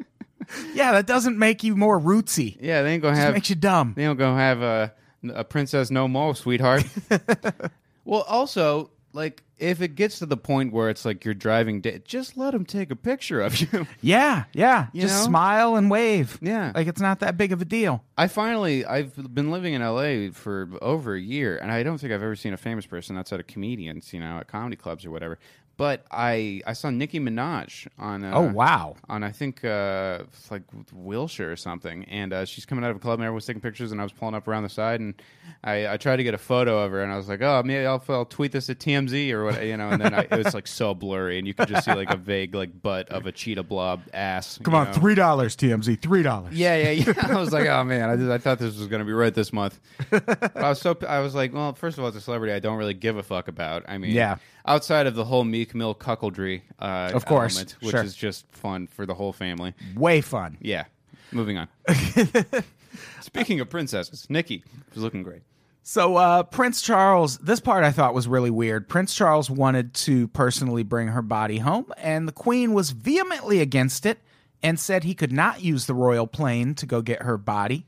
Yeah, 0.74 0.92
that 0.94 1.08
doesn't 1.08 1.38
make 1.38 1.64
you 1.64 1.76
more 1.78 2.00
rootsy. 2.00 2.58
yeah, 2.60 2.82
they 2.82 2.94
ain't 2.94 3.02
gonna 3.02 3.16
It 3.16 3.20
have. 3.22 3.34
makes 3.34 3.50
you 3.50 3.56
dumb. 3.56 3.94
They 3.96 4.04
don't 4.04 4.18
gonna 4.18 4.38
have 4.38 4.62
a, 4.62 4.94
a 5.34 5.44
princess 5.46 5.90
no 5.92 6.08
more, 6.10 6.36
sweetheart. 6.36 6.84
well, 8.06 8.24
also, 8.28 8.90
like, 9.14 9.44
if 9.58 9.82
it 9.82 9.96
gets 9.96 10.20
to 10.20 10.26
the 10.26 10.38
point 10.38 10.74
where 10.74 10.90
it's 10.90 11.06
like 11.06 11.24
you're 11.24 11.34
driving, 11.36 11.84
just 12.06 12.36
let 12.36 12.52
them 12.52 12.66
take 12.66 12.90
a 12.90 12.96
picture 12.96 13.42
of 13.42 13.60
you. 13.60 13.86
Yeah, 14.02 14.46
yeah. 14.54 14.88
You 14.94 15.02
Just 15.02 15.20
know? 15.20 15.26
smile 15.28 15.76
and 15.76 15.90
wave. 15.92 16.40
Yeah. 16.42 16.72
Like 16.74 16.88
it's 16.88 17.02
not 17.02 17.20
that 17.20 17.38
big 17.38 17.52
of 17.52 17.62
a 17.62 17.66
deal. 17.66 18.04
I 18.18 18.28
finally, 18.28 18.84
I've 18.86 19.16
been 19.34 19.52
living 19.52 19.74
in 19.74 19.82
LA 19.82 20.32
for 20.32 20.70
over 20.82 21.14
a 21.16 21.22
year, 21.22 21.58
and 21.58 21.72
I 21.72 21.84
don't 21.84 22.00
think 22.00 22.12
I've 22.12 22.24
ever 22.24 22.36
seen 22.36 22.54
a 22.54 22.58
famous 22.58 22.86
person 22.86 23.18
outside 23.18 23.40
of 23.40 23.48
comedians, 23.48 24.14
you 24.14 24.20
know, 24.20 24.40
at 24.40 24.48
comedy 24.48 24.76
clubs 24.76 25.06
or 25.06 25.12
whatever. 25.12 25.38
But 25.82 26.06
I, 26.12 26.62
I 26.68 26.74
saw 26.74 26.92
Nicki 26.92 27.20
Minaj 27.20 27.88
on. 27.98 28.24
Uh, 28.24 28.34
oh, 28.36 28.42
wow. 28.42 28.98
on 29.10 29.24
I 29.24 29.32
think 29.32 29.66
uh, 29.66 30.20
like 30.52 30.62
Wilshire 30.94 31.52
or 31.52 31.56
something, 31.56 32.04
and 32.04 32.32
uh, 32.32 32.46
she's 32.46 32.68
coming 32.68 32.86
out 32.86 32.92
of 32.92 32.98
a 32.98 33.00
club 33.00 33.18
and 33.18 33.24
everyone's 33.24 33.48
taking 33.48 33.64
pictures, 33.64 33.92
and 33.92 34.00
I 34.00 34.04
was 34.04 34.12
pulling 34.12 34.36
up 34.36 34.48
around 34.48 34.62
the 34.62 34.70
side, 34.70 35.00
and 35.00 35.16
I, 35.64 35.88
I 35.88 35.98
tried 35.98 36.18
to 36.18 36.24
get 36.24 36.36
a 36.36 36.38
photo 36.38 36.86
of 36.86 36.92
her, 36.92 37.02
and 37.02 37.12
I 37.12 37.18
was 37.18 37.28
like, 37.28 37.42
oh, 37.42 37.64
maybe 37.66 37.84
I'll, 37.88 38.04
I'll 38.10 38.26
tweet 38.26 38.52
this 38.52 38.70
at 38.70 38.78
TMZ 38.78 39.32
or 39.32 39.46
what, 39.46 39.66
you 39.66 39.76
know, 39.76 39.90
and 39.90 40.00
then 40.00 40.14
I, 40.14 40.28
it 40.30 40.44
was 40.44 40.54
like 40.54 40.68
so 40.68 40.94
blurry, 40.94 41.40
and 41.40 41.48
you 41.48 41.56
could 41.56 41.68
just 41.68 41.86
see 41.86 41.96
like 41.96 42.14
a 42.14 42.16
vague 42.16 42.54
like 42.54 42.80
butt 42.80 43.10
of 43.10 43.26
a 43.26 43.32
cheetah 43.32 43.64
blob 43.64 44.04
ass. 44.14 44.60
Come 44.62 44.76
on, 44.76 44.86
know? 44.86 44.94
three 44.94 45.16
dollars, 45.16 45.56
TMZ, 45.56 46.00
three 46.00 46.22
dollars. 46.22 46.54
Yeah, 46.54 46.76
yeah, 46.76 46.92
yeah. 46.92 47.14
I 47.28 47.40
was 47.40 47.52
like, 47.52 47.68
oh 47.68 47.84
man, 47.84 48.08
I, 48.08 48.18
just, 48.18 48.30
I 48.30 48.38
thought 48.38 48.60
this 48.60 48.78
was 48.78 48.86
going 48.86 49.00
to 49.00 49.06
be 49.06 49.14
right 49.14 49.34
this 49.34 49.52
month. 49.52 49.80
I 50.12 50.70
was 50.70 50.80
so 50.80 50.96
I 51.10 51.22
was 51.22 51.34
like, 51.34 51.52
well, 51.56 51.74
first 51.74 51.98
of 51.98 52.04
all, 52.04 52.10
it's 52.10 52.18
a 52.18 52.22
celebrity 52.22 52.54
I 52.54 52.60
don't 52.60 52.78
really 52.78 52.94
give 52.94 53.18
a 53.18 53.24
fuck 53.24 53.48
about. 53.48 53.86
I 53.88 53.98
mean, 53.98 54.12
Yeah. 54.12 54.38
Outside 54.66 55.08
of 55.08 55.16
the 55.16 55.26
whole 55.26 55.44
Meek 55.44 55.74
Mill 55.76 55.96
cuckoldry, 55.96 56.62
uh, 56.80 57.12
Of 57.14 57.26
course, 57.26 57.56
element, 57.56 57.76
which 57.82 57.92
sure. 57.92 58.04
is 58.04 58.16
just 58.16 58.46
fun 58.52 58.88
for 58.88 59.06
the 59.06 59.14
whole 59.14 59.34
family. 59.34 59.74
Way 59.96 60.22
fun. 60.22 60.58
Yeah. 60.62 60.86
Moving 61.32 61.58
on. 61.58 61.68
Speaking 63.22 63.60
of 63.60 63.70
princesses, 63.70 64.28
Nikki 64.30 64.64
was 64.94 65.04
looking 65.04 65.24
great. 65.24 65.42
So 65.84 66.16
uh, 66.18 66.44
Prince 66.44 66.82
Charles, 66.82 67.38
this 67.40 67.60
part 67.60 67.84
I 67.84 67.92
thought 67.92 68.14
was 68.14 68.28
really 68.28 68.50
weird. 68.52 68.88
Prince 68.88 69.16
Charles 69.16 69.50
wanted 69.50 69.94
to 69.96 70.28
personally 70.30 70.84
bring 70.84 71.08
her 71.08 71.22
body 71.22 71.58
home, 71.58 71.92
and 71.98 72.28
the 72.28 72.32
Queen 72.32 72.74
was 72.74 72.92
vehemently 72.92 73.62
against 73.62 74.06
it 74.06 74.20
and 74.62 74.80
said 74.80 75.04
he 75.04 75.16
could 75.16 75.32
not 75.32 75.62
use 75.64 75.88
the 75.88 75.94
royal 75.96 76.28
plane 76.28 76.76
to 76.76 76.86
go 76.86 77.02
get 77.02 77.24
her 77.24 77.38
body. 77.38 77.88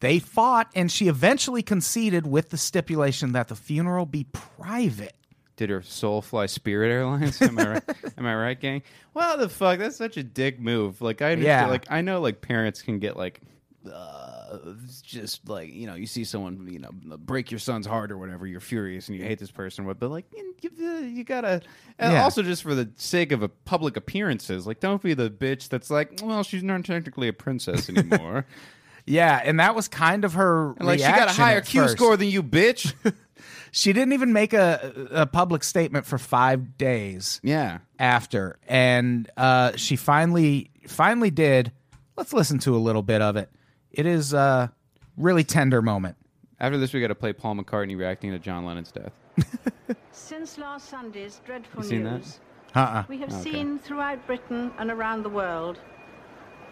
They 0.00 0.18
fought, 0.18 0.70
and 0.74 0.90
she 0.92 1.08
eventually 1.08 1.62
conceded 1.62 2.26
with 2.26 2.50
the 2.50 2.58
stipulation 2.58 3.32
that 3.32 3.48
the 3.48 3.56
funeral 3.56 4.04
be 4.04 4.24
private. 4.24 5.14
Did 5.60 5.68
her 5.68 5.82
soul 5.82 6.22
fly 6.22 6.46
Spirit 6.46 6.90
Airlines? 6.90 7.42
Am 7.42 7.58
I 7.58 7.68
right? 7.68 7.82
Am 8.16 8.24
I 8.24 8.34
right, 8.34 8.58
gang? 8.58 8.80
Well, 9.12 9.36
the 9.36 9.46
fuck, 9.50 9.78
that's 9.78 9.94
such 9.94 10.16
a 10.16 10.22
dick 10.22 10.58
move. 10.58 11.02
Like 11.02 11.20
I 11.20 11.32
understand, 11.32 11.66
Yeah. 11.66 11.66
like 11.66 11.84
I 11.90 12.00
know, 12.00 12.22
like 12.22 12.40
parents 12.40 12.80
can 12.80 12.98
get 12.98 13.14
like, 13.14 13.42
uh, 13.92 14.56
it's 14.82 15.02
just 15.02 15.46
like 15.50 15.70
you 15.70 15.86
know, 15.86 15.96
you 15.96 16.06
see 16.06 16.24
someone 16.24 16.66
you 16.72 16.78
know 16.78 16.88
break 17.18 17.50
your 17.50 17.60
son's 17.60 17.86
heart 17.86 18.10
or 18.10 18.16
whatever, 18.16 18.46
you're 18.46 18.58
furious 18.58 19.08
and 19.08 19.18
you 19.18 19.22
hate 19.24 19.38
this 19.38 19.50
person, 19.50 19.84
but 19.84 19.98
but 20.00 20.10
like 20.10 20.24
you, 20.34 20.54
you, 20.62 20.92
you 21.00 21.24
gotta, 21.24 21.60
and 21.98 22.14
Yeah. 22.14 22.22
also 22.24 22.42
just 22.42 22.62
for 22.62 22.74
the 22.74 22.88
sake 22.96 23.30
of 23.30 23.42
a 23.42 23.48
public 23.50 23.98
appearances, 23.98 24.66
like 24.66 24.80
don't 24.80 25.02
be 25.02 25.12
the 25.12 25.28
bitch 25.28 25.68
that's 25.68 25.90
like, 25.90 26.20
well, 26.22 26.42
she's 26.42 26.62
not 26.62 26.86
technically 26.86 27.28
a 27.28 27.34
princess 27.34 27.90
anymore, 27.90 28.46
Yeah, 29.06 29.40
and 29.44 29.60
that 29.60 29.74
was 29.74 29.88
kind 29.88 30.24
of 30.24 30.34
her 30.34 30.72
and 30.78 30.86
like 30.86 31.00
she 31.00 31.04
got 31.04 31.16
a 31.18 31.20
reaction 31.24 31.42
higher 31.44 31.56
at 31.58 31.66
Q 31.66 31.82
first. 31.82 31.96
score 31.96 32.16
than 32.16 32.28
you, 32.28 32.42
bitch. 32.42 32.94
She 33.72 33.92
didn't 33.92 34.12
even 34.14 34.32
make 34.32 34.52
a, 34.52 35.08
a 35.12 35.26
public 35.26 35.62
statement 35.64 36.06
for 36.06 36.18
five 36.18 36.76
days. 36.76 37.40
yeah. 37.42 37.78
after 37.98 38.58
and 38.66 39.30
uh 39.36 39.72
she 39.76 39.96
finally 39.96 40.70
finally 40.86 41.30
did 41.30 41.70
let's 42.16 42.32
listen 42.32 42.58
to 42.60 42.74
a 42.74 42.78
little 42.78 43.02
bit 43.02 43.20
of 43.22 43.36
it 43.36 43.50
it 43.90 44.06
is 44.06 44.32
a 44.32 44.72
really 45.16 45.44
tender 45.44 45.82
moment 45.82 46.16
After 46.58 46.78
this, 46.78 46.92
we 46.92 47.00
got 47.00 47.08
to 47.08 47.14
play 47.14 47.32
Paul 47.32 47.56
McCartney 47.56 47.96
reacting 47.96 48.30
to 48.32 48.38
John 48.38 48.64
Lennon's 48.66 48.92
death. 48.92 49.12
Since 50.12 50.58
last 50.58 50.88
Sunday's 50.88 51.40
dreadful 51.46 51.82
You 51.82 51.88
seen 51.88 52.04
that? 52.04 52.18
news, 52.18 52.40
uh-uh 52.74 53.04
we 53.08 53.18
have 53.18 53.32
Okay. 53.32 53.42
seen 53.50 53.78
throughout 53.78 54.26
Britain 54.26 54.70
and 54.78 54.90
around 54.90 55.22
the 55.22 55.30
world 55.30 55.78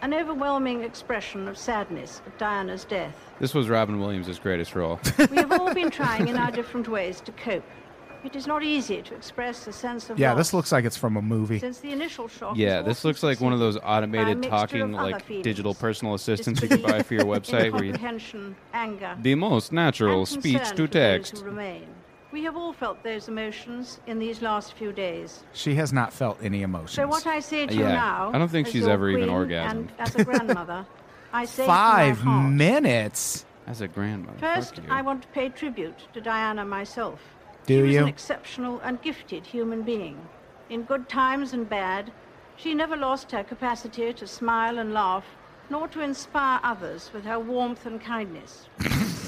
an 0.03 0.15
overwhelming 0.15 0.83
expression 0.83 1.49
of 1.49 1.59
sadness 1.59 2.23
at 2.27 2.39
Diana's 2.39 2.85
death. 2.85 3.17
This 3.41 3.55
was 3.55 3.69
Robin 3.69 3.99
Williams' 3.99 4.39
greatest 4.39 4.75
role. 4.75 5.01
We 5.31 5.37
have 5.37 5.53
all 5.53 5.75
been 5.75 5.91
trying 6.01 6.29
in 6.29 6.37
our 6.37 6.51
different 6.51 6.89
ways 6.89 7.21
to 7.23 7.33
cope. 7.33 7.65
It 8.25 8.35
is 8.35 8.47
not 8.49 8.65
easy 8.65 9.01
to 9.01 9.15
express 9.15 9.67
a 9.69 9.73
sense 9.73 10.11
of 10.11 10.19
yeah 10.19 10.31
loss, 10.31 10.39
this 10.39 10.55
looks 10.55 10.73
like 10.73 10.85
it's 10.85 10.97
from 10.97 11.17
a 11.17 11.23
movie 11.23 11.61
since 11.61 11.79
the 11.79 11.93
initial 11.93 12.27
shock. 12.27 12.57
Yeah, 12.57 12.83
this 12.83 13.05
looks 13.05 13.23
like 13.23 13.41
one 13.41 13.53
of 13.53 13.61
those 13.61 13.75
succeeded 13.75 13.87
by 13.87 13.93
a 13.93 13.97
automated 13.97 14.43
talking 14.43 14.93
like 14.93 15.25
feelings. 15.25 15.45
digital 15.45 15.73
personal 15.73 16.15
assistants 16.15 16.61
you 16.61 16.69
can 16.69 16.83
buy 16.83 17.03
for 17.03 17.15
your 17.15 17.25
website 17.37 17.73
where 17.73 17.85
you 17.85 17.93
anger, 18.75 19.17
the 19.21 19.37
most 19.37 19.73
natural 19.73 20.27
speech 20.27 20.69
to 20.71 20.83
for 20.83 20.87
those 20.87 20.89
text. 20.89 21.45
Who 22.31 22.37
remain. 22.37 22.43
We 22.43 22.45
have 22.45 22.57
all 22.57 22.73
felt 22.73 23.03
those 23.03 23.29
emotions 23.29 24.01
in 24.07 24.19
these 24.19 24.43
last 24.43 24.75
few 24.75 24.93
days. 24.93 25.45
she 25.53 25.75
has 25.75 25.93
not 25.93 26.13
felt 26.13 26.39
any 26.43 26.63
emotions 26.63 26.93
So 26.93 27.07
what 27.07 27.27
I 27.27 27.41
say 27.41 27.67
to 27.67 27.75
you 27.75 27.85
now, 27.85 28.31
I 28.33 28.39
don't 28.39 28.49
think 28.51 28.67
as 28.67 28.73
she's 28.73 28.83
your 28.83 28.91
ever 28.91 29.11
even 29.11 29.29
queen 29.29 29.35
orgasmed. 29.35 29.71
And 29.71 29.93
as 29.99 30.15
a 30.15 30.25
grandmother, 30.25 30.87
I 31.33 31.45
say 31.57 31.67
five 31.67 32.19
from 32.19 32.27
my 32.27 32.43
heart, 32.43 32.53
minutes 32.53 33.45
As 33.67 33.81
a 33.81 33.89
grandmother. 33.89 34.39
First. 34.39 34.81
I 34.89 35.03
want 35.03 35.23
to 35.23 35.29
pay 35.29 35.49
tribute 35.51 35.99
to 36.15 36.21
Diana 36.21 36.65
myself. 36.65 37.21
Do 37.67 37.75
she 37.75 37.83
was 37.83 37.93
you? 37.95 38.03
an 38.03 38.09
exceptional 38.09 38.81
and 38.81 39.01
gifted 39.03 39.45
human 39.47 39.83
being. 39.83 40.17
In 40.71 40.83
good 40.85 41.09
times 41.09 41.53
and 41.53 41.69
bad, 41.69 42.13
she 42.57 42.75
never 42.75 42.97
lost 42.97 43.31
her 43.33 43.45
capacity 43.45 44.13
to 44.13 44.27
smile 44.27 44.79
and 44.79 44.93
laugh, 44.93 45.25
nor 45.71 45.87
to 45.89 46.01
inspire 46.01 46.61
others 46.63 47.11
with 47.13 47.25
her 47.25 47.39
warmth 47.39 47.85
and 47.87 48.01
kindness. 48.01 48.69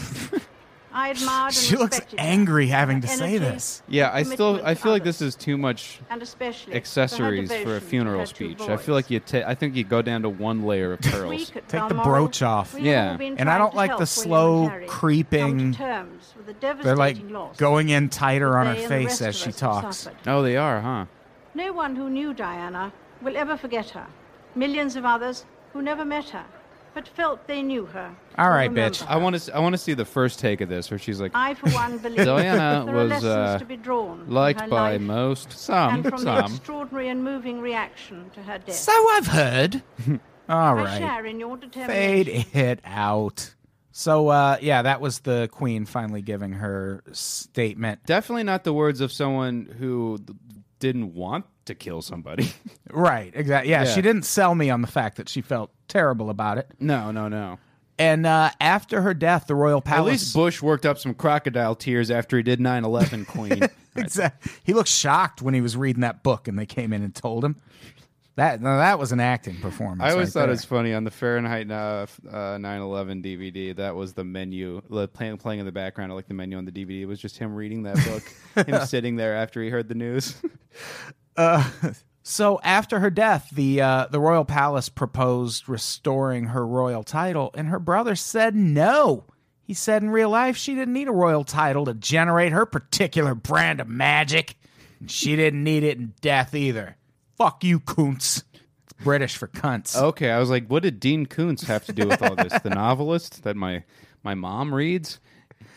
I 0.93 1.11
admired 1.11 1.47
and 1.47 1.55
she 1.55 1.77
looks 1.77 1.97
respected 1.97 2.21
her 2.21 2.27
angry 2.27 2.67
having 2.67 2.97
her 3.03 3.09
to 3.09 3.09
say 3.09 3.39
this 3.39 3.83
yeah, 3.89 4.11
I 4.13 4.23
still 4.23 4.61
I 4.65 4.75
feel 4.75 4.93
like 4.93 5.03
others. 5.03 5.19
this 5.19 5.29
is 5.29 5.37
too 5.37 5.57
much 5.57 6.01
and 6.11 6.23
especially 6.23 6.75
accessories 6.75 7.53
for, 7.53 7.65
for 7.65 7.77
a 7.77 7.81
funeral 7.81 8.27
speech. 8.27 8.61
I 8.61 8.77
feel 8.77 8.95
like 8.95 9.11
you 9.11 9.21
ta- 9.21 9.45
I 9.47 9.55
think 9.55 9.77
you 9.77 9.85
go 9.85 10.03
down 10.03 10.23
to 10.23 10.29
one 10.29 10.65
layer 10.65 10.93
of 10.93 11.01
pearls. 11.01 11.51
Take 11.69 11.89
the 11.89 12.01
brooch 12.03 12.43
off. 12.43 12.75
Yeah. 12.79 13.17
And 13.21 13.49
I 13.49 13.59
don't 13.59 13.75
like 13.75 13.97
the 13.99 14.07
slow, 14.07 14.71
creeping- 14.87 15.75
terms 15.75 16.35
the 16.47 16.77
they're 16.83 16.97
like 16.97 17.19
loss 17.29 17.57
going 17.57 17.91
in 17.91 18.09
tighter 18.09 18.59
on 18.59 18.67
her 18.67 18.89
face 18.89 19.21
as 19.21 19.37
she 19.37 19.53
talks 19.53 20.09
oh, 20.27 20.43
they 20.43 20.57
are, 20.57 20.81
huh? 20.81 21.07
No 21.55 21.73
one 21.73 21.97
who 21.97 22.09
knew 22.09 22.33
Diana 22.33 22.93
will 23.23 23.37
ever 23.37 23.57
forget 23.57 23.91
her. 23.91 24.07
Millions 24.55 24.97
of 24.97 25.05
others 25.05 25.45
who 25.73 25.83
never 25.83 26.05
met 26.05 26.31
her, 26.31 26.45
but 26.95 27.09
felt 27.09 27.47
they 27.47 27.63
knew 27.63 27.87
her. 27.87 28.15
All 28.41 28.49
will 28.49 28.55
right, 28.57 28.71
remember 28.71 28.95
bitch. 28.97 29.07
I 29.07 29.17
want 29.19 29.39
to 29.41 29.55
I 29.55 29.59
want 29.61 29.75
to 29.75 29.79
see 29.79 29.95
the 29.95 30.05
first 30.05 30.39
take 30.39 30.61
of 30.61 30.69
this 30.69 30.91
where 30.91 30.99
she's 30.99 31.21
like 31.21 31.33
I, 31.35 31.55
for 31.55 31.69
one, 31.71 31.99
believe 32.07 32.25
Diana 32.25 32.85
there 32.87 32.95
are 32.95 32.99
was, 33.03 33.11
lessons 33.11 33.25
uh, 33.27 33.59
to 33.59 33.65
be 33.65 33.77
drawn 33.77 34.25
from 34.25 34.35
liked 34.35 34.61
by 34.71 34.93
life 34.93 35.01
most 35.01 35.53
some 35.53 35.95
and 35.97 36.03
from 36.05 36.25
the 36.25 36.41
some. 36.43 36.53
extraordinary 36.55 37.09
and 37.09 37.23
moving 37.23 37.61
reaction 37.61 38.31
to 38.35 38.43
her 38.43 38.59
death. 38.59 38.75
so 38.75 38.93
i've 39.11 39.27
heard 39.27 39.83
all 40.49 40.79
I 40.79 40.83
right 40.83 40.99
share 40.99 41.27
in 41.27 41.39
your 41.39 41.57
fade 41.59 42.27
determination. 42.27 42.59
it 42.59 42.81
out 42.85 43.55
so 43.93 44.29
uh 44.29 44.57
yeah 44.61 44.83
that 44.83 45.01
was 45.01 45.21
the 45.21 45.49
queen 45.53 45.85
finally 45.85 46.23
giving 46.23 46.53
her 46.53 47.03
statement 47.13 48.05
Definitely 48.07 48.45
not 48.45 48.65
the 48.65 48.73
words 48.73 49.01
of 49.01 49.13
someone 49.13 49.75
who 49.79 50.19
didn't 50.79 51.15
want 51.15 51.45
to 51.67 51.75
kill 51.75 52.01
somebody. 52.03 52.51
Right, 52.93 53.31
exactly. 53.37 53.71
Yeah, 53.71 53.85
Yeah. 53.85 53.95
she 53.95 54.03
didn't 54.03 54.25
sell 54.25 54.55
me 54.57 54.69
on 54.71 54.81
the 54.81 54.89
fact 54.89 55.17
that 55.19 55.29
she 55.29 55.43
felt 55.43 55.71
terrible 55.87 56.29
about 56.31 56.59
it. 56.59 56.67
no, 56.81 57.13
no, 57.13 57.29
no. 57.29 57.59
And 58.01 58.25
uh, 58.25 58.51
after 58.61 59.03
her 59.03 59.13
death, 59.13 59.47
the 59.47 59.55
royal 59.55 59.83
palace. 59.83 60.09
At 60.09 60.13
least 60.13 60.35
Bush 60.35 60.63
worked 60.63 60.87
up 60.87 60.99
some 60.99 61.13
crocodile 61.15 61.75
tears 61.75 62.11
after 62.11 62.37
he 62.39 62.43
did 62.43 62.59
9/11, 62.59 63.27
Queen. 63.29 63.61
Exa- 63.95 64.33
he 64.65 64.73
looked 64.73 64.89
shocked 64.89 65.43
when 65.43 65.53
he 65.53 65.61
was 65.61 65.77
reading 65.77 66.01
that 66.01 66.23
book, 66.23 66.49
and 66.49 66.59
they 66.59 66.65
came 66.67 66.93
in 66.95 67.03
and 67.03 67.15
told 67.15 67.45
him 67.45 67.57
that. 68.37 68.63
No, 68.63 68.79
that 68.79 68.99
was 68.99 69.13
an 69.13 69.21
acting 69.21 69.57
performance. 69.57 70.01
I 70.03 70.13
always 70.13 70.29
right 70.29 70.33
thought 70.33 70.41
there. 70.41 70.49
it 70.49 70.53
was 70.53 70.65
funny 70.65 70.95
on 70.95 71.05
the 71.05 71.11
Fahrenheit 71.11 71.71
uh, 71.71 72.01
f- 72.05 72.21
uh, 72.27 72.57
9/11 72.57 73.23
DVD. 73.23 73.77
That 73.77 73.95
was 73.95 74.15
the 74.15 74.25
menu 74.25 74.81
the 74.89 75.07
playing 75.07 75.37
playing 75.37 75.61
in 75.61 75.67
the 75.67 75.73
background, 75.73 76.15
like 76.15 76.27
the 76.27 76.33
menu 76.35 76.57
on 76.57 76.65
the 76.65 76.73
DVD. 76.73 77.03
It 77.03 77.07
was 77.07 77.21
just 77.21 77.37
him 77.37 77.55
reading 77.55 77.83
that 77.83 77.97
book, 78.07 78.67
him 78.67 78.87
sitting 78.87 79.17
there 79.17 79.35
after 79.37 79.63
he 79.63 79.69
heard 79.69 79.89
the 79.89 79.95
news. 79.95 80.37
So 82.23 82.61
after 82.63 83.01
her 83.01 83.11
death, 83.11 83.49
the 83.53 83.81
uh, 83.81 84.07
the 84.11 84.21
royal 84.21 84.45
palace 84.45 84.89
proposed 84.89 85.69
restoring 85.69 86.47
her 86.47 86.67
royal 86.67 87.03
title, 87.03 87.51
and 87.55 87.69
her 87.69 87.79
brother 87.79 88.15
said 88.15 88.55
no. 88.55 89.25
He 89.63 89.75
said 89.75 90.03
in 90.03 90.11
real 90.11 90.31
life 90.31 90.57
she 90.57 90.75
didn't 90.75 90.95
need 90.95 91.09
a 91.09 91.13
royal 91.13 91.45
title 91.45 91.85
to 91.87 91.95
generate 91.95 92.53
her 92.53 92.67
particular 92.67 93.35
brand 93.35 93.81
of 93.81 93.89
magic, 93.89 94.57
and 94.99 95.11
she 95.11 95.37
didn't 95.37 95.65
need 95.65 95.83
it 95.83 95.97
in 95.99 96.15
death 96.21 96.55
either. 96.55 96.97
Fuck 97.39 97.65
you, 97.65 97.81
Kuntz. 97.81 98.45
It's 98.85 98.93
British 99.03 99.37
for 99.37 99.49
cunts. 99.49 99.97
Okay, 99.97 100.31
I 100.31 100.39
was 100.39 100.51
like, 100.51 100.67
what 100.67 100.83
did 100.83 101.01
Dean 101.01 101.25
Koontz 101.25 101.63
have 101.63 101.87
to 101.87 101.93
do 101.93 102.07
with 102.07 102.23
all 102.23 102.35
this? 102.35 102.53
the 102.61 102.71
novelist 102.75 103.45
that 103.45 103.57
my 103.57 103.85
my 104.23 104.35
mom 104.35 104.75
reads. 104.75 105.21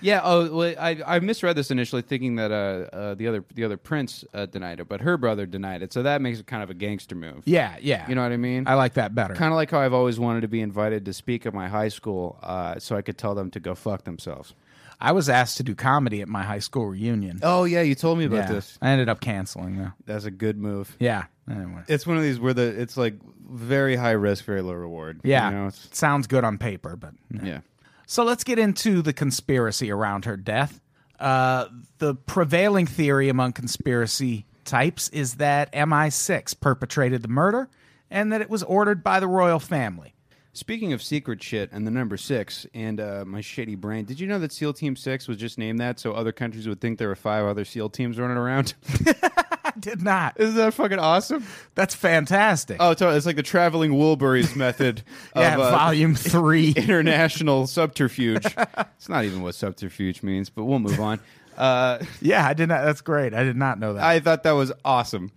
Yeah. 0.04 0.22
Oh, 0.24 0.54
well, 0.54 0.76
I 0.80 1.02
I 1.06 1.20
misread 1.20 1.56
this 1.56 1.72
initially, 1.72 2.02
thinking 2.02 2.36
that 2.36 2.52
uh, 2.52 2.96
uh 2.96 3.14
the 3.16 3.28
other 3.28 3.44
the 3.54 3.64
other 3.64 3.78
prince 3.78 4.24
uh, 4.34 4.46
denied 4.46 4.80
it, 4.80 4.88
but 4.88 5.02
her 5.02 5.18
brother 5.18 5.46
denied 5.46 5.82
it. 5.82 5.94
So 5.94 6.04
that 6.04 6.22
makes 6.22 6.40
it 6.40 6.48
kind 6.48 6.62
of 6.62 6.70
a 6.70 6.74
gangster 6.74 7.16
move. 7.16 7.44
Yeah, 7.46 7.78
yeah. 7.82 8.08
You 8.08 8.16
know 8.16 8.24
what 8.24 8.32
I 8.32 8.38
mean? 8.38 8.68
I 8.68 8.76
like 8.76 8.94
that 8.94 9.16
better. 9.16 9.34
kind 9.34 9.52
of 9.52 9.56
like 9.56 9.72
how 9.72 9.80
I've 9.80 9.94
always 9.94 10.20
wanted 10.20 10.42
to 10.42 10.48
be 10.48 10.62
invited 10.62 11.06
to 11.06 11.14
speak 11.14 11.46
at 11.46 11.54
my 11.54 11.68
high 11.68 11.90
school, 11.90 12.38
uh, 12.44 12.80
so 12.80 12.96
I 12.96 13.02
could 13.02 13.18
tell 13.18 13.36
them 13.36 13.50
to 13.52 13.60
go 13.60 13.76
fuck 13.76 14.04
themselves. 14.04 14.54
I 15.00 15.12
was 15.12 15.28
asked 15.28 15.58
to 15.58 15.64
do 15.64 15.76
comedy 15.76 16.22
at 16.22 16.30
my 16.30 16.44
high 16.44 16.60
school 16.60 16.86
reunion. 16.86 17.40
Oh 17.44 17.66
yeah, 17.66 17.82
you 17.82 17.96
told 17.96 18.18
me 18.18 18.26
about 18.26 18.48
yeah. 18.48 18.54
this. 18.54 18.78
I 18.82 18.90
ended 18.90 19.10
up 19.10 19.20
canceling 19.20 19.78
though. 19.78 19.92
That's 20.06 20.26
a 20.26 20.32
good 20.32 20.58
move. 20.58 20.96
Yeah. 21.00 21.26
Anyway. 21.50 21.82
It's 21.88 22.08
one 22.08 22.16
of 22.16 22.24
these 22.24 22.40
where 22.40 22.54
the 22.54 22.64
it's 22.64 22.96
like 22.96 23.16
very 23.46 23.96
high 23.96 24.12
risk, 24.12 24.46
very 24.46 24.62
low 24.62 24.74
reward. 24.74 25.20
Yeah. 25.24 25.50
You 25.50 25.56
know, 25.56 25.68
it's, 25.68 25.90
Sounds 25.98 26.28
good 26.28 26.44
on 26.44 26.58
paper, 26.58 26.96
but 26.96 27.14
no. 27.30 27.44
yeah. 27.44 27.60
So 28.06 28.24
let's 28.24 28.44
get 28.44 28.60
into 28.60 29.02
the 29.02 29.14
conspiracy 29.14 29.92
around 29.92 30.26
her 30.26 30.38
death. 30.38 30.80
Uh, 31.20 31.68
the 32.00 32.16
prevailing 32.16 32.86
theory 32.86 33.30
among 33.30 33.54
conspiracy 33.54 34.46
types 34.66 35.10
is 35.10 35.36
that 35.36 35.72
MI6 35.74 36.60
perpetrated 36.60 37.22
the 37.22 37.28
murder 37.28 37.70
and 38.10 38.32
that 38.32 38.42
it 38.42 38.50
was 38.50 38.64
ordered 38.64 39.04
by 39.04 39.20
the 39.20 39.28
royal 39.28 39.60
family. 39.60 40.14
Speaking 40.56 40.94
of 40.94 41.02
secret 41.02 41.42
shit 41.42 41.72
and 41.72 41.88
the 41.88 41.92
number 41.92 42.16
six 42.16 42.68
and 42.76 43.00
uh, 43.00 43.24
my 43.26 43.40
shitty 43.40 43.76
brain, 43.76 44.06
did 44.06 44.20
you 44.20 44.28
know 44.28 44.38
that 44.38 44.52
SEAL 44.52 44.74
Team 44.74 44.96
Six 44.96 45.28
was 45.28 45.38
just 45.38 45.58
named 45.58 45.80
that 45.80 46.00
so 46.00 46.14
other 46.14 46.32
countries 46.32 46.68
would 46.68 46.80
think 46.80 47.00
there 47.00 47.08
were 47.08 47.16
five 47.16 47.46
other 47.46 47.66
SEAL 47.66 47.90
teams 47.90 48.20
running 48.20 48.38
around? 48.38 48.76
I 49.76 49.80
did 49.80 50.02
not. 50.02 50.40
Isn't 50.40 50.56
that 50.56 50.74
fucking 50.74 51.00
awesome? 51.00 51.46
That's 51.76 51.96
fantastic. 51.96 52.78
Oh, 52.80 52.94
totally. 52.94 53.18
it's 53.18 53.26
like 53.26 53.36
the 53.36 53.44
traveling 53.44 53.92
Wilburys 53.92 54.56
method 54.56 55.04
yeah, 55.36 55.56
of 55.56 55.60
uh, 55.62 55.72
volume 55.72 56.16
three. 56.16 56.72
international 56.76 57.68
subterfuge. 57.68 58.46
it's 58.46 59.10
not 59.10 59.26
even 59.26 59.42
what 59.42 59.56
subterfuge 59.56 60.24
means, 60.24 60.50
but 60.50 60.66
we'll 60.66 60.80
move 60.80 61.00
on. 61.00 61.20
Uh, 61.58 62.00
yeah, 62.22 62.48
I 62.48 62.54
did 62.54 62.70
not. 62.70 62.84
That's 62.84 63.02
great. 63.02 63.34
I 63.34 63.44
did 63.44 63.56
not 63.56 63.80
know 63.80 63.94
that. 63.94 64.04
I 64.04 64.20
thought 64.20 64.44
that 64.44 64.54
was 64.54 64.72
awesome. 64.84 65.32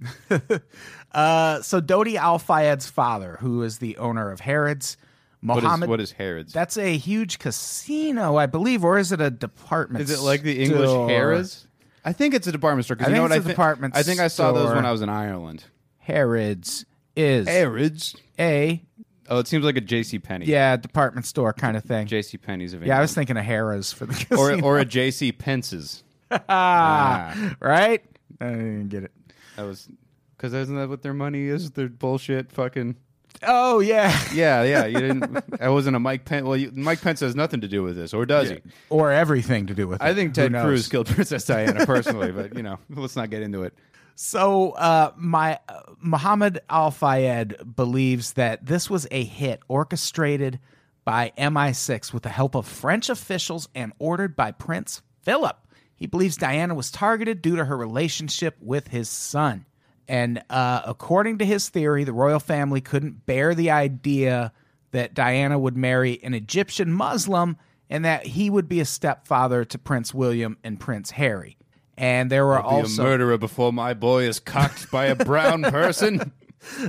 Uh, 1.12 1.62
so 1.62 1.80
Dodi 1.80 2.16
Al 2.16 2.39
Fayed's 2.39 2.89
father, 2.91 3.39
who 3.41 3.62
is 3.62 3.78
the 3.78 3.97
owner 3.97 4.30
of 4.30 4.41
Harrods, 4.41 4.99
What 5.41 5.64
is, 5.64 5.89
what 5.89 6.01
is 6.01 6.12
Harrods? 6.12 6.53
That's 6.53 6.76
a 6.76 6.95
huge 6.97 7.39
casino, 7.39 8.37
I 8.37 8.45
believe, 8.45 8.84
or 8.84 8.99
is 8.99 9.12
it 9.12 9.20
a 9.22 9.30
department? 9.30 10.03
Is 10.05 10.11
it 10.11 10.22
like 10.22 10.43
the 10.43 10.62
English 10.62 10.91
store? 10.91 11.09
Harrods? 11.09 11.66
I 12.07 12.13
think 12.13 12.33
it's 12.35 12.47
a 12.47 12.53
department 12.53 12.85
store. 12.87 12.97
I 13.01 13.09
you 13.09 13.15
know 13.17 13.23
think 13.23 13.31
what 13.31 13.37
it's 13.37 13.45
a 13.45 13.49
thi- 13.49 13.53
department 13.53 13.97
I 13.97 14.03
think 14.05 14.21
I 14.21 14.29
saw 14.29 14.53
those 14.53 14.67
store. 14.69 14.77
when 14.77 14.87
I 14.87 14.93
was 14.93 15.03
in 15.03 15.09
Ireland. 15.11 15.65
Harrods 15.99 16.87
is 17.17 17.49
Harrods. 17.49 18.15
a 18.39 18.83
Oh, 19.29 19.39
it 19.41 19.49
seems 19.49 19.65
like 19.65 19.77
a 19.77 19.81
J.C. 19.81 20.21
Penney. 20.21 20.47
yeah 20.47 20.77
department 20.77 21.27
store 21.27 21.53
kind 21.53 21.77
of 21.77 21.83
thing. 21.83 22.07
J.C. 22.07 22.39
Penney's 22.39 22.73
of 22.75 22.87
yeah, 22.87 22.97
I 22.97 23.01
was 23.01 23.11
England. 23.11 23.29
thinking 23.29 23.37
of 23.39 23.45
Harrah's 23.45 23.93
for 23.93 24.07
the 24.07 24.13
or 24.39 24.51
casino. 24.51 24.65
or 24.67 24.79
a 24.79 24.85
J.C. 24.85 25.33
Pence's. 25.33 26.05
ah, 26.31 27.55
right? 27.61 28.05
I 28.41 28.45
didn't 28.51 28.89
get 28.89 29.03
it. 29.05 29.13
That 29.57 29.63
was 29.65 29.89
because 30.37 30.53
isn't 30.55 30.77
that 30.77 30.89
what 30.89 31.03
their 31.03 31.15
money 31.15 31.45
is? 31.49 31.73
Their 31.73 31.89
bullshit 31.89 32.53
fucking. 32.53 32.97
Oh 33.43 33.80
yeah, 33.80 34.16
Yeah, 34.32 34.62
yeah. 34.62 34.87
You 34.87 34.99
didn't. 34.99 35.45
I 35.61 35.68
wasn't 35.68 35.97
a 35.97 36.01
Mike 36.01 36.24
Pence. 36.24 36.45
Well, 36.45 36.57
you, 36.57 36.70
Mike 36.74 37.01
Pence 37.01 37.20
has 37.20 37.34
nothing 37.34 37.61
to 37.61 37.68
do 37.68 37.82
with 37.82 37.97
this, 37.97 38.14
or 38.14 38.26
does 38.26 38.51
he? 38.51 38.59
or 38.91 39.12
everything 39.12 39.66
to 39.66 39.74
do 39.74 39.89
with 39.89 40.01
it. 40.01 40.05
I 40.05 40.14
think 40.14 40.34
Ted? 40.34 40.53
Cruz 40.53 40.89
killed 40.89 41.07
Princess 41.07 41.45
Diana 41.47 41.87
personally, 41.87 42.32
but 42.32 42.57
you 42.57 42.62
know, 42.62 42.78
let's 42.91 43.16
not 43.16 43.30
get 43.30 43.43
into 43.43 43.62
it. 43.62 43.74
So, 44.14 44.70
uh, 44.70 45.12
my 45.16 45.59
uh, 45.68 45.82
Muhammad 46.01 46.61
Al 46.70 46.91
Fayed 46.91 47.76
believes 47.76 48.32
that 48.32 48.64
this 48.64 48.89
was 48.89 49.07
a 49.11 49.22
hit 49.24 49.61
orchestrated 49.68 50.59
by 51.05 51.32
MI6 51.37 52.12
with 52.14 52.22
the 52.22 52.30
help 52.30 52.55
of 52.55 52.66
French 52.66 53.11
officials 53.11 53.68
and 53.74 53.93
ordered 53.99 54.34
by 54.34 54.53
Prince 54.53 55.03
Philip. 55.22 55.57
He 55.95 56.07
believes 56.07 56.37
Diana 56.37 56.74
was 56.74 56.91
targeted 56.91 57.43
due 57.43 57.57
to 57.57 57.64
her 57.66 57.76
relationship 57.76 58.57
with 58.61 58.89
his 58.89 59.09
son. 59.09 59.66
And 60.09 60.43
uh, 60.51 60.83
according 60.85 61.39
to 61.39 61.45
his 61.45 61.69
theory, 61.69 62.05
the 62.05 62.13
royal 62.13 62.41
family 62.41 62.81
couldn't 62.81 63.27
bear 63.27 63.55
the 63.55 63.71
idea 63.71 64.53
that 64.93 65.15
Diana 65.15 65.59
would 65.59 65.77
marry 65.77 66.23
an 66.23 66.35
Egyptian 66.35 66.93
Muslim 66.93 67.57
and 67.91 68.05
that 68.05 68.27
he 68.27 68.51
would 68.51 68.69
be 68.69 68.81
a 68.81 68.85
stepfather 68.85 69.65
to 69.65 69.79
Prince 69.79 70.15
William 70.15 70.59
and 70.65 70.79
Prince 70.79 71.13
Harry. 71.13 71.57
And 71.97 72.31
there 72.31 72.47
were 72.47 72.59
Be 72.59 72.65
also 72.65 73.03
a 73.03 73.07
murderer 73.07 73.39
before 73.39 73.73
my 73.73 73.95
boy 73.95 74.25
is 74.25 74.39
cocked 74.41 74.91
by 74.91 75.07
a 75.07 75.15
brown 75.15 75.63
person. 75.71 76.33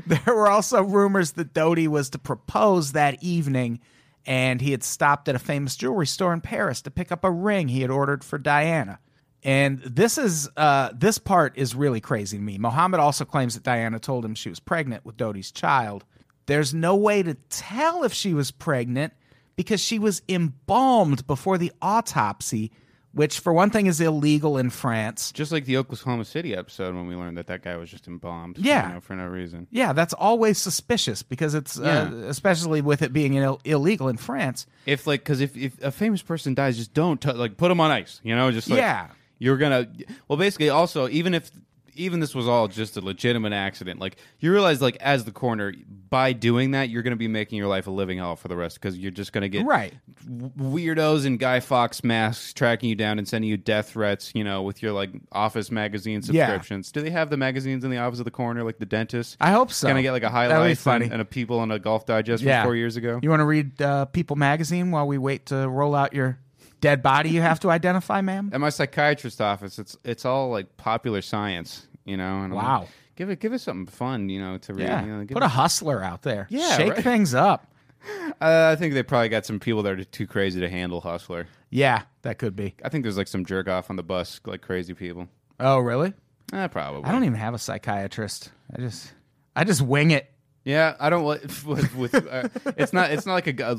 There 0.05 0.21
were 0.35 0.49
also 0.49 0.81
rumors 0.81 1.33
that 1.33 1.53
Dodi 1.53 1.87
was 1.87 2.09
to 2.11 2.17
propose 2.17 2.93
that 2.93 3.21
evening, 3.21 3.79
and 4.25 4.59
he 4.59 4.71
had 4.71 4.83
stopped 4.83 5.29
at 5.29 5.35
a 5.35 5.39
famous 5.39 5.75
jewelry 5.75 6.07
store 6.07 6.33
in 6.33 6.41
Paris 6.41 6.81
to 6.81 6.91
pick 6.91 7.11
up 7.11 7.23
a 7.23 7.31
ring 7.31 7.67
he 7.67 7.81
had 7.81 7.91
ordered 7.91 8.23
for 8.23 8.37
Diana. 8.37 8.99
And 9.43 9.79
this 9.79 10.17
is 10.17 10.49
uh, 10.57 10.89
this 10.93 11.17
part 11.19 11.57
is 11.57 11.75
really 11.75 12.01
crazy 12.01 12.37
to 12.37 12.43
me. 12.43 12.57
Mohammed 12.57 12.99
also 12.99 13.23
claims 13.23 13.53
that 13.53 13.63
Diana 13.63 13.99
told 13.99 14.25
him 14.25 14.35
she 14.35 14.49
was 14.49 14.59
pregnant 14.59 15.05
with 15.05 15.15
Dodi's 15.17 15.51
child. 15.51 16.03
There's 16.47 16.73
no 16.73 16.95
way 16.95 17.23
to 17.23 17.35
tell 17.49 18.03
if 18.03 18.13
she 18.13 18.33
was 18.33 18.51
pregnant 18.51 19.13
because 19.55 19.81
she 19.81 19.99
was 19.99 20.21
embalmed 20.29 21.27
before 21.27 21.57
the 21.57 21.71
autopsy, 21.81 22.71
which, 23.11 23.39
for 23.39 23.51
one 23.51 23.69
thing, 23.69 23.87
is 23.87 23.99
illegal 23.99 24.57
in 24.57 24.69
France. 24.69 25.31
Just 25.31 25.51
like 25.51 25.65
the 25.65 25.77
Oklahoma 25.77 26.23
City 26.25 26.55
episode 26.55 26.95
when 26.95 27.07
we 27.07 27.15
learned 27.15 27.37
that 27.37 27.47
that 27.47 27.63
guy 27.63 27.75
was 27.75 27.89
just 27.89 28.07
embalmed. 28.07 28.57
Yeah. 28.59 28.87
you 28.87 28.93
know, 28.95 29.01
for 29.01 29.15
no 29.15 29.25
reason. 29.27 29.67
Yeah, 29.71 29.93
that's 29.93 30.13
always 30.13 30.57
suspicious 30.57 31.21
because 31.23 31.53
it's, 31.53 31.79
uh, 31.79 32.25
especially 32.27 32.81
with 32.81 33.01
it 33.01 33.11
being 33.13 33.33
Ill- 33.35 33.59
illegal 33.65 34.07
in 34.07 34.17
France. 34.17 34.67
If 34.85 35.05
like, 35.07 35.21
because 35.21 35.41
if, 35.41 35.57
if 35.57 35.81
a 35.81 35.91
famous 35.91 36.21
person 36.21 36.53
dies, 36.53 36.77
just 36.77 36.93
don't 36.93 37.19
t- 37.19 37.31
like 37.31 37.57
put 37.57 37.69
them 37.69 37.79
on 37.79 37.91
ice. 37.91 38.21
You 38.23 38.35
know, 38.35 38.51
just 38.51 38.69
like 38.69 38.79
Yeah. 38.79 39.07
You're 39.39 39.57
gonna. 39.57 39.87
Well, 40.27 40.37
basically, 40.37 40.69
also 40.69 41.07
even 41.09 41.33
if 41.33 41.51
even 41.95 42.19
this 42.19 42.35
was 42.35 42.47
all 42.47 42.67
just 42.67 42.95
a 42.95 43.01
legitimate 43.01 43.53
accident, 43.53 43.99
like 43.99 44.17
you 44.39 44.51
realize, 44.51 44.81
like 44.83 44.97
as 44.97 45.25
the 45.25 45.31
coroner, 45.31 45.73
by 46.09 46.31
doing 46.31 46.71
that, 46.71 46.89
you're 46.89 47.01
gonna 47.01 47.15
be 47.15 47.27
making 47.27 47.57
your 47.57 47.67
life 47.67 47.87
a 47.87 47.91
living 47.91 48.19
hell 48.19 48.35
for 48.35 48.47
the 48.49 48.55
rest 48.55 48.79
because 48.79 48.95
you're 48.97 49.09
just 49.11 49.33
gonna 49.33 49.49
get 49.49 49.65
Right. 49.65 49.93
weirdos 50.27 51.25
in 51.25 51.37
Guy 51.37 51.59
Fawkes 51.59 52.03
masks 52.03 52.53
tracking 52.53 52.89
you 52.89 52.95
down 52.95 53.17
and 53.17 53.27
sending 53.27 53.49
you 53.49 53.57
death 53.57 53.89
threats. 53.91 54.31
You 54.35 54.43
know, 54.43 54.61
with 54.61 54.81
your 54.83 54.91
like 54.91 55.09
Office 55.31 55.71
magazine 55.71 56.21
Yeah. 56.23 56.45
subscriptions. 56.47 56.91
Do 56.91 57.01
they 57.01 57.09
have 57.09 57.29
the 57.29 57.37
magazines 57.37 57.83
in 57.83 57.89
the 57.91 57.97
office 57.97 58.19
of 58.19 58.25
the 58.25 58.31
coroner, 58.31 58.63
like 58.63 58.77
the 58.77 58.85
dentist? 58.85 59.37
I 59.41 59.51
hope 59.51 59.71
so. 59.71 59.87
Can 59.87 59.97
I 59.97 60.01
get 60.01 60.11
like 60.11 60.23
a 60.23 60.29
highlight 60.29 60.77
funny. 60.77 61.05
and, 61.05 61.13
and 61.13 61.21
a 61.21 61.25
People 61.25 61.63
and 61.63 61.71
a 61.71 61.79
Golf 61.79 62.05
Digest 62.05 62.43
yeah. 62.43 62.61
from 62.61 62.67
four 62.69 62.75
years 62.75 62.95
ago? 62.95 63.19
You 63.21 63.29
want 63.29 63.39
to 63.41 63.45
read 63.45 63.81
uh, 63.81 64.05
People 64.05 64.35
magazine 64.35 64.91
while 64.91 65.07
we 65.07 65.17
wait 65.17 65.47
to 65.47 65.67
roll 65.67 65.95
out 65.95 66.13
your 66.13 66.39
dead 66.81 67.01
body 67.01 67.29
you 67.29 67.41
have 67.41 67.59
to 67.61 67.69
identify, 67.69 68.21
ma'am? 68.21 68.49
At 68.53 68.59
my 68.59 68.69
psychiatrist 68.69 69.41
office, 69.41 69.79
it's 69.79 69.97
it's 70.03 70.25
all 70.25 70.49
like 70.49 70.77
popular 70.77 71.21
science, 71.21 71.87
you 72.05 72.17
know. 72.17 72.37
And 72.43 72.53
I'm 72.53 72.57
Wow. 72.57 72.79
like, 72.81 72.89
give 73.15 73.29
it 73.29 73.39
give 73.39 73.53
it 73.53 73.59
something 73.59 73.87
fun, 73.87 74.29
you 74.29 74.39
know, 74.39 74.57
to 74.59 74.73
read. 74.73 74.83
Yeah. 74.87 75.05
You 75.05 75.17
know, 75.17 75.25
Put 75.25 75.43
a 75.43 75.47
hustler 75.47 76.03
out 76.03 76.21
there. 76.23 76.47
Yeah, 76.49 76.77
Shake 76.77 76.93
right. 76.93 77.03
things 77.03 77.33
up. 77.33 77.71
uh, 78.41 78.69
I 78.71 78.75
think 78.75 78.93
they 78.93 79.03
probably 79.03 79.29
got 79.29 79.45
some 79.45 79.59
people 79.59 79.83
that 79.83 79.99
are 79.99 80.03
too 80.03 80.27
crazy 80.27 80.59
to 80.61 80.69
handle 80.69 81.01
Hustler. 81.01 81.47
Yeah, 81.69 82.03
that 82.21 82.37
could 82.37 82.55
be. 82.55 82.75
I 82.83 82.89
think 82.89 83.03
there's 83.03 83.17
like 83.17 83.27
some 83.27 83.43
jerk 83.43 83.67
off 83.67 83.89
on 83.89 83.95
the 83.95 84.03
bus, 84.03 84.39
like 84.45 84.61
crazy 84.61 84.93
people. 84.93 85.27
Oh, 85.59 85.79
really? 85.79 86.13
Eh, 86.53 86.67
probably. 86.67 87.03
I 87.03 87.11
don't 87.11 87.23
even 87.25 87.35
have 87.39 87.53
a 87.53 87.57
psychiatrist. 87.57 88.51
I 88.73 88.79
just 88.81 89.11
I 89.55 89.63
just 89.63 89.81
wing 89.81 90.11
it. 90.11 90.31
Yeah, 90.63 90.95
I 90.99 91.09
don't. 91.09 91.23
With, 91.65 91.95
with 91.95 92.13
uh, 92.15 92.47
it's 92.77 92.93
not. 92.93 93.11
It's 93.11 93.25
not 93.25 93.33
like 93.33 93.59
a, 93.59 93.65
uh, 93.67 93.75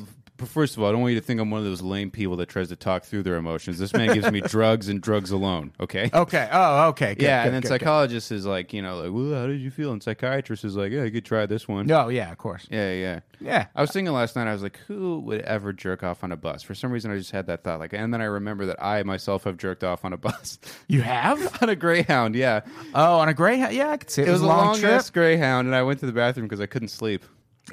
First 0.46 0.76
of 0.76 0.82
all, 0.82 0.88
I 0.88 0.92
don't 0.92 1.00
want 1.00 1.14
you 1.14 1.20
to 1.20 1.26
think 1.26 1.40
I'm 1.40 1.50
one 1.50 1.58
of 1.58 1.64
those 1.66 1.82
lame 1.82 2.10
people 2.10 2.36
that 2.36 2.48
tries 2.48 2.68
to 2.68 2.76
talk 2.76 3.04
through 3.04 3.24
their 3.24 3.36
emotions. 3.36 3.78
This 3.78 3.92
man 3.92 4.14
gives 4.14 4.30
me 4.30 4.40
drugs 4.46 4.88
and 4.88 5.00
drugs 5.00 5.30
alone. 5.32 5.72
Okay. 5.80 6.08
Okay. 6.14 6.48
Oh, 6.52 6.88
okay. 6.88 7.14
Good, 7.14 7.22
yeah, 7.24 7.42
good, 7.42 7.46
and 7.48 7.54
then 7.56 7.62
good, 7.62 7.68
psychologist 7.68 8.30
is 8.30 8.46
like, 8.46 8.72
you 8.72 8.80
know, 8.80 9.00
like, 9.00 9.12
well, 9.12 9.40
how 9.40 9.46
did 9.48 9.60
you 9.60 9.70
feel? 9.70 9.92
And 9.92 10.02
psychiatrist 10.02 10.64
is 10.64 10.76
like, 10.76 10.92
yeah, 10.92 11.04
you 11.04 11.10
could 11.10 11.24
try 11.24 11.44
this 11.46 11.66
one. 11.66 11.90
Oh, 11.90 12.08
yeah, 12.08 12.30
of 12.30 12.38
course. 12.38 12.66
Yeah, 12.70 12.92
yeah. 12.92 13.20
Yeah. 13.40 13.66
I 13.74 13.80
was 13.80 13.90
thinking 13.90 14.12
last 14.12 14.36
night, 14.36 14.46
I 14.48 14.52
was 14.52 14.62
like, 14.62 14.78
who 14.86 15.20
would 15.20 15.40
ever 15.42 15.72
jerk 15.72 16.02
off 16.02 16.22
on 16.24 16.32
a 16.32 16.36
bus? 16.36 16.62
For 16.62 16.74
some 16.74 16.90
reason, 16.90 17.10
I 17.10 17.16
just 17.18 17.30
had 17.32 17.46
that 17.46 17.62
thought. 17.64 17.78
Like, 17.80 17.92
and 17.92 18.12
then 18.14 18.20
I 18.20 18.24
remember 18.26 18.66
that 18.66 18.82
I 18.84 19.02
myself 19.02 19.44
have 19.44 19.56
jerked 19.56 19.84
off 19.84 20.04
on 20.04 20.12
a 20.12 20.16
bus, 20.16 20.58
You 20.88 21.02
have? 21.02 21.58
on 21.62 21.68
a 21.68 21.76
Greyhound. 21.76 22.34
Yeah, 22.34 22.60
Oh, 22.94 23.18
on 23.18 23.28
a 23.28 23.34
Greyhound? 23.34 23.74
Yeah, 23.74 23.90
I 23.90 23.96
could 23.96 24.10
see 24.10 24.22
it. 24.22 24.28
it 24.28 24.32
was 24.32 24.40
a 24.42 24.46
long, 24.46 24.66
long 24.66 24.78
trip. 24.78 25.02
Greyhound, 25.12 25.66
and 25.66 25.74
I 25.74 25.82
went 25.82 26.00
to 26.00 26.06
the 26.06 26.12
bathroom 26.12 26.46
because 26.46 26.60
I 26.60 26.66
couldn't 26.66 26.88
sleep. 26.88 27.24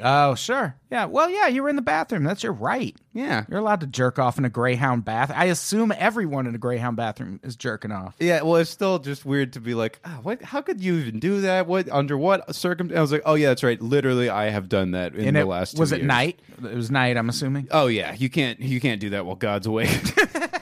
Oh, 0.04 0.36
sure. 0.36 0.76
Yeah. 0.92 1.06
Well, 1.06 1.30
yeah, 1.30 1.48
you 1.48 1.64
were 1.64 1.70
in 1.70 1.76
the 1.76 1.82
bathroom. 1.82 2.24
That's 2.24 2.44
your 2.44 2.52
right. 2.54 2.96
Yeah, 3.14 3.46
You're 3.50 3.60
allowed 3.60 3.80
to 3.80 3.88
jerk 3.88 4.20
off 4.20 4.38
in 4.38 4.44
a 4.44 4.50
Greyhound 4.50 5.06
bath. 5.06 5.32
I 5.34 5.46
assume 5.46 5.94
everyone 5.98 6.48
in 6.48 6.56
a 6.56 6.58
Greyhound 6.58 6.98
bathroom 6.98 7.40
is 7.44 7.56
jerking 7.56 7.92
off. 7.94 8.14
yeah. 8.20 8.42
Well, 8.42 8.58
it's 8.58 8.70
still 8.70 9.00
just 9.00 9.26
weird 9.26 9.54
to 9.54 9.62
be 9.62 9.74
like, 9.74 10.00
oh, 10.04 10.20
what? 10.24 10.42
How 10.42 10.62
could 10.62 10.82
you 10.82 10.96
even 10.98 11.20
do 11.20 11.42
that? 11.42 11.66
What? 11.68 11.88
Under 11.90 12.18
what 12.18 12.54
circumstances? 12.54 12.98
I 12.98 13.02
was 13.02 13.12
like, 13.14 13.22
oh 13.26 13.36
yeah, 13.36 13.48
that's 13.50 13.64
right. 13.64 13.82
Literally, 13.82 14.30
I 14.30 14.50
have 14.50 14.68
done 14.68 14.92
that 14.92 15.16
in 15.16 15.28
And 15.30 15.38
the 15.38 15.42
it, 15.42 15.46
last. 15.46 15.76
Two 15.76 15.80
was 15.80 15.92
it 15.94 16.00
years. 16.00 16.08
night? 16.08 16.40
It 16.58 16.76
was 16.76 16.92
night. 16.92 17.16
I'm 17.16 17.30
assuming. 17.30 17.68
Oh 17.72 17.88
yeah, 17.88 18.14
you 18.14 18.30
can't 18.30 18.60
you 18.60 18.82
can't 18.82 19.00
do 19.00 19.12
that 19.12 19.26
while 19.26 19.36
God's 19.38 19.66
awake. 19.68 19.90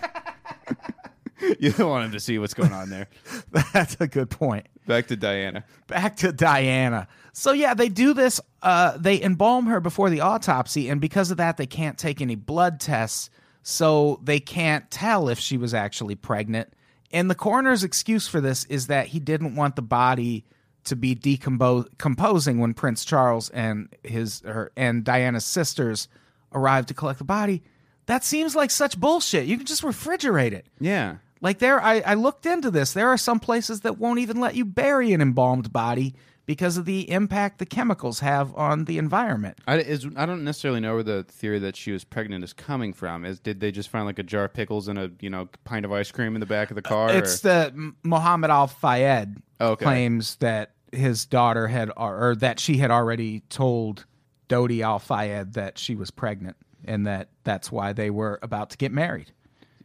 you 1.59 1.71
don't 1.71 1.89
want 1.89 2.05
him 2.05 2.11
to 2.11 2.19
see 2.19 2.37
what's 2.39 2.53
going 2.53 2.73
on 2.73 2.89
there. 2.89 3.07
That's 3.73 3.97
a 3.99 4.07
good 4.07 4.29
point. 4.29 4.67
Back 4.87 5.07
to 5.07 5.15
Diana. 5.15 5.63
Back 5.87 6.17
to 6.17 6.31
Diana. 6.31 7.07
So 7.33 7.51
yeah, 7.51 7.73
they 7.73 7.89
do 7.89 8.13
this. 8.13 8.39
Uh, 8.61 8.97
they 8.97 9.21
embalm 9.21 9.65
her 9.67 9.79
before 9.79 10.09
the 10.09 10.21
autopsy, 10.21 10.89
and 10.89 11.01
because 11.01 11.31
of 11.31 11.37
that, 11.37 11.57
they 11.57 11.65
can't 11.65 11.97
take 11.97 12.21
any 12.21 12.35
blood 12.35 12.79
tests, 12.79 13.29
so 13.63 14.19
they 14.23 14.39
can't 14.39 14.89
tell 14.91 15.29
if 15.29 15.39
she 15.39 15.57
was 15.57 15.73
actually 15.73 16.15
pregnant. 16.15 16.73
And 17.11 17.29
the 17.29 17.35
coroner's 17.35 17.83
excuse 17.83 18.27
for 18.27 18.41
this 18.41 18.65
is 18.65 18.87
that 18.87 19.07
he 19.07 19.19
didn't 19.19 19.55
want 19.55 19.75
the 19.75 19.81
body 19.81 20.45
to 20.85 20.95
be 20.95 21.15
decomposing 21.15 22.59
when 22.59 22.73
Prince 22.73 23.05
Charles 23.05 23.49
and 23.49 23.89
his 24.03 24.41
her 24.41 24.71
and 24.75 25.03
Diana's 25.03 25.45
sisters 25.45 26.07
arrived 26.51 26.89
to 26.89 26.93
collect 26.93 27.19
the 27.19 27.25
body. 27.25 27.63
That 28.05 28.23
seems 28.23 28.55
like 28.55 28.69
such 28.69 28.99
bullshit. 28.99 29.45
You 29.45 29.57
can 29.57 29.65
just 29.65 29.81
refrigerate 29.81 30.51
it. 30.51 30.65
Yeah. 30.79 31.17
Like 31.43 31.59
there, 31.59 31.83
I, 31.83 31.99
I 31.99 32.13
looked 32.13 32.45
into 32.45 32.71
this. 32.71 32.93
There 32.93 33.09
are 33.09 33.17
some 33.17 33.39
places 33.39 33.81
that 33.81 33.99
won't 33.99 34.19
even 34.19 34.39
let 34.39 34.55
you 34.55 34.63
bury 34.63 35.11
an 35.11 35.19
embalmed 35.19 35.73
body 35.73 36.15
because 36.45 36.77
of 36.77 36.85
the 36.85 37.09
impact 37.11 37.59
the 37.59 37.65
chemicals 37.65 38.21
have 38.21 38.55
on 38.55 38.85
the 38.85 38.97
environment. 38.97 39.57
I, 39.67 39.79
is, 39.79 40.07
I 40.15 40.25
don't 40.25 40.45
necessarily 40.45 40.79
know 40.79 40.95
where 40.95 41.03
the 41.03 41.23
theory 41.23 41.59
that 41.59 41.75
she 41.75 41.91
was 41.91 42.05
pregnant 42.05 42.45
is 42.45 42.53
coming 42.53 42.93
from. 42.93 43.25
Is 43.25 43.41
did 43.41 43.59
they 43.59 43.71
just 43.71 43.89
find 43.89 44.05
like 44.05 44.19
a 44.19 44.23
jar 44.23 44.45
of 44.45 44.53
pickles 44.53 44.87
and 44.87 44.97
a 44.97 45.11
you 45.19 45.29
know 45.29 45.49
pint 45.65 45.85
of 45.85 45.91
ice 45.91 46.11
cream 46.11 46.33
in 46.35 46.39
the 46.39 46.45
back 46.45 46.71
of 46.71 46.75
the 46.75 46.81
car? 46.81 47.11
It's 47.11 47.43
or- 47.45 47.49
the 47.49 47.93
Mohammed 48.03 48.49
Al 48.49 48.67
Fayed 48.67 49.35
oh, 49.59 49.71
Okay. 49.71 49.83
claims 49.83 50.35
that 50.37 50.71
his 50.93 51.25
daughter 51.25 51.67
had, 51.67 51.91
or, 51.97 52.29
or 52.29 52.35
that 52.37 52.59
she 52.59 52.77
had 52.77 52.89
already 52.89 53.41
told 53.49 54.05
Dodi 54.47 54.81
Al 54.81 54.99
Fayed 54.99 55.53
that 55.53 55.77
she 55.77 55.95
was 55.95 56.09
pregnant, 56.09 56.55
and 56.85 57.05
that 57.05 57.29
that's 57.43 57.69
why 57.69 57.91
they 57.91 58.09
were 58.09 58.39
about 58.41 58.69
to 58.69 58.77
get 58.77 58.93
married. 58.93 59.33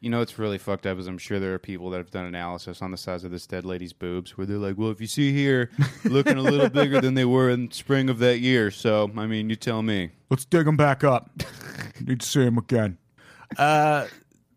You 0.00 0.10
know, 0.10 0.20
it's 0.20 0.38
really 0.38 0.58
fucked 0.58 0.86
up. 0.86 0.98
Is 0.98 1.06
I'm 1.06 1.18
sure 1.18 1.40
there 1.40 1.54
are 1.54 1.58
people 1.58 1.90
that 1.90 1.98
have 1.98 2.10
done 2.10 2.24
analysis 2.24 2.82
on 2.82 2.90
the 2.90 2.96
size 2.96 3.24
of 3.24 3.30
this 3.30 3.46
dead 3.46 3.64
lady's 3.64 3.92
boobs, 3.92 4.38
where 4.38 4.46
they're 4.46 4.58
like, 4.58 4.78
"Well, 4.78 4.90
if 4.90 5.00
you 5.00 5.06
see 5.06 5.32
here, 5.32 5.70
looking 6.04 6.38
a 6.38 6.42
little 6.42 6.68
bigger 6.68 7.00
than 7.00 7.14
they 7.14 7.24
were 7.24 7.50
in 7.50 7.70
spring 7.70 8.08
of 8.08 8.18
that 8.20 8.38
year." 8.38 8.70
So, 8.70 9.10
I 9.16 9.26
mean, 9.26 9.50
you 9.50 9.56
tell 9.56 9.82
me. 9.82 10.10
Let's 10.30 10.44
dig 10.44 10.66
them 10.66 10.76
back 10.76 11.02
up. 11.02 11.30
Need 12.00 12.20
to 12.20 12.26
see 12.26 12.44
them 12.44 12.58
again. 12.58 12.98
Uh, 13.56 14.06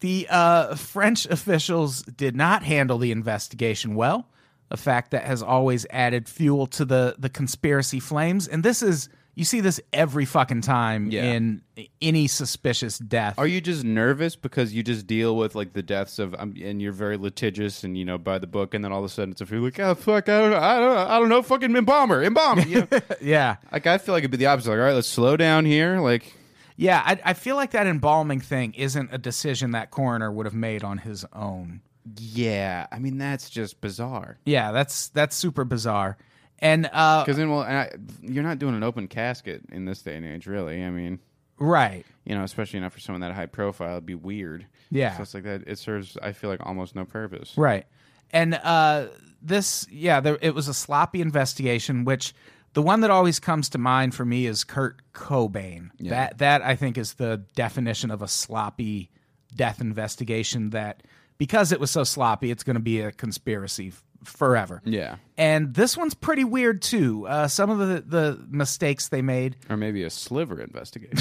the 0.01 0.27
uh, 0.29 0.75
French 0.75 1.25
officials 1.27 2.01
did 2.03 2.35
not 2.35 2.63
handle 2.63 2.97
the 2.97 3.11
investigation 3.11 3.95
well, 3.95 4.27
a 4.69 4.77
fact 4.77 5.11
that 5.11 5.23
has 5.23 5.41
always 5.41 5.85
added 5.91 6.27
fuel 6.27 6.67
to 6.67 6.85
the, 6.85 7.15
the 7.17 7.29
conspiracy 7.29 7.99
flames. 7.99 8.47
And 8.47 8.63
this 8.63 8.81
is, 8.81 9.09
you 9.35 9.45
see 9.45 9.61
this 9.61 9.79
every 9.93 10.25
fucking 10.25 10.61
time 10.61 11.09
Yeah. 11.09 11.23
in 11.23 11.61
any 12.01 12.27
suspicious 12.27 12.97
death. 12.97 13.35
Are 13.37 13.47
you 13.47 13.61
just 13.61 13.83
nervous 13.83 14.35
because 14.35 14.73
you 14.73 14.83
just 14.83 15.07
deal 15.07 15.35
with 15.37 15.55
like 15.55 15.73
the 15.73 15.81
deaths 15.81 16.19
of, 16.19 16.35
um, 16.37 16.53
and 16.61 16.81
you're 16.81 16.91
very 16.91 17.15
litigious 17.17 17.83
and 17.83 17.97
you 17.97 18.03
know 18.05 18.17
by 18.17 18.37
the 18.39 18.47
book, 18.47 18.73
and 18.73 18.83
then 18.83 18.91
all 18.91 18.99
of 18.99 19.05
a 19.05 19.09
sudden 19.09 19.31
it's 19.31 19.41
a 19.41 19.45
few 19.45 19.63
like, 19.63 19.79
oh 19.79 19.95
fuck, 19.95 20.27
I 20.29 20.39
don't, 20.41 20.51
know, 20.51 20.57
I 20.57 20.79
don't, 20.79 20.93
know, 20.93 21.07
I 21.15 21.19
don't 21.19 21.29
know, 21.29 21.41
fucking 21.41 21.75
embalmer, 21.75 22.21
embalmer. 22.23 22.61
You 22.63 22.87
know? 22.91 22.99
yeah. 23.21 23.55
like 23.71 23.87
I 23.87 23.97
feel 23.97 24.13
like 24.13 24.21
it'd 24.23 24.31
be 24.31 24.37
the 24.37 24.47
opposite. 24.47 24.69
Like, 24.71 24.79
all 24.79 24.85
right, 24.85 24.93
let's 24.93 25.07
slow 25.07 25.37
down 25.37 25.65
here. 25.65 25.99
Like, 25.99 26.33
Yeah. 26.75 27.01
I, 27.05 27.19
I 27.23 27.33
feel 27.33 27.55
like 27.55 27.71
that 27.71 27.87
embalming 27.87 28.41
thing 28.41 28.73
isn't 28.73 29.13
a 29.13 29.17
decision 29.17 29.71
that 29.71 29.91
coroner 29.91 30.31
would 30.31 30.45
have 30.45 30.55
made 30.55 30.83
on 30.83 30.97
his 30.99 31.25
own. 31.33 31.81
yeah, 32.17 32.87
I 32.91 32.99
mean 32.99 33.17
that's 33.17 33.49
just 33.49 33.79
bizarre. 33.79 34.39
Yeah, 34.45 34.71
that's 34.71 35.09
that's 35.09 35.35
super 35.35 35.63
bizarre. 35.63 36.17
And 36.61 36.89
uh, 36.93 37.23
Because 37.23 37.37
then, 37.37 37.49
well, 37.49 37.61
I, 37.61 37.91
you're 38.21 38.43
not 38.43 38.59
doing 38.59 38.75
an 38.75 38.83
open 38.83 39.07
casket 39.07 39.63
in 39.71 39.85
this 39.85 40.01
day 40.01 40.15
and 40.15 40.25
age, 40.25 40.45
really. 40.45 40.83
I 40.83 40.91
mean, 40.91 41.19
right. 41.57 42.05
you 42.23 42.35
know, 42.35 42.43
especially 42.43 42.79
not 42.79 42.93
for 42.93 42.99
someone 42.99 43.21
that 43.21 43.33
high 43.33 43.47
profile, 43.47 43.93
it'd 43.93 44.05
be 44.05 44.15
weird. 44.15 44.67
Yeah. 44.91 45.15
so 45.17 45.23
it's 45.23 45.33
like 45.33 45.43
that. 45.43 45.63
It 45.65 45.79
serves, 45.79 46.17
I 46.21 46.33
feel 46.33 46.49
like, 46.49 46.59
almost 46.65 46.95
no 46.95 47.05
purpose. 47.05 47.53
Right. 47.57 47.85
And 48.31 48.53
uh, 48.55 49.07
this, 49.41 49.87
yeah, 49.89 50.19
there, 50.19 50.37
it 50.41 50.53
was 50.53 50.67
a 50.67 50.73
sloppy 50.73 51.21
investigation, 51.21 52.05
which 52.05 52.33
the 52.73 52.81
one 52.81 53.01
that 53.01 53.09
always 53.09 53.39
comes 53.39 53.69
to 53.69 53.77
mind 53.77 54.15
for 54.15 54.25
me 54.25 54.45
is 54.45 54.63
Kurt 54.63 55.01
Cobain. 55.13 55.89
That 55.99 56.37
that 56.37 56.61
I 56.61 56.75
think 56.75 56.97
is 56.97 57.15
the 57.15 57.43
definition 57.55 58.11
of 58.11 58.21
a 58.21 58.27
sloppy 58.27 59.09
death 59.53 59.81
investigation. 59.81 60.69
That 60.69 61.03
because 61.37 61.71
it 61.71 61.79
was 61.79 61.91
so 61.91 62.03
sloppy, 62.03 62.49
it's 62.49 62.63
going 62.63 62.75
to 62.75 62.81
be 62.81 63.01
a 63.01 63.11
conspiracy 63.11 63.91
forever. 64.23 64.81
Yeah, 64.85 65.15
And 65.37 65.73
this 65.73 65.97
one's 65.97 66.13
pretty 66.13 66.43
weird 66.43 66.81
too. 66.81 67.27
Uh, 67.27 67.47
some 67.47 67.69
of 67.69 67.79
the 67.79 68.01
the 68.01 68.45
mistakes 68.49 69.09
they 69.09 69.21
made. 69.21 69.55
or 69.69 69.77
maybe 69.77 70.03
a 70.03 70.09
sliver 70.09 70.59
investigation. 70.61 71.17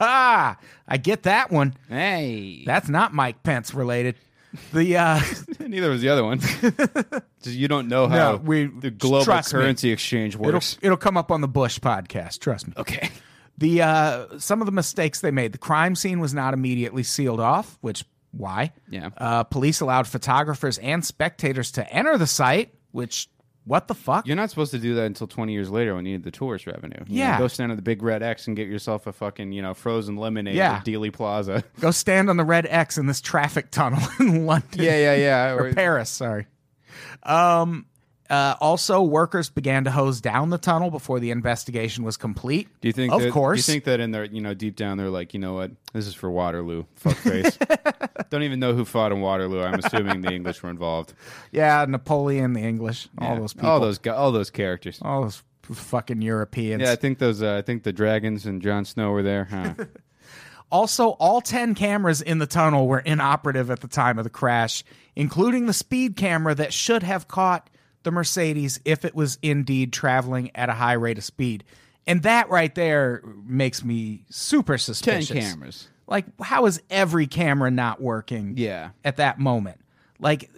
Ah, 0.00 0.56
I 0.88 0.96
get 0.96 1.24
that 1.24 1.50
one. 1.50 1.74
hey, 1.88 2.62
That's 2.66 2.88
not 2.88 3.12
Mike 3.14 3.42
Pence 3.42 3.74
related. 3.74 4.16
The 4.72 4.96
uh, 4.98 5.20
neither 5.60 5.88
was 5.90 6.00
the 6.02 6.08
other 6.10 6.24
one. 6.24 6.40
You 7.44 7.66
don't 7.66 7.88
know 7.88 8.06
how 8.06 8.32
No, 8.32 8.36
we- 8.36 8.66
the 8.66 8.90
global 8.92 9.24
trust 9.24 9.52
me. 9.52 9.58
currency 9.60 9.90
exchange 9.90 10.34
it'll 10.36 10.52
works. 10.52 10.78
it'll 10.80 10.96
come 10.96 11.16
up 11.16 11.32
on 11.32 11.40
the 11.40 11.48
Bush 11.48 11.80
podcast. 11.80 12.38
Trust 12.38 12.68
me. 12.68 12.74
Okay. 12.76 13.10
The 13.58 13.82
uh, 13.82 14.38
some 14.38 14.60
of 14.62 14.66
the 14.66 14.72
mistakes 14.72 15.20
they 15.20 15.32
made. 15.32 15.50
The 15.50 15.58
crime 15.58 15.96
scene 15.96 16.20
was 16.20 16.32
not 16.32 16.54
immediately 16.54 17.02
sealed 17.02 17.40
off, 17.40 17.78
which 17.80 18.04
why? 18.32 18.72
Yeah. 18.90 19.10
Uh, 19.16 19.44
police 19.44 19.80
allowed 19.80 20.06
photographers 20.06 20.78
and 20.78 21.04
spectators 21.04 21.72
to 21.72 21.92
enter 21.92 22.16
the 22.18 22.26
site, 22.26 22.74
which 22.90 23.28
what 23.64 23.86
the 23.86 23.94
fuck? 23.94 24.26
You're 24.26 24.34
not 24.36 24.50
supposed 24.50 24.72
to 24.72 24.78
do 24.78 24.96
that 24.96 25.04
until 25.04 25.28
20 25.28 25.52
years 25.52 25.70
later 25.70 25.94
when 25.94 26.04
you 26.04 26.12
need 26.12 26.24
the 26.24 26.32
tourist 26.32 26.66
revenue. 26.66 26.96
You 27.06 27.18
know, 27.20 27.24
Yeah. 27.24 27.38
go 27.38 27.46
stand 27.46 27.70
on 27.70 27.76
the 27.76 27.82
big 27.82 28.02
red 28.02 28.20
X 28.22 28.48
and 28.48 28.56
get 28.56 28.66
yourself 28.66 29.06
a 29.06 29.12
fucking, 29.12 29.52
you 29.52 29.62
know, 29.62 29.72
frozen 29.72 30.16
lemonade 30.16 30.56
Yeah. 30.56 30.72
at 30.78 30.84
Dealey 30.84 31.12
Plaza. 31.12 31.62
Go 31.80 31.92
stand 31.92 32.28
on 32.28 32.36
the 32.36 32.44
red 32.44 32.66
X 32.68 32.98
in 32.98 33.06
this 33.06 33.20
traffic 33.20 33.70
tunnel 33.70 34.00
in 34.20 34.46
London. 34.46 34.82
yeah, 34.82 34.96
yeah, 34.96 35.14
yeah. 35.14 35.54
or 35.56 35.72
Paris, 35.74 36.10
sorry. 36.10 36.46
Um. 37.22 37.86
Uh, 38.32 38.56
also, 38.62 39.02
workers 39.02 39.50
began 39.50 39.84
to 39.84 39.90
hose 39.90 40.22
down 40.22 40.48
the 40.48 40.56
tunnel 40.56 40.90
before 40.90 41.20
the 41.20 41.30
investigation 41.30 42.02
was 42.02 42.16
complete. 42.16 42.66
Do 42.80 42.88
you 42.88 42.92
think? 42.92 43.12
Of 43.12 43.20
that, 43.20 43.30
course. 43.30 43.66
Do 43.66 43.72
you 43.72 43.74
think 43.74 43.84
that 43.84 44.00
in 44.00 44.10
their, 44.10 44.24
you 44.24 44.40
know, 44.40 44.54
deep 44.54 44.74
down, 44.74 44.96
they're 44.96 45.10
like, 45.10 45.34
you 45.34 45.40
know 45.40 45.52
what? 45.52 45.70
This 45.92 46.06
is 46.06 46.14
for 46.14 46.30
Waterloo. 46.30 46.84
Fuckface. 46.98 47.58
Don't 48.30 48.42
even 48.42 48.58
know 48.58 48.72
who 48.72 48.86
fought 48.86 49.12
in 49.12 49.20
Waterloo. 49.20 49.60
I'm 49.60 49.78
assuming 49.78 50.22
the 50.22 50.32
English 50.32 50.62
were 50.62 50.70
involved. 50.70 51.12
Yeah, 51.50 51.84
Napoleon, 51.86 52.54
the 52.54 52.62
English, 52.62 53.06
all 53.18 53.36
those 53.36 53.52
people, 53.52 53.68
all 53.68 53.80
those, 53.80 54.00
all 54.06 54.32
those 54.32 54.48
characters. 54.48 54.98
all 55.02 55.20
those 55.24 55.42
fucking 55.64 56.22
Europeans. 56.22 56.80
Yeah, 56.80 56.92
I 56.92 56.96
think 56.96 57.18
those. 57.18 57.42
Uh, 57.42 57.56
I 57.56 57.60
think 57.60 57.82
the 57.82 57.92
dragons 57.92 58.46
and 58.46 58.62
Jon 58.62 58.86
Snow 58.86 59.10
were 59.10 59.22
there. 59.22 59.44
Huh? 59.44 59.74
Also, 60.72 61.10
all 61.20 61.42
10 61.42 61.74
cameras 61.74 62.22
in 62.22 62.38
the 62.38 62.46
tunnel 62.46 62.88
were 62.88 63.00
inoperative 63.00 63.70
at 63.70 63.80
the 63.80 63.88
time 63.88 64.16
of 64.16 64.24
the 64.24 64.30
crash, 64.30 64.82
including 65.14 65.66
the 65.66 65.74
speed 65.74 66.16
camera 66.16 66.54
that 66.54 66.72
should 66.72 67.02
have 67.02 67.28
caught 67.28 67.68
the 68.02 68.10
Mercedes 68.10 68.80
if 68.84 69.04
it 69.04 69.14
was 69.14 69.38
indeed 69.42 69.92
traveling 69.92 70.50
at 70.54 70.68
a 70.68 70.72
high 70.74 70.92
rate 70.94 71.18
of 71.18 71.24
speed. 71.24 71.64
And 72.06 72.22
that 72.24 72.48
right 72.50 72.74
there 72.74 73.22
makes 73.46 73.84
me 73.84 74.24
super 74.30 74.76
suspicious. 74.78 75.28
Ten 75.28 75.36
suspicious. 75.36 75.52
cameras. 75.52 75.88
Like, 76.08 76.24
how 76.40 76.66
is 76.66 76.82
every 76.90 77.26
camera 77.26 77.70
not 77.70 78.00
working 78.00 78.54
Yeah. 78.56 78.90
at 79.04 79.16
that 79.16 79.38
moment? 79.38 79.80
Like, 80.18 80.50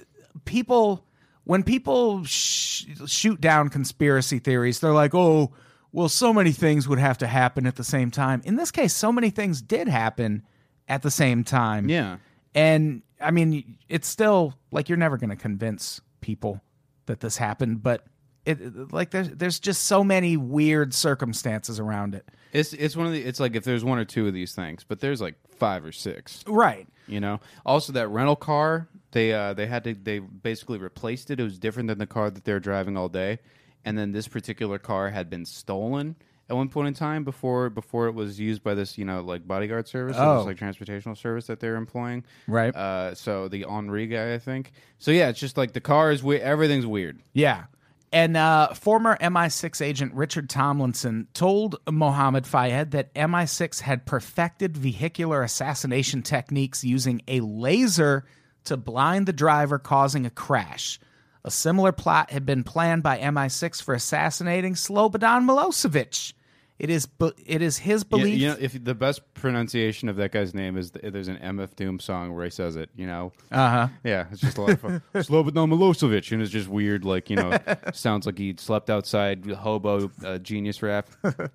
people, 0.45 1.05
when 1.45 1.63
people 1.63 2.25
sh- 2.25 2.87
shoot 3.07 3.41
down 3.41 3.69
conspiracy 3.69 4.39
theories, 4.39 4.81
they're 4.81 4.93
like, 4.93 5.15
oh, 5.15 5.53
well, 5.93 6.09
so 6.09 6.33
many 6.33 6.51
things 6.51 6.89
would 6.89 6.99
have 6.99 7.19
to 7.19 7.27
happen 7.27 7.67
at 7.67 7.77
the 7.77 7.85
same 7.85 8.11
time. 8.11 8.43
In 8.45 8.57
this 8.57 8.71
case, 8.71 8.95
so 8.95 9.13
many 9.13 9.31
things 9.31 9.63
did 9.63 9.87
happen 9.87 10.43
at 10.89 11.03
the 11.03 11.11
same 11.11 11.45
time. 11.45 11.89
Yeah. 11.89 12.17
And 12.55 13.03
I 13.21 13.31
mean, 13.31 13.79
it's 13.89 14.09
still 14.09 14.55
like 14.73 14.89
you're 14.89 14.99
never 14.99 15.17
going 15.19 15.31
to 15.31 15.37
convince 15.37 16.01
people 16.21 16.61
that 17.07 17.21
this 17.21 17.37
happened, 17.37 17.83
but 17.83 18.05
it 18.45 18.93
like 18.93 19.11
there's 19.11 19.31
there's 19.31 19.59
just 19.59 19.85
so 19.85 20.05
many 20.05 20.37
weird 20.37 20.93
circumstances 20.93 21.81
around 21.81 22.15
it. 22.15 22.29
It's 22.53 22.73
it's 22.73 22.97
one 22.97 23.07
of 23.07 23.13
the. 23.13 23.23
It's 23.23 23.41
like 23.41 23.57
if 23.57 23.65
there's 23.65 23.85
one 23.85 23.99
or 23.99 24.05
two 24.05 24.27
of 24.27 24.35
these 24.35 24.55
things, 24.55 24.85
but 24.87 25.01
there's 25.01 25.21
like 25.21 25.35
five 25.57 25.85
or 25.85 25.93
six. 25.93 26.45
Right. 26.47 26.87
You 27.07 27.21
know. 27.21 27.41
Also, 27.65 27.93
that 27.95 28.09
rental 28.09 28.37
car 28.37 28.89
they 29.15 29.33
uh 29.33 29.55
they 29.55 29.67
had 29.67 29.85
to 29.85 29.95
they 29.95 30.19
basically 30.19 30.79
replaced 30.79 31.31
it. 31.31 31.41
It 31.41 31.43
was 31.43 31.59
different 31.59 31.89
than 31.89 31.99
the 31.99 32.07
car 32.07 32.31
that 32.31 32.45
they 32.45 32.53
were 32.53 32.61
driving 32.61 32.97
all 32.97 33.09
day, 33.09 33.39
and 33.85 33.97
then 33.97 34.13
this 34.13 34.29
particular 34.29 34.79
car 34.79 35.11
had 35.11 35.31
been 35.31 35.47
stolen 35.47 36.17
at 36.51 36.57
one 36.57 36.69
point 36.69 36.89
in 36.89 36.95
time 36.95 37.25
before 37.25 37.71
before 37.71 38.07
it 38.07 38.13
was 38.15 38.39
used 38.39 38.63
by 38.63 38.75
this 38.75 38.99
you 38.99 39.05
know 39.05 39.21
like 39.23 39.47
bodyguard 39.47 39.89
service, 39.89 40.17
Oh. 40.19 40.45
this 40.45 40.47
like 40.47 40.57
transportational 40.59 41.17
service 41.17 41.47
that 41.47 41.61
they're 41.61 41.77
employing. 41.77 42.25
Right. 42.47 42.75
Uh, 42.75 43.15
so 43.15 43.49
the 43.49 43.65
Henri 43.65 44.07
guy, 44.07 44.35
I 44.35 44.39
think. 44.39 44.73
So 44.99 45.11
yeah, 45.11 45.29
it's 45.29 45.41
just 45.41 45.57
like 45.57 45.73
the 45.73 45.81
car 45.81 46.11
is 46.13 46.23
weird. 46.23 46.43
Everything's 46.43 46.87
weird. 46.87 47.21
Yeah. 47.33 47.65
And 48.13 48.37
uh, 48.37 48.73
former 48.75 49.17
MI6 49.21 49.85
agent 49.85 50.15
Richard 50.15 50.49
Tomlinson 50.49 51.27
told 51.35 51.77
Mohammed 51.91 52.47
Fayed 52.47 52.93
that 52.93 53.13
MI6 53.15 53.81
had 53.81 54.07
perfected 54.07 54.77
vehicular 54.77 55.43
assassination 55.43 56.23
techniques 56.23 56.85
using 56.85 57.23
a 57.27 57.41
laser 57.41 58.25
to 58.67 58.77
blind 58.77 59.27
the 59.27 59.33
driver, 59.33 59.81
causing 59.81 60.27
a 60.27 60.31
crash. 60.31 61.01
A 61.45 61.51
similar 61.51 61.93
plot 61.93 62.31
had 62.31 62.47
been 62.47 62.65
planned 62.65 63.03
by 63.03 63.19
MI6 63.19 63.83
for 63.83 63.95
assassinating 63.95 64.75
Slobodan 64.75 65.45
Milosevic. 65.45 66.33
It 66.79 66.91
is, 66.91 67.07
it 67.47 67.63
is 67.63 67.79
his 67.79 68.01
You, 68.03 68.05
belief. 68.19 68.39
you 68.39 68.49
know, 68.49 68.57
if 68.59 68.83
the 68.83 68.95
best 68.97 69.23
pronunciation 69.35 70.09
of 70.09 70.17
that 70.17 70.33
guy's 70.33 70.55
name 70.55 70.77
is 70.77 70.91
there's 70.91 71.29
an 71.29 71.37
MF 71.37 71.77
Doom 71.77 72.01
song 72.01 72.35
where 72.35 72.45
he 72.45 72.51
says 72.51 72.75
it. 72.75 72.91
You 72.97 73.07
know, 73.07 73.33
uh 73.53 73.71
huh. 73.71 73.89
yeah, 74.03 74.27
it's 74.33 74.41
just 74.41 74.59
a 74.59 74.61
lot 74.61 74.71
of 74.71 74.81
fun. 74.81 75.03
Slobodan 75.15 75.71
Milosevic, 75.71 76.33
and 76.33 76.43
it's 76.43 76.51
just 76.51 76.69
weird. 76.69 77.05
Like 77.05 77.31
you 77.31 77.37
know, 77.37 77.57
sounds 77.93 78.27
like 78.27 78.39
he 78.39 78.57
slept 78.59 78.91
outside 78.91 79.47
hobo 79.47 80.11
uh, 80.25 80.39
genius 80.39 80.83
rap. 80.83 81.09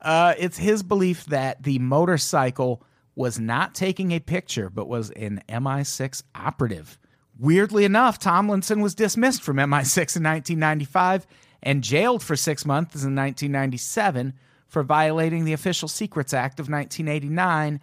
Uh, 0.00 0.34
it's 0.36 0.58
his 0.58 0.82
belief 0.82 1.26
that 1.26 1.62
the 1.62 1.78
motorcycle 1.78 2.82
was 3.14 3.38
not 3.38 3.72
taking 3.72 4.10
a 4.10 4.18
picture, 4.18 4.68
but 4.68 4.88
was 4.88 5.10
an 5.10 5.40
MI6 5.48 6.24
operative. 6.34 6.98
Weirdly 7.42 7.84
enough, 7.84 8.20
Tomlinson 8.20 8.80
was 8.82 8.94
dismissed 8.94 9.42
from 9.42 9.56
MI6 9.56 10.14
in 10.14 10.22
1995 10.22 11.26
and 11.60 11.82
jailed 11.82 12.22
for 12.22 12.36
six 12.36 12.64
months 12.64 12.94
in 12.94 13.16
1997 13.16 14.34
for 14.68 14.84
violating 14.84 15.44
the 15.44 15.52
Official 15.52 15.88
Secrets 15.88 16.32
Act 16.32 16.60
of 16.60 16.70
1989 16.70 17.80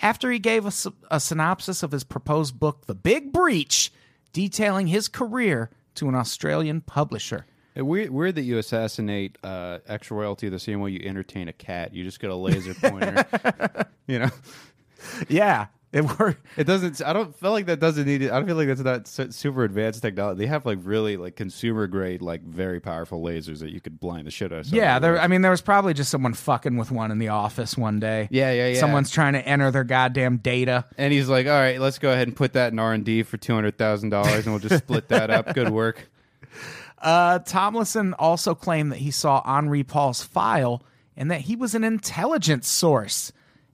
after 0.00 0.30
he 0.30 0.38
gave 0.38 0.64
a, 0.64 0.72
a 1.10 1.20
synopsis 1.20 1.82
of 1.82 1.92
his 1.92 2.04
proposed 2.04 2.58
book, 2.58 2.86
The 2.86 2.94
Big 2.94 3.34
Breach, 3.34 3.92
detailing 4.32 4.86
his 4.86 5.08
career 5.08 5.68
to 5.96 6.08
an 6.08 6.14
Australian 6.14 6.80
publisher. 6.80 7.44
It 7.74 7.82
weird, 7.82 8.08
weird 8.08 8.36
that 8.36 8.44
you 8.44 8.56
assassinate 8.56 9.36
uh, 9.44 9.80
ex 9.88 10.10
royalty 10.10 10.48
the 10.48 10.58
same 10.58 10.80
way 10.80 10.92
you 10.92 11.06
entertain 11.06 11.48
a 11.48 11.52
cat. 11.52 11.92
You 11.92 12.02
just 12.02 12.18
get 12.18 12.30
a 12.30 12.34
laser 12.34 12.72
pointer. 12.72 13.26
you 14.06 14.20
know, 14.20 14.30
Yeah, 15.28 15.66
it 16.02 16.18
worked. 16.18 16.46
it 16.56 16.64
doesn't. 16.64 17.02
I 17.04 17.12
don't 17.12 17.34
feel 17.36 17.50
like 17.50 17.66
that 17.66 17.78
doesn't 17.78 18.06
need. 18.06 18.22
it. 18.22 18.30
I 18.30 18.38
don't 18.38 18.46
feel 18.46 18.56
like 18.56 18.68
that's 18.68 19.18
not 19.18 19.34
super 19.34 19.62
advanced 19.62 20.00
technology. 20.00 20.38
They 20.38 20.46
have 20.46 20.64
like 20.64 20.78
really 20.82 21.18
like 21.18 21.36
consumer 21.36 21.86
grade, 21.86 22.22
like 22.22 22.42
very 22.42 22.80
powerful 22.80 23.22
lasers 23.22 23.58
that 23.58 23.72
you 23.72 23.80
could 23.80 24.00
blind 24.00 24.26
the 24.26 24.30
shit 24.30 24.52
out 24.52 24.60
of. 24.60 24.72
Yeah, 24.72 24.98
there. 24.98 25.20
I 25.20 25.26
mean, 25.26 25.42
there 25.42 25.50
was 25.50 25.60
probably 25.60 25.92
just 25.92 26.10
someone 26.10 26.32
fucking 26.32 26.78
with 26.78 26.90
one 26.90 27.10
in 27.10 27.18
the 27.18 27.28
office 27.28 27.76
one 27.76 28.00
day. 28.00 28.28
Yeah, 28.30 28.52
yeah, 28.52 28.68
yeah. 28.68 28.80
Someone's 28.80 29.10
trying 29.10 29.34
to 29.34 29.46
enter 29.46 29.70
their 29.70 29.84
goddamn 29.84 30.38
data. 30.38 30.86
And 30.96 31.12
he's 31.12 31.28
like, 31.28 31.46
"All 31.46 31.52
right, 31.52 31.78
let's 31.78 31.98
go 31.98 32.10
ahead 32.10 32.26
and 32.26 32.34
put 32.34 32.54
that 32.54 32.72
in 32.72 32.78
R 32.78 32.94
and 32.94 33.04
D 33.04 33.22
for 33.22 33.36
two 33.36 33.54
hundred 33.54 33.76
thousand 33.76 34.08
dollars, 34.10 34.46
and 34.46 34.54
we'll 34.54 34.60
just 34.60 34.78
split 34.84 35.08
that 35.08 35.28
up. 35.30 35.54
Good 35.54 35.70
work." 35.70 36.08
Uh, 37.02 37.40
Tomlinson 37.40 38.14
also 38.14 38.54
claimed 38.54 38.92
that 38.92 38.98
he 38.98 39.10
saw 39.10 39.42
Henri 39.44 39.82
Paul's 39.82 40.22
file 40.22 40.84
and 41.16 41.32
that 41.32 41.40
he 41.40 41.56
was 41.56 41.74
an 41.74 41.82
intelligence 41.82 42.68
source. 42.68 43.32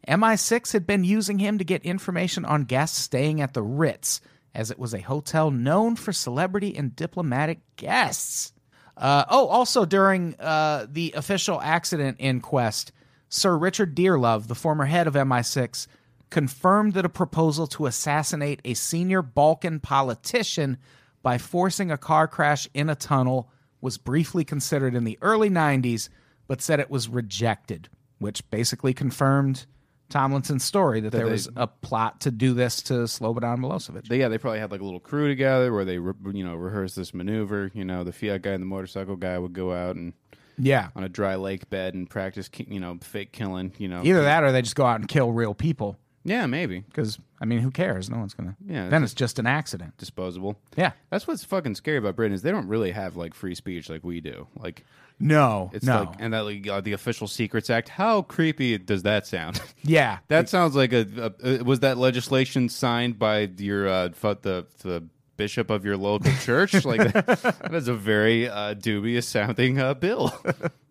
MI6 0.09 0.72
had 0.72 0.86
been 0.86 1.04
using 1.04 1.38
him 1.38 1.59
to 1.59 1.64
get 1.64 1.84
information 1.84 2.44
on 2.44 2.64
guests 2.64 2.98
staying 2.98 3.42
at 3.42 3.52
the 3.52 3.62
Ritz, 3.62 4.20
as 4.54 4.70
it 4.70 4.78
was 4.78 4.94
a 4.94 5.00
hotel 5.00 5.50
known 5.50 5.96
for 5.96 6.12
celebrity 6.12 6.74
and 6.74 6.96
diplomatic 6.96 7.61
guests. 7.76 8.52
Uh, 8.96 9.24
oh, 9.28 9.46
also 9.46 9.84
during 9.84 10.34
uh, 10.40 10.86
the 10.90 11.12
official 11.14 11.61
accident 11.61 12.16
inquest, 12.18 12.90
Sir 13.28 13.56
Richard 13.56 13.94
Dearlove, 13.94 14.48
the 14.48 14.54
former 14.54 14.86
head 14.86 15.06
of 15.06 15.14
MI6, 15.14 15.86
confirmed 16.30 16.94
that 16.94 17.04
a 17.04 17.11
proposal 17.11 17.66
to 17.66 17.86
assassinate 17.86 18.61
a 18.64 18.74
senior 18.74 19.20
Balkan 19.22 19.78
politician 19.78 20.78
by 21.22 21.36
forcing 21.36 21.90
a 21.90 21.98
car 21.98 22.26
crash 22.26 22.66
in 22.72 22.88
a 22.88 22.94
tunnel 22.94 23.50
was 23.80 23.98
briefly 23.98 24.44
considered 24.44 24.94
in 24.94 25.04
the 25.04 25.18
early 25.20 25.50
90s, 25.50 26.09
but 26.46 26.62
said 26.62 26.80
it 26.80 26.90
was 26.90 27.09
rejected, 27.09 27.88
which 28.18 28.48
basically 28.50 28.94
confirmed 28.94 29.66
Tomlinson's 30.09 30.64
story 30.64 31.00
that, 31.00 31.12
there 31.12 31.26
they- 31.26 31.32
was 31.32 31.48
a 31.56 31.66
plot 31.66 32.20
to 32.22 32.30
do 32.30 32.54
this 32.54 32.82
to 32.84 32.94
Slobodan 32.94 33.59
Milosevic. 33.59 34.09
They, 34.09 34.18
yeah, 34.18 34.28
they 34.28 34.38
probably 34.38 34.61
had 34.61 34.70
like 34.70 34.80
a 34.80 34.84
little 34.84 35.00
crew 35.00 35.28
together 35.28 35.72
where 35.72 35.84
they, 35.84 35.98
re- 35.98 36.14
you 36.32 36.44
know, 36.44 36.54
rehearsed 36.54 36.96
this 36.96 37.12
maneuver. 37.12 37.70
You 37.74 37.84
know, 37.84 38.04
the 38.04 38.12
Fiat 38.12 38.42
guy 38.42 38.52
and 38.52 38.62
the 38.62 38.66
motorcycle 38.66 39.16
guy 39.16 39.38
would 39.38 39.52
go 39.52 39.72
out 39.72 39.96
and 39.96 40.14
yeah. 40.56 40.88
on 40.96 41.04
a 41.04 41.09
dry 41.09 41.36
lake 41.36 41.68
bed 41.70 41.94
and 41.94 42.09
practice, 42.09 42.48
you 42.56 42.80
know, 42.80 42.98
fake 43.02 43.32
killing. 43.32 43.72
You 43.78 43.88
know, 43.88 44.02
Either 44.02 44.22
that 44.22 44.44
or 44.44 44.52
they 44.52 44.62
just 44.62 44.76
go 44.76 44.86
out 44.86 45.00
and 45.00 45.09
kill 45.09 45.32
real 45.32 45.54
people. 45.54 45.98
Yeah, 46.28 46.46
maybe 46.46 46.80
Because, 46.80 47.18
I 47.40 47.44
mean, 47.44 47.60
who 47.60 47.70
cares? 47.70 48.08
No 48.10 48.18
one's 48.18 48.34
to. 48.50 48.56
Yeah, 48.66 48.88
Then 48.88 49.02
it's 49.02 49.14
just 49.14 49.38
an 49.38 49.46
accident. 49.46 49.96
disposable. 49.96 50.58
Yeah. 50.76 50.92
That's 51.10 51.26
what's 51.26 51.44
fucking 51.44 51.74
scary 51.76 51.96
about 51.98 52.16
Britain 52.16 52.34
is 52.34 52.42
they 52.42 52.50
don't 52.50 52.68
really 52.68 52.90
have 52.92 53.16
like 53.16 53.34
free 53.34 53.54
speech 53.54 53.88
like 53.88 54.04
we 54.04 54.20
do. 54.20 54.46
Like 54.56 54.84
No. 55.18 55.70
it's 55.72 55.84
no. 55.86 56.00
like 56.04 56.08
and 56.20 56.32
that 56.34 56.40
like 56.40 56.66
uh, 56.68 56.80
the 56.80 56.92
official 56.92 57.26
secrets 57.26 57.70
act. 57.70 57.88
How 57.88 58.22
creepy 58.22 58.76
does 58.78 59.02
that 59.04 59.26
sound? 59.26 59.60
yeah. 59.82 60.18
that 60.28 60.48
sounds 60.48 60.76
like 60.76 60.92
a, 60.92 61.32
a, 61.42 61.60
uh 61.60 61.64
was 61.64 61.80
that 61.80 61.98
legislation 61.98 62.68
signed 62.68 63.18
by 63.18 63.48
your 63.56 63.88
uh 63.88 64.08
the 64.42 64.66
the 64.82 65.04
bishop 65.36 65.70
of 65.70 65.84
your 65.84 65.96
local 65.96 66.32
church? 66.42 66.84
like 66.84 67.12
that 67.12 67.70
is 67.72 67.88
a 67.88 67.94
very 67.94 68.48
uh, 68.48 68.74
dubious 68.74 69.26
sounding 69.26 69.78
uh, 69.78 69.94
bill. 69.94 70.32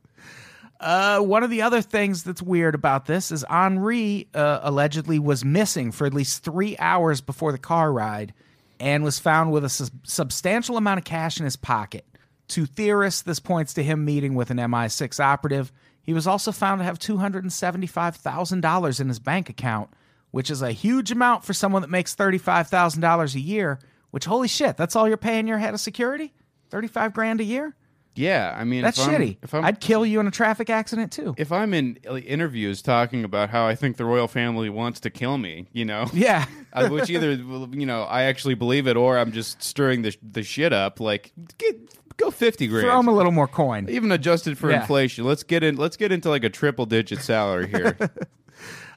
Uh, 0.80 1.20
one 1.20 1.44
of 1.44 1.50
the 1.50 1.64
other 1.64 1.82
things 1.82 2.24
that's 2.24 2.42
weird 2.42 2.76
about 2.76 3.08
this 3.08 3.32
is 3.32 3.44
Henri 3.50 4.28
uh, 4.34 4.60
allegedly 4.62 5.18
was 5.18 5.44
missing 5.44 5.92
for 5.92 6.06
at 6.06 6.14
least 6.14 6.44
three 6.44 6.78
hours 6.78 7.20
before 7.20 7.52
the 7.52 7.58
car 7.58 7.92
ride 7.92 8.34
and 8.80 9.04
was 9.04 9.18
found 9.18 9.52
with 9.52 9.66
a 9.66 9.70
sus- 9.70 9.92
substantial 10.04 10.78
amount 10.78 11.00
of 11.00 11.04
cash 11.04 11.40
in 11.40 11.46
his 11.46 11.56
pocket. 11.56 12.06
To 12.50 12.66
theorists, 12.66 13.24
this 13.24 13.40
points 13.40 13.74
to 13.74 13.84
him 13.84 14.06
meeting 14.06 14.36
with 14.36 14.52
an 14.52 14.58
MI6 14.58 15.20
operative. 15.20 15.72
He 16.02 16.14
was 16.14 16.28
also 16.28 16.52
found 16.52 16.80
to 16.80 16.86
have 16.86 17.00
$275,000 17.00 19.02
in 19.02 19.08
his 19.08 19.20
bank 19.20 19.50
account, 19.50 19.90
which 20.32 20.52
is 20.52 20.62
a 20.62 20.72
huge 20.72 21.12
amount 21.12 21.44
for 21.44 21.54
someone 21.54 21.82
that 21.82 21.90
makes 21.90 22.16
$35,000 22.16 23.36
a 23.36 23.40
year, 23.40 23.80
which, 24.12 24.26
holy 24.26 24.48
shit, 24.48 24.78
that's 24.78 24.96
all 24.96 25.08
you're 25.08 25.18
paying 25.18 25.48
your 25.48 25.58
head 25.58 25.74
of 25.74 25.80
security? 25.80 26.34
35 26.70 27.14
grand 27.14 27.42
a 27.42 27.44
year? 27.44 27.76
Yeah, 28.18 28.56
I 28.58 28.64
mean 28.64 28.82
That's 28.82 28.98
if 29.00 29.08
I'm- 29.08 29.22
shitty. 29.22 29.38
if 29.44 29.54
I'm 29.54 29.64
I'd 29.66 29.80
kill 29.80 30.06
you 30.06 30.20
in 30.20 30.28
a 30.28 30.32
traffic 30.32 30.70
accident 30.70 31.12
too. 31.12 31.36
if 31.38 31.52
I'm 31.52 31.74
in 31.74 31.98
like, 32.06 32.26
interviews 32.26 32.82
talking 32.82 33.24
about 33.24 33.50
how 33.50 33.66
I 33.68 33.76
think 33.76 33.98
the 33.98 34.06
royal 34.06 34.28
family 34.28 34.70
wants 34.70 35.00
to 35.02 35.10
kill 35.10 35.38
me, 35.38 35.68
you 35.74 35.86
know, 35.86 36.06
yeah. 36.14 36.46
uh, 36.74 36.90
which 36.90 37.10
either 37.10 37.34
you 37.34 37.86
know 37.86 38.04
I 38.04 38.24
actually 38.24 38.56
believe 38.56 38.88
it 38.88 38.98
or 38.98 39.18
I'm 39.18 39.32
just 39.32 39.62
stirring 39.62 40.02
the 40.02 40.16
the 40.24 40.44
shit 40.44 40.74
up. 40.74 41.00
Like, 41.00 41.32
get, 41.58 41.76
go 42.18 42.32
fifty 42.32 42.68
grand. 42.68 42.86
Throw 42.88 43.00
him 43.00 43.08
a 43.08 43.14
little 43.14 43.32
more 43.32 43.48
coin. 43.48 43.88
even 43.90 44.12
adjusted 44.12 44.58
for 44.58 44.70
Yeah. 44.72 44.82
inflation. 44.82 45.24
Let's 45.26 45.44
get 45.44 45.64
in. 45.64 45.76
Let's 45.78 45.98
get 45.98 46.12
into 46.12 46.30
like 46.30 46.44
a 46.44 46.50
triple 46.50 46.86
digit 46.86 47.20
salary 47.22 47.68
here. 47.72 47.98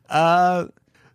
uh, 0.09 0.67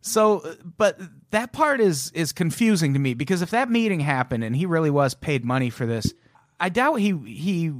So, 0.01 0.55
but 0.77 0.99
that 1.31 1.51
part 1.51 1.81
is 1.81 2.11
is 2.11 2.31
confusing 2.31 2.93
to 2.93 2.99
me 2.99 3.13
because 3.13 3.41
if 3.41 3.49
that 3.49 3.69
meeting 3.69 3.99
happened 3.99 4.43
and 4.43 4.55
he 4.55 4.65
really 4.65 4.91
was 4.91 5.13
paid 5.15 5.43
money 5.43 5.69
for 5.69 5.85
this, 5.85 6.13
I 6.59 6.69
doubt 6.69 6.95
he 6.95 7.17
he 7.25 7.73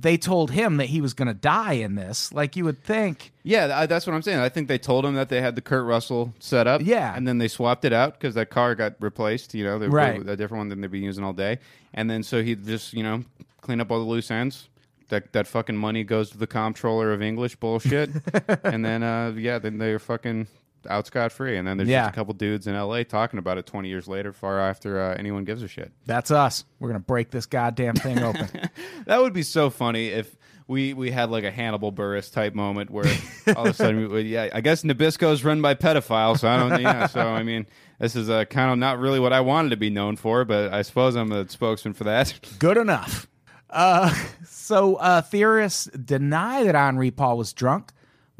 they 0.00 0.16
told 0.16 0.50
him 0.50 0.76
that 0.78 0.86
he 0.86 1.00
was 1.00 1.14
going 1.14 1.28
to 1.28 1.34
die 1.34 1.74
in 1.74 1.94
this. 1.94 2.32
Like 2.32 2.56
you 2.56 2.64
would 2.64 2.82
think. 2.84 3.32
yeah, 3.42 3.80
I, 3.80 3.86
that's 3.86 4.06
what 4.06 4.14
I'm 4.14 4.22
saying. 4.22 4.38
I 4.38 4.48
think 4.48 4.68
they 4.68 4.78
told 4.78 5.04
him 5.04 5.14
that 5.14 5.28
they 5.28 5.40
had 5.40 5.54
the 5.54 5.60
Kurt 5.62 5.84
Russell 5.86 6.32
set 6.38 6.66
up. 6.66 6.80
Yeah. 6.84 7.14
and 7.16 7.26
then 7.26 7.38
they 7.38 7.48
swapped 7.48 7.84
it 7.84 7.92
out 7.92 8.14
because 8.18 8.34
that 8.34 8.50
car 8.50 8.74
got 8.74 8.94
replaced. 9.00 9.54
You 9.54 9.64
know, 9.64 9.78
they 9.78 9.88
Right. 9.88 10.20
a 10.26 10.36
different 10.36 10.60
one 10.60 10.68
than 10.68 10.80
they've 10.80 10.90
been 10.90 11.02
using 11.02 11.24
all 11.24 11.32
day. 11.32 11.58
And 11.94 12.08
then 12.10 12.22
so 12.22 12.42
he 12.42 12.54
just 12.54 12.92
you 12.94 13.02
know 13.02 13.24
clean 13.60 13.80
up 13.80 13.90
all 13.90 13.98
the 13.98 14.04
loose 14.10 14.30
ends. 14.30 14.68
That 15.08 15.32
that 15.34 15.46
fucking 15.46 15.76
money 15.76 16.04
goes 16.04 16.30
to 16.30 16.38
the 16.38 16.46
comptroller 16.46 17.12
of 17.12 17.20
English 17.20 17.56
bullshit. 17.56 18.10
and 18.64 18.84
then 18.84 19.02
uh 19.02 19.32
yeah, 19.36 19.58
then 19.58 19.78
they're 19.78 19.98
fucking 19.98 20.46
out 20.88 21.06
scot 21.06 21.32
free. 21.32 21.56
And 21.56 21.66
then 21.66 21.76
there's 21.76 21.88
Yeah. 21.88 22.02
just 22.04 22.14
a 22.14 22.16
couple 22.16 22.34
dudes 22.34 22.66
in 22.66 22.74
L.A. 22.74 23.04
talking 23.04 23.38
about 23.38 23.58
it 23.58 23.66
20 23.66 23.88
years 23.88 24.08
later, 24.08 24.32
far 24.32 24.60
after 24.60 25.00
uh, 25.00 25.14
anyone 25.18 25.44
gives 25.44 25.62
a 25.62 25.68
shit. 25.68 25.92
That's 26.06 26.30
us. 26.30 26.64
We're 26.80 26.88
going 26.88 27.00
to 27.00 27.06
break 27.06 27.30
this 27.30 27.46
goddamn 27.46 27.94
thing 27.94 28.18
open. 28.20 28.48
That 29.06 29.20
would 29.20 29.32
be 29.32 29.42
so 29.42 29.68
funny 29.70 30.08
if 30.08 30.36
we 30.68 30.94
we 30.94 31.10
had 31.10 31.28
like 31.30 31.42
a 31.44 31.50
Hannibal 31.50 31.92
Buress 31.92 32.32
type 32.32 32.54
moment 32.54 32.88
where 32.90 33.04
all 33.56 33.64
of 33.66 33.70
a 33.70 33.74
sudden, 33.74 34.08
we, 34.10 34.22
yeah, 34.22 34.48
I 34.52 34.60
guess 34.60 34.84
Nabisco's 34.84 35.42
run 35.44 35.60
by 35.60 35.74
pedophiles. 35.74 36.38
So 36.38 36.48
I 36.48 36.56
don't, 36.56 36.80
yeah. 36.80 37.06
So 37.06 37.20
I 37.20 37.42
mean, 37.50 37.66
this 37.98 38.14
is 38.14 38.30
uh, 38.30 38.44
kind 38.44 38.70
of 38.72 38.78
not 38.78 38.98
really 39.00 39.18
what 39.18 39.32
I 39.32 39.40
wanted 39.40 39.70
to 39.70 39.76
be 39.76 39.90
known 39.90 40.16
for, 40.16 40.44
but 40.44 40.72
I 40.72 40.82
suppose 40.82 41.16
I'm 41.16 41.32
a 41.32 41.48
spokesman 41.48 41.94
for 41.94 42.04
that. 42.04 42.32
Good 42.60 42.76
enough. 42.76 43.26
Uh, 43.68 44.14
so 44.46 44.96
uh, 44.96 45.20
theorists 45.22 45.86
deny 45.86 46.62
that 46.64 46.76
Henri 46.76 47.10
Paul 47.10 47.38
was 47.38 47.52
drunk. 47.52 47.92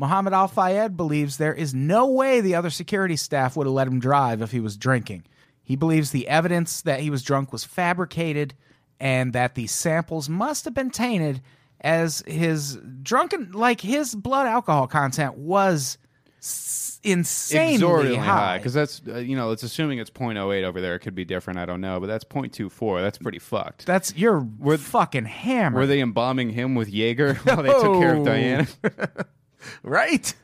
Muhammad 0.03 0.32
Al 0.32 0.48
Fayed 0.48 0.96
believes 0.96 1.36
there 1.36 1.55
is 1.55 1.72
no 1.72 2.09
way 2.09 2.40
the 2.40 2.57
other 2.57 2.70
security 2.70 3.14
staff 3.14 3.57
would 3.57 3.68
have 3.68 3.72
let 3.74 3.86
him 3.86 4.00
drive 4.00 4.42
if 4.42 4.50
he 4.50 4.59
was 4.59 4.76
drinking. 4.76 5.22
He 5.62 5.76
believes 5.76 6.11
the 6.11 6.26
evidence 6.26 6.82
that 6.82 6.98
he 6.98 7.09
was 7.09 7.22
drunk 7.22 7.53
was 7.53 7.62
fabricated 7.64 8.55
and 8.98 9.32
that 9.32 9.55
the 9.55 9.68
samples 9.68 10.28
must 10.28 10.64
have 10.64 10.74
been 10.74 10.90
tainted 10.90 11.40
as 11.80 12.24
his 12.26 12.78
drunken 13.05 13.53
like 13.53 13.80
his 13.80 14.16
blood 14.16 14.48
alcohol 14.48 14.88
content 14.88 15.36
was 15.38 15.98
s- 16.40 16.98
insanely 17.05 17.74
Exorbitantly 17.74 18.16
high. 18.18 18.59
because 18.59 18.74
that's 18.74 19.03
uh, 19.07 19.18
you 19.18 19.36
know 19.36 19.53
it's 19.53 19.62
assuming 19.62 20.00
it's 20.00 20.11
0.08 20.11 20.64
over 20.64 20.80
there. 20.80 20.96
It 20.96 20.98
could 21.00 21.14
be 21.14 21.24
different. 21.24 21.61
I 21.61 21.64
don't 21.64 21.80
know, 21.80 22.00
but 22.00 22.09
that's 22.09 22.24
0.24. 22.24 23.00
That's 23.03 23.18
pretty 23.18 23.38
fucked. 23.38 23.86
That's 23.86 24.16
you're 24.16 24.44
fucking 24.78 25.26
hammered. 25.26 25.78
Were 25.78 25.86
they 25.86 26.00
embalming 26.00 26.50
him 26.50 26.74
with 26.74 26.88
Jaeger 26.88 27.34
while 27.44 27.62
they 27.62 27.68
took 27.68 28.00
care 28.00 28.16
of 28.16 28.24
Diana? 28.24 28.66
right 29.82 30.34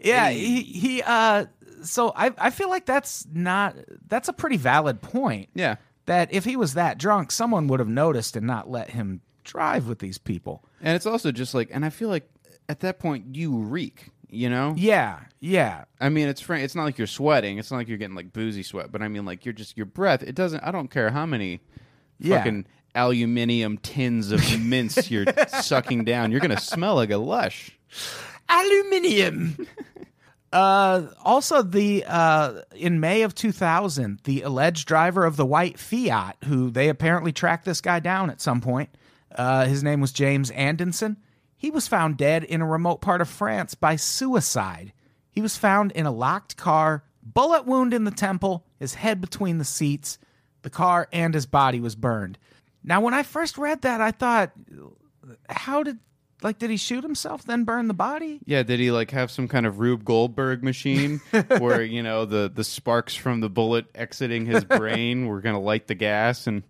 yeah 0.00 0.30
he, 0.30 0.62
he 0.62 1.02
uh 1.02 1.46
so 1.82 2.12
I, 2.16 2.32
I 2.38 2.50
feel 2.50 2.68
like 2.70 2.86
that's 2.86 3.26
not 3.32 3.76
that's 4.08 4.28
a 4.28 4.32
pretty 4.32 4.56
valid 4.56 5.02
point 5.02 5.50
yeah. 5.54 5.76
that 6.06 6.32
if 6.32 6.44
he 6.44 6.56
was 6.56 6.74
that 6.74 6.98
drunk 6.98 7.30
someone 7.30 7.66
would 7.68 7.80
have 7.80 7.88
noticed 7.88 8.36
and 8.36 8.46
not 8.46 8.70
let 8.70 8.90
him 8.90 9.20
drive 9.44 9.86
with 9.86 9.98
these 9.98 10.16
people 10.18 10.64
And 10.80 10.96
it's 10.96 11.04
also 11.06 11.30
just 11.30 11.52
like, 11.54 11.68
and 11.70 11.84
I 11.84 11.90
feel 11.90 12.08
like 12.08 12.28
at 12.68 12.80
that 12.80 12.98
point 12.98 13.36
you 13.36 13.56
reek. 13.56 14.08
You 14.30 14.48
know. 14.48 14.74
Yeah, 14.76 15.20
yeah. 15.38 15.84
I 16.00 16.08
mean, 16.08 16.26
it's 16.26 16.40
fr- 16.40 16.54
it's 16.54 16.74
not 16.74 16.82
like 16.82 16.98
you're 16.98 17.06
sweating. 17.06 17.58
It's 17.58 17.70
not 17.70 17.76
like 17.76 17.86
you're 17.88 17.98
getting 17.98 18.16
like 18.16 18.32
boozy 18.32 18.64
sweat. 18.64 18.90
But 18.90 19.00
I 19.00 19.06
mean, 19.06 19.24
like 19.24 19.44
you're 19.44 19.52
just 19.52 19.76
your 19.76 19.86
breath. 19.86 20.24
It 20.24 20.34
doesn't. 20.34 20.60
I 20.64 20.72
don't 20.72 20.90
care 20.90 21.10
how 21.10 21.24
many 21.24 21.60
Yeah. 22.18 22.38
fucking 22.38 22.66
aluminium 22.96 23.78
tins 23.78 24.32
of 24.32 24.40
mints 24.60 25.08
you're 25.08 25.26
sucking 25.60 26.04
down. 26.04 26.32
You're 26.32 26.40
gonna 26.40 26.58
smell 26.58 26.96
like 26.96 27.10
a 27.10 27.16
lush. 27.16 27.78
Aluminium. 28.48 29.66
uh, 30.52 31.02
also, 31.22 31.62
the 31.62 32.04
uh, 32.06 32.62
in 32.74 33.00
May 33.00 33.22
of 33.22 33.34
2000, 33.34 34.20
the 34.24 34.42
alleged 34.42 34.86
driver 34.86 35.24
of 35.24 35.36
the 35.36 35.46
white 35.46 35.78
Fiat, 35.78 36.36
who 36.44 36.70
they 36.70 36.88
apparently 36.88 37.32
tracked 37.32 37.64
this 37.64 37.80
guy 37.80 38.00
down 38.00 38.30
at 38.30 38.40
some 38.40 38.60
point, 38.60 38.90
uh, 39.34 39.66
his 39.66 39.82
name 39.82 40.00
was 40.00 40.12
James 40.12 40.50
Anderson. 40.50 41.16
He 41.56 41.70
was 41.70 41.88
found 41.88 42.16
dead 42.16 42.44
in 42.44 42.60
a 42.60 42.66
remote 42.66 43.00
part 43.00 43.20
of 43.20 43.28
France 43.28 43.74
by 43.74 43.96
suicide. 43.96 44.92
He 45.30 45.40
was 45.40 45.56
found 45.56 45.92
in 45.92 46.06
a 46.06 46.12
locked 46.12 46.56
car, 46.56 47.04
bullet 47.22 47.64
wound 47.64 47.94
in 47.94 48.04
the 48.04 48.10
temple, 48.10 48.66
his 48.78 48.94
head 48.94 49.20
between 49.20 49.58
the 49.58 49.64
seats. 49.64 50.18
The 50.62 50.70
car 50.70 51.08
and 51.12 51.34
his 51.34 51.46
body 51.46 51.80
was 51.80 51.96
burned. 51.96 52.38
Now, 52.82 53.00
when 53.00 53.14
I 53.14 53.22
first 53.22 53.58
read 53.58 53.82
that, 53.82 54.00
I 54.00 54.10
thought, 54.10 54.52
how 55.48 55.82
did 55.82 55.98
like 56.44 56.58
did 56.58 56.70
he 56.70 56.76
shoot 56.76 57.02
himself 57.02 57.42
then 57.44 57.64
burn 57.64 57.88
the 57.88 57.94
body? 57.94 58.40
Yeah, 58.44 58.62
did 58.62 58.78
he 58.78 58.90
like 58.90 59.10
have 59.10 59.30
some 59.30 59.48
kind 59.48 59.66
of 59.66 59.80
Rube 59.80 60.04
Goldberg 60.04 60.62
machine 60.62 61.20
where 61.58 61.82
you 61.82 62.02
know 62.02 62.24
the 62.24 62.50
the 62.54 62.62
sparks 62.62 63.14
from 63.14 63.40
the 63.40 63.48
bullet 63.48 63.86
exiting 63.94 64.46
his 64.46 64.62
brain 64.64 65.26
were 65.26 65.40
gonna 65.40 65.60
light 65.60 65.88
the 65.88 65.94
gas 65.94 66.46
and 66.46 66.62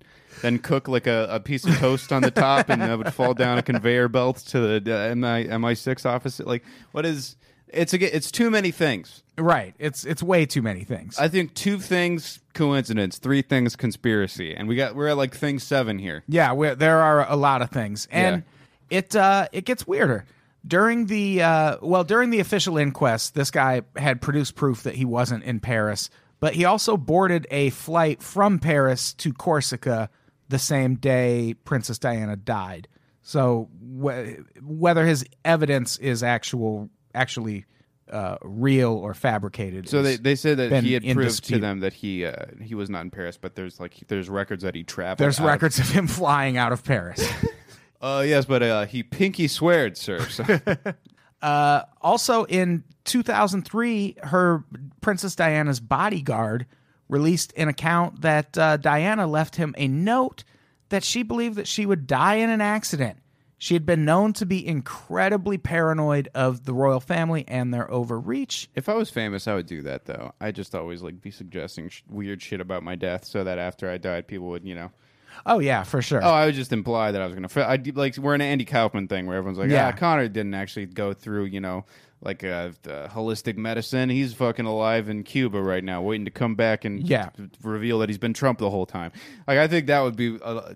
then 0.43 0.59
cook 0.59 0.89
like 0.89 1.07
a, 1.07 1.27
a 1.31 1.41
piece 1.41 1.64
of 1.64 1.77
toast 1.79 2.12
on 2.12 2.22
the 2.22 2.31
top 2.31 2.68
and 2.68 2.81
that 2.83 2.97
would 2.97 3.12
fall 3.12 3.35
down 3.35 3.59
a 3.59 3.62
conveyor 3.62 4.09
belt 4.09 4.39
to 4.39 4.81
the 4.81 5.11
uh, 5.11 5.14
MI 5.14 5.47
MI6 5.47 6.07
office? 6.07 6.41
Like, 6.41 6.64
what 6.93 7.05
is? 7.05 7.37
It's 7.68 7.93
a, 7.93 8.16
it's 8.16 8.31
too 8.31 8.51
many 8.51 8.70
things. 8.70 9.25
Right. 9.37 9.75
It's 9.79 10.05
it's 10.05 10.22
way 10.22 10.47
too 10.47 10.62
many 10.62 10.85
things. 10.85 11.18
I 11.18 11.27
think 11.29 11.55
two 11.55 11.81
things 11.81 12.39
coincidence, 12.53 13.18
three 13.18 13.43
things 13.43 13.75
conspiracy, 13.75 14.55
and 14.55 14.68
we 14.68 14.77
got 14.77 14.95
we're 14.95 15.09
at 15.09 15.16
like 15.16 15.35
thing 15.35 15.59
seven 15.59 15.99
here. 15.99 16.22
yeah, 16.29 16.55
there 16.75 17.01
are 17.01 17.29
a 17.29 17.35
lot 17.35 17.61
of 17.62 17.70
things, 17.70 18.07
and 18.12 18.45
it 18.91 19.14
uh, 19.16 19.49
it 19.53 19.64
gets 19.64 19.87
weirder. 19.87 20.24
During 20.66 21.07
the 21.07 21.43
uh, 21.43 21.76
well, 21.82 22.05
during 22.05 22.30
the 22.30 22.41
official 22.41 22.78
inquest, 22.78 23.35
this 23.35 23.51
guy 23.51 23.82
had 23.97 24.20
produced 24.22 24.55
proof 24.55 24.82
that 24.85 24.95
he 24.95 25.05
wasn't 25.05 25.45
in 25.45 25.61
Paris, 25.61 26.09
but 26.41 26.55
he 26.55 26.64
also 26.64 26.97
boarded 26.97 27.47
a 27.51 27.70
flight 27.70 28.22
from 28.22 28.59
Paris 28.59 29.12
to 29.14 29.32
Corsica 29.32 30.09
the 30.49 30.59
same 30.59 30.95
day 30.97 31.55
Princess 31.64 31.99
Diana 31.99 32.37
died. 32.37 32.89
So 33.22 33.68
wh- 34.03 34.37
whether 34.62 35.05
his 35.07 35.24
evidence 35.45 35.97
is 35.99 36.22
actual 36.22 36.89
actually 37.14 37.64
uh, 38.11 38.37
real 38.43 38.93
or 38.93 39.14
fabricated, 39.14 39.89
So 39.89 40.03
they, 40.03 40.16
they 40.16 40.35
said 40.35 40.59
that 40.59 40.82
he 40.85 40.93
had 40.93 41.03
proved 41.03 41.20
dispute. 41.20 41.57
to 41.57 41.61
them 41.61 41.80
that 41.80 41.93
he 41.95 42.24
uh, 42.26 42.35
he 42.62 42.74
was 42.74 42.89
not 42.91 43.01
in 43.03 43.11
Paris, 43.11 43.39
but 43.39 43.55
there's 43.55 43.80
like 43.80 43.95
there's 44.09 44.28
records 44.30 44.62
that 44.62 44.74
he 44.74 44.82
traveled. 44.85 45.18
there's 45.18 45.41
out 45.41 45.45
of- 45.45 45.49
records 45.53 45.78
of 45.78 45.89
him 45.91 46.07
flying 46.07 46.57
out 46.57 46.72
of 46.72 46.85
Paris. 46.85 47.22
Uh, 48.01 48.24
yes, 48.26 48.45
but 48.45 48.62
uh, 48.62 48.86
he 48.86 49.03
pinky 49.03 49.49
sweared, 49.49 49.97
sir. 49.97 50.20
So, 50.28 50.45
also 52.03 52.45
in 52.45 52.84
2003 53.05 54.16
her 54.22 54.64
princess 55.01 55.34
diana's 55.36 55.80
bodyguard 55.80 56.66
released 57.09 57.53
an 57.57 57.68
account 57.68 58.22
that 58.22 58.57
uh, 58.57 58.76
diana 58.78 59.26
left 59.26 59.57
him 59.57 59.74
a 59.76 59.86
note 59.86 60.42
that 60.88 61.05
she 61.05 61.22
believed 61.22 61.57
that 61.57 61.68
she 61.68 61.84
would 61.84 62.07
die 62.07 62.36
in 62.36 62.49
an 62.49 62.62
accident 62.62 63.18
she 63.59 63.74
had 63.74 63.84
been 63.86 64.05
known 64.05 64.32
to 64.34 64.47
be 64.47 64.66
incredibly 64.66 65.59
paranoid 65.59 66.28
of 66.34 66.64
the 66.64 66.72
royal 66.72 67.01
family 67.01 67.45
and 67.47 67.74
their 67.74 67.90
overreach 67.90 68.68
if 68.74 68.88
I 68.88 68.95
was 68.95 69.11
famous, 69.11 69.47
I 69.47 69.55
would 69.55 69.66
do 69.66 69.82
that 69.82 70.07
though. 70.07 70.32
I 70.40 70.51
just 70.51 70.74
always 70.74 71.03
like 71.03 71.20
be 71.20 71.30
suggesting 71.30 71.88
sh- 71.90 72.03
weird 72.09 72.40
shit 72.42 72.61
about 72.61 72.82
my 72.82 72.95
death, 72.95 73.24
so 73.24 73.45
that 73.45 73.59
after 73.59 73.90
I 73.90 73.99
died, 73.99 74.26
people 74.26 74.49
would, 74.49 74.66
you 74.66 74.74
know. 74.74 74.90
Oh 75.47 75.59
yeah 75.59 75.82
for 75.82 76.01
sure 76.03 76.22
Oh, 76.24 76.30
I 76.30 76.47
would 76.47 76.55
just 76.55 76.72
imply 76.72 77.12
that 77.12 77.20
I 77.22 77.26
was 77.26 77.35
gonna. 77.35 77.49
Fa- 77.49 77.68
I 77.68 77.78
like 77.95 78.16
we're 78.16 78.35
an 78.35 78.41
Andy 78.41 78.64
Kaufman 78.64 79.09
thing 79.09 79.26
where 79.26 79.37
everyone's 79.37 79.59
like, 79.59 79.70
Yeah. 79.70 79.87
yeah, 79.87 79.93
Connor 79.93 80.28
didn't 80.28 80.55
actually 80.55 80.87
go 80.87 81.12
through, 81.12 81.45
you 81.47 81.61
know, 81.61 81.85
like 82.20 82.43
uh, 82.45 82.70
the 82.82 83.09
holistic 83.12 83.57
medicine. 83.57 84.09
He's 84.11 84.32
fucking 84.35 84.64
alive 84.66 85.09
in 85.09 85.22
Cuba 85.24 85.61
right 85.62 85.85
now, 85.85 86.01
waiting 86.03 86.24
to 86.24 86.30
come 86.30 86.55
back 86.55 86.85
and 86.85 87.07
Yeah. 87.07 87.30
t- 87.37 87.49
reveal 87.62 87.99
that 88.01 88.09
he's 88.09 88.18
been 88.18 88.32
Trump 88.35 88.59
the 88.59 88.70
whole 88.70 88.87
time. 88.87 89.12
Like 89.47 89.59
I 89.59 89.68
think 89.68 89.87
that 89.89 90.01
would 90.01 90.16
be, 90.16 90.39
uh, 90.43 90.72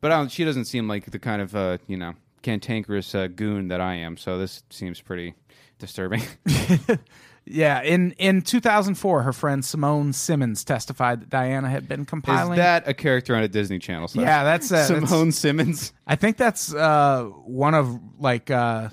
but 0.00 0.12
I 0.12 0.16
don't, 0.16 0.30
she 0.30 0.44
doesn't 0.44 0.66
seem 0.66 0.86
like 0.88 1.06
the 1.10 1.18
kind 1.18 1.42
of 1.42 1.54
uh, 1.56 1.78
you 1.86 1.96
know 1.96 2.14
cantankerous 2.42 3.14
uh, 3.14 3.26
goon 3.28 3.68
that 3.68 3.80
I 3.80 3.94
am. 3.94 4.16
So 4.16 4.38
this 4.38 4.62
seems 4.70 5.00
pretty 5.00 5.34
disturbing. 5.78 6.22
yeah 7.44 7.82
in 7.82 8.12
in 8.12 8.40
2004 8.42 9.22
her 9.22 9.32
friend 9.32 9.64
simone 9.64 10.12
simmons 10.12 10.64
testified 10.64 11.20
that 11.20 11.28
diana 11.30 11.68
had 11.68 11.88
been 11.88 12.04
compiling. 12.04 12.52
Is 12.52 12.58
that 12.58 12.86
a 12.88 12.94
character 12.94 13.34
on 13.34 13.42
a 13.42 13.48
Disney 13.48 13.78
Channel? 13.78 14.08
Site? 14.08 14.22
yeah 14.22 14.44
that's, 14.44 14.70
uh, 14.70 14.86
that's 14.88 15.10
Simone 15.10 15.32
Simmons. 15.32 15.92
I 16.06 16.16
think 16.16 16.36
that's 16.36 16.72
uh, 16.74 17.24
one 17.44 17.74
of 17.74 17.98
like 18.18 18.50
uh, 18.50 18.90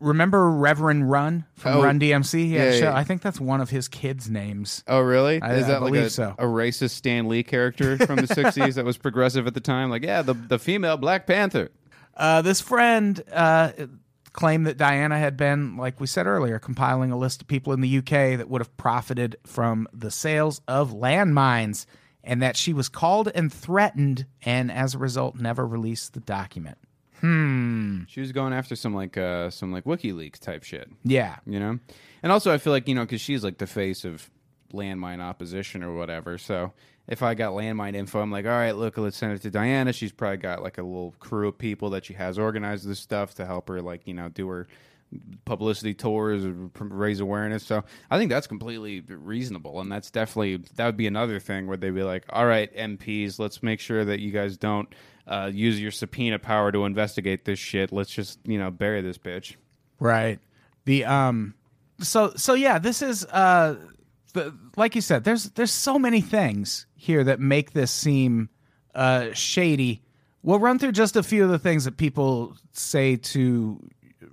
remember 0.00 0.50
Reverend 0.50 1.10
Run 1.10 1.44
from 1.54 1.76
Oh, 1.78 1.82
Run 1.84 2.00
DMC. 2.00 2.50
Yeah, 2.50 2.72
show. 2.72 2.78
yeah. 2.90 2.96
I 2.96 3.04
think 3.04 3.22
that's 3.22 3.40
one 3.40 3.60
of 3.60 3.70
his 3.70 3.88
kids' 3.88 4.28
names. 4.28 4.82
Oh, 4.88 5.00
really? 5.00 5.40
I- 5.40 5.54
Is 5.56 5.64
I 5.64 5.68
that 5.68 5.82
like 5.82 5.92
believe 5.92 6.06
a, 6.06 6.10
so. 6.10 6.34
a 6.38 6.44
racist 6.44 6.90
Stan 6.90 7.28
Lee 7.28 7.42
character 7.42 7.96
from 7.98 8.16
the 8.16 8.22
'60s 8.34 8.74
that 8.74 8.84
was 8.84 8.96
progressive 8.96 9.46
at 9.46 9.54
the 9.54 9.60
time? 9.60 9.90
Like, 9.90 10.02
yeah, 10.02 10.22
the 10.22 10.34
the 10.34 10.58
female 10.58 10.96
Black 10.96 11.26
Panther. 11.26 11.70
Uh, 12.16 12.42
this 12.42 12.60
friend 12.60 13.22
uh, 13.32 13.70
claimed 14.32 14.66
that 14.66 14.76
Diana 14.76 15.18
had 15.18 15.36
been, 15.36 15.76
like 15.76 16.00
we 16.00 16.06
said 16.06 16.26
earlier, 16.26 16.58
compiling 16.58 17.10
a 17.10 17.18
list 17.18 17.42
of 17.42 17.48
people 17.48 17.72
in 17.72 17.80
the 17.80 17.98
UK 17.98 18.36
that 18.38 18.48
would 18.48 18.60
have 18.60 18.76
profited 18.76 19.36
from 19.46 19.88
the 19.92 20.10
sales 20.10 20.60
of 20.68 20.92
landmines, 20.92 21.86
and 22.24 22.42
that 22.42 22.56
she 22.56 22.72
was 22.72 22.88
called 22.88 23.30
and 23.34 23.52
threatened, 23.52 24.26
and 24.42 24.70
as 24.70 24.94
a 24.94 24.98
result, 24.98 25.36
never 25.36 25.66
released 25.66 26.14
the 26.14 26.20
document. 26.20 26.78
Hmm. 27.20 28.02
She 28.06 28.20
was 28.20 28.30
going 28.32 28.52
after 28.52 28.76
some 28.76 28.94
like 28.94 29.16
uh 29.16 29.50
some 29.50 29.72
like 29.72 29.84
WikiLeaks 29.84 30.38
type 30.38 30.62
shit, 30.62 30.88
Yeah, 31.02 31.36
you 31.46 31.58
know. 31.58 31.78
And 32.22 32.30
also, 32.32 32.52
I 32.52 32.58
feel 32.58 32.72
like 32.72 32.86
you 32.86 32.94
know 32.94 33.04
because 33.04 33.20
she's 33.20 33.42
like 33.42 33.58
the 33.58 33.66
face 33.66 34.04
of 34.04 34.30
landmine 34.72 35.20
opposition 35.20 35.82
or 35.82 35.94
whatever. 35.94 36.38
So 36.38 36.72
if 37.08 37.22
I 37.22 37.34
got 37.34 37.54
landmine 37.54 37.96
info, 37.96 38.20
I'm 38.20 38.30
like, 38.30 38.44
all 38.44 38.52
right, 38.52 38.76
look, 38.76 38.98
let's 38.98 39.16
send 39.16 39.32
it 39.32 39.42
to 39.42 39.50
Diana. 39.50 39.92
She's 39.92 40.12
probably 40.12 40.36
got 40.36 40.62
like 40.62 40.78
a 40.78 40.82
little 40.82 41.14
crew 41.18 41.48
of 41.48 41.58
people 41.58 41.90
that 41.90 42.04
she 42.04 42.14
has 42.14 42.38
organized 42.38 42.86
this 42.86 43.00
stuff 43.00 43.34
to 43.36 43.46
help 43.46 43.68
her, 43.68 43.80
like 43.80 44.06
you 44.06 44.14
know, 44.14 44.28
do 44.28 44.46
her 44.48 44.66
publicity 45.46 45.94
tours 45.94 46.44
or 46.44 46.70
raise 46.78 47.20
awareness. 47.20 47.64
So 47.64 47.82
I 48.10 48.18
think 48.18 48.30
that's 48.30 48.46
completely 48.46 49.00
reasonable, 49.00 49.80
and 49.80 49.90
that's 49.90 50.10
definitely 50.10 50.58
that 50.76 50.84
would 50.84 50.98
be 50.98 51.06
another 51.06 51.40
thing 51.40 51.66
where 51.66 51.78
they'd 51.78 51.94
be 51.94 52.02
like, 52.02 52.24
"All 52.28 52.46
right, 52.46 52.74
MPs, 52.76 53.38
let's 53.38 53.62
make 53.62 53.80
sure 53.80 54.04
that 54.04 54.20
you 54.20 54.30
guys 54.30 54.58
don't 54.58 54.94
uh, 55.26 55.50
use 55.52 55.80
your 55.80 55.90
subpoena 55.90 56.38
power 56.38 56.70
to 56.72 56.84
investigate 56.84 57.46
this 57.46 57.58
shit. 57.58 57.90
Let's 57.90 58.10
just 58.10 58.38
you 58.44 58.58
know 58.58 58.70
bury 58.70 59.00
this 59.00 59.18
bitch." 59.18 59.56
Right. 59.98 60.40
The 60.84 61.06
um 61.06 61.54
so 62.00 62.32
so 62.36 62.54
yeah, 62.54 62.78
this 62.78 63.00
is 63.00 63.24
uh 63.24 63.76
the, 64.38 64.54
like 64.76 64.94
you 64.94 65.00
said, 65.00 65.24
there's 65.24 65.50
there's 65.50 65.70
so 65.70 65.98
many 65.98 66.20
things 66.20 66.86
here 66.94 67.24
that 67.24 67.40
make 67.40 67.72
this 67.72 67.90
seem 67.90 68.48
uh 68.94 69.32
shady. 69.32 70.02
We'll 70.42 70.60
run 70.60 70.78
through 70.78 70.92
just 70.92 71.16
a 71.16 71.22
few 71.22 71.44
of 71.44 71.50
the 71.50 71.58
things 71.58 71.84
that 71.84 71.96
people 71.96 72.56
say 72.72 73.16
to 73.16 73.80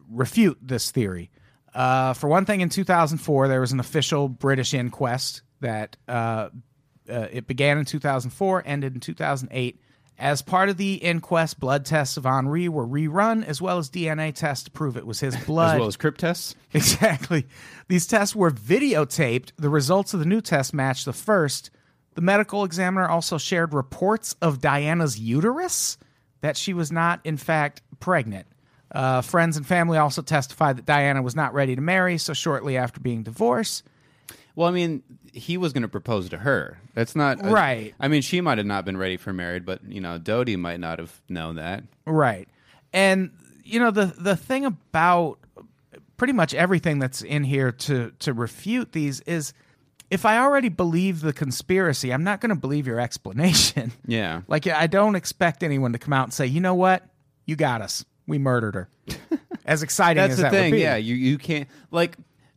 refute 0.10 0.58
this 0.62 0.91
theory. 0.91 1.32
Uh, 1.74 2.14
for 2.14 2.30
one 2.30 2.45
thing, 2.45 2.62
in 2.62 2.70
2004, 2.70 3.47
there 3.47 3.60
was 3.60 3.74
an 3.74 3.80
official 3.80 4.30
British 4.30 4.74
inquest 4.74 5.41
that 5.60 5.97
uh, 6.08 6.49
uh, 7.10 7.28
it 7.32 7.47
began 7.47 7.78
in 7.78 7.86
2004, 7.86 8.64
ended 8.66 8.93
in 8.93 9.01
2008. 9.01 9.80
As 10.18 10.41
part 10.41 10.70
of 10.70 10.78
the 10.78 10.95
inquest, 10.95 11.59
blood 11.59 11.86
tests 11.86 12.16
of 12.16 12.26
Henri 12.26 12.70
were 12.70 12.88
rerun, 12.88 13.43
as 13.45 13.61
well 13.61 13.78
as 13.78 13.89
DNA 13.89 14.34
tests 14.34 14.63
to 14.63 14.72
prove 14.72 14.95
it 14.95 15.05
was 15.05 15.20
his 15.20 15.36
blood. 15.45 15.76
As 15.76 15.80
well 15.80 15.88
as 15.88 15.97
crypt 15.97 16.22
tests. 16.22 16.55
Exactly. 16.74 17.47
These 17.88 18.05
tests 18.07 18.36
were 18.36 18.51
videotaped. 18.51 19.51
The 19.57 19.70
results 19.70 20.13
of 20.13 20.20
the 20.20 20.26
new 20.26 20.41
test 20.41 20.74
matched 20.74 21.05
the 21.05 21.13
first. 21.13 21.70
The 22.16 22.22
medical 22.22 22.63
examiner 22.66 23.07
also 23.07 23.38
shared 23.38 23.74
reports 23.74 24.36
of 24.41 24.59
Diana's 24.59 25.18
uterus 25.20 25.97
that 26.41 26.57
she 26.57 26.74
was 26.74 26.91
not, 26.91 27.22
in 27.24 27.38
fact, 27.38 27.82
pregnant. 27.99 28.47
Uh, 28.91 29.22
friends 29.22 29.57
and 29.57 29.66
family 29.66 29.97
also 29.97 30.22
testified 30.22 30.78
that 30.78 30.86
Diana 30.86 31.22
was 31.22 31.36
not 31.36 31.53
ready 31.53 31.76
to 31.76 31.82
marry, 31.82 32.18
so 32.18 32.34
shortly 32.34 32.78
after 32.78 32.99
being 32.99 33.24
divorced. 33.24 33.84
Well, 34.56 34.68
I 34.68 34.72
mean, 34.72 35.03
he 35.34 35.58
was 35.58 35.74
going 35.74 35.82
to 35.82 35.89
propose 35.89 36.30
to 36.30 36.38
her. 36.38 36.80
That's 36.93 37.16
not 37.16 37.43
Right. 37.43 37.93
I 37.99 38.08
mean, 38.08 38.22
she 38.22 38.39
might 38.41 38.58
have 38.58 38.68
not 38.68 38.86
been 38.86 38.95
ready 38.97 39.18
for 39.18 39.34
married, 39.34 39.66
but 39.66 39.84
you 39.84 39.99
know, 40.01 40.18
Dodi 40.18 40.58
might 40.58 40.80
not 40.80 40.99
have 40.99 41.22
known 41.28 41.56
that. 41.58 41.84
Right. 42.06 42.47
And 42.93 43.32
you 43.64 43.80
know 43.80 43.91
the 43.91 44.06
the 44.18 44.36
thing 44.36 44.64
about 44.66 45.39
pretty 46.18 46.34
much 46.34 46.53
everything 46.53 46.99
that's 46.99 47.22
in 47.22 47.43
here 47.43 47.72
to 47.72 48.12
to 48.20 48.32
refute 48.34 48.93
these 48.93 49.20
is 49.22 49.53
if 50.12 50.26
I 50.26 50.38
already 50.38 50.70
believe 50.70 51.22
the 51.22 51.34
conspiracy, 51.34 52.14
I'm 52.14 52.24
not 52.24 52.39
going 52.39 52.51
to 52.51 52.56
believe 52.56 52.88
your 52.88 52.99
explanation. 52.99 53.91
Yeah. 54.08 54.41
Like 54.47 54.68
I 54.68 54.88
don't 54.88 55.16
expect 55.16 55.64
anyone 55.64 55.91
to 55.93 55.99
come 55.99 56.14
out 56.14 56.26
and 56.26 56.34
say, 56.34 56.45
"You 56.45 56.62
know 56.62 56.76
what? 56.76 57.03
You 57.45 57.56
got 57.56 57.82
us. 57.82 58.06
We 58.28 58.38
murdered 58.38 58.76
her." 58.76 58.89
as 59.66 59.84
exciting 59.84 60.22
That's 60.22 60.34
as 60.34 60.38
the 60.38 60.43
that 60.43 60.51
thing. 60.51 60.72
would 60.72 60.78
be. 60.78 60.84
Yeah, 60.84 60.95
you 60.95 61.16
you 61.16 61.38
can't 61.38 61.68
like 61.91 62.16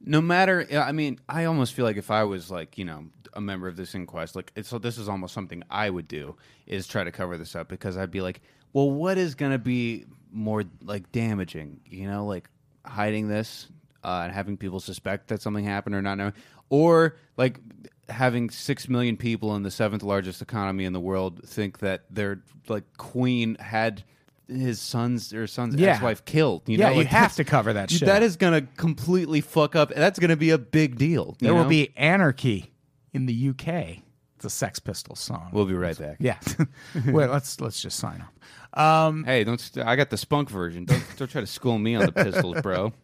no 0.08 0.22
matter. 0.22 0.66
I 0.72 0.90
mean, 0.92 1.20
I 1.28 1.44
almost 1.44 1.74
feel 1.74 1.84
like 1.84 1.98
if 1.98 2.10
I 2.10 2.24
was 2.24 2.50
like 2.50 2.78
you 2.78 2.84
know 2.84 3.04
a 3.34 3.40
member 3.40 3.68
of 3.68 3.76
this 3.76 3.94
inquest, 3.94 4.34
like 4.34 4.50
it's 4.56 4.68
so 4.68 4.78
this 4.78 4.98
is 4.98 5.08
almost 5.08 5.34
something 5.34 5.62
I 5.70 5.90
would 5.90 6.08
do 6.08 6.34
is 6.66 6.86
try 6.86 7.04
to 7.04 7.12
cover 7.12 7.36
this 7.36 7.54
up 7.54 7.68
because 7.68 7.96
I'd 7.96 8.10
be 8.10 8.22
like, 8.22 8.40
well, 8.72 8.90
what 8.90 9.18
is 9.18 9.34
going 9.34 9.52
to 9.52 9.58
be 9.58 10.06
more 10.32 10.64
like 10.82 11.12
damaging? 11.12 11.80
You 11.86 12.10
know, 12.10 12.26
like 12.26 12.48
hiding 12.86 13.28
this 13.28 13.68
uh, 14.02 14.22
and 14.24 14.32
having 14.32 14.56
people 14.56 14.80
suspect 14.80 15.28
that 15.28 15.42
something 15.42 15.64
happened 15.64 15.94
or 15.94 16.00
not 16.00 16.16
knowing, 16.16 16.34
or 16.70 17.16
like 17.36 17.60
having 18.08 18.48
six 18.48 18.88
million 18.88 19.18
people 19.18 19.54
in 19.56 19.62
the 19.62 19.70
seventh 19.70 20.02
largest 20.02 20.40
economy 20.40 20.86
in 20.86 20.94
the 20.94 21.00
world 21.00 21.46
think 21.46 21.80
that 21.80 22.04
their 22.10 22.40
like 22.66 22.84
queen 22.96 23.56
had 23.56 24.02
his 24.48 24.80
son's 24.80 25.32
or 25.34 25.46
son's 25.46 25.74
Yeah. 25.76 25.92
ex-wife 25.94 26.24
killed. 26.24 26.62
You 26.66 26.78
Yeah, 26.78 26.86
know, 26.86 26.92
you 26.92 26.98
like, 26.98 27.06
have 27.08 27.20
that's- 27.22 27.36
to 27.36 27.44
cover 27.44 27.72
that 27.74 27.90
shit. 27.90 28.06
That 28.06 28.22
is 28.22 28.36
gonna 28.36 28.62
completely 28.76 29.40
fuck 29.40 29.76
up. 29.76 29.92
That's 29.94 30.18
gonna 30.18 30.36
be 30.36 30.50
a 30.50 30.58
big 30.58 30.96
deal. 30.96 31.36
you 31.40 31.46
There 31.46 31.54
will 31.54 31.64
know? 31.64 31.68
be 31.68 31.92
anarchy 31.96 32.72
in 33.12 33.26
the 33.26 33.34
UK. 33.34 34.02
It's 34.36 34.44
a 34.44 34.50
Sex 34.50 34.78
Pistols 34.78 35.18
song. 35.20 35.50
We'll 35.52 35.66
be 35.66 35.74
right 35.74 35.98
back. 35.98 36.16
yeah. 36.20 36.38
Wait, 37.06 37.28
let's 37.28 37.60
let's 37.60 37.80
just 37.82 37.98
sign 37.98 38.22
off. 38.22 39.08
Um, 39.08 39.24
hey, 39.24 39.42
don't. 39.44 39.60
St- 39.60 39.84
I 39.84 39.96
got 39.96 40.10
the 40.10 40.16
spunk 40.16 40.48
version. 40.50 40.84
Don't, 40.84 41.02
don't 41.16 41.28
try 41.30 41.40
to 41.40 41.46
school 41.46 41.76
me 41.78 41.94
on 41.96 42.06
the 42.06 42.12
pistols, 42.12 42.60
bro. 42.62 42.92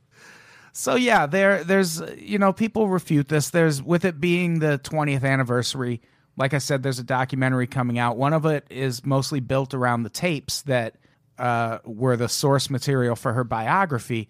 So 0.77 0.97
yeah, 0.97 1.27
there 1.27 1.63
there's 1.63 2.03
you 2.19 2.37
know 2.39 2.53
people 2.53 2.89
refute 2.89 3.29
this. 3.29 3.51
There's 3.51 3.81
with 3.81 4.05
it 4.05 4.21
being 4.21 4.59
the 4.59 4.81
20th 4.83 5.23
anniversary. 5.23 6.01
Like 6.37 6.53
I 6.53 6.59
said, 6.59 6.83
there's 6.83 6.99
a 6.99 7.05
documentary 7.05 7.69
coming 7.69 7.97
out. 7.97 8.17
One 8.17 8.33
of 8.33 8.45
it 8.45 8.67
is 8.71 9.07
mostly 9.07 9.39
built 9.39 9.73
around 9.73 10.03
the 10.03 10.11
tapes 10.11 10.63
that 10.63 10.97
uh, 11.39 11.79
were 11.85 12.17
the 12.17 12.29
source 12.29 12.71
material 12.71 13.17
for 13.17 13.33
her 13.33 13.45
biography. 13.45 14.29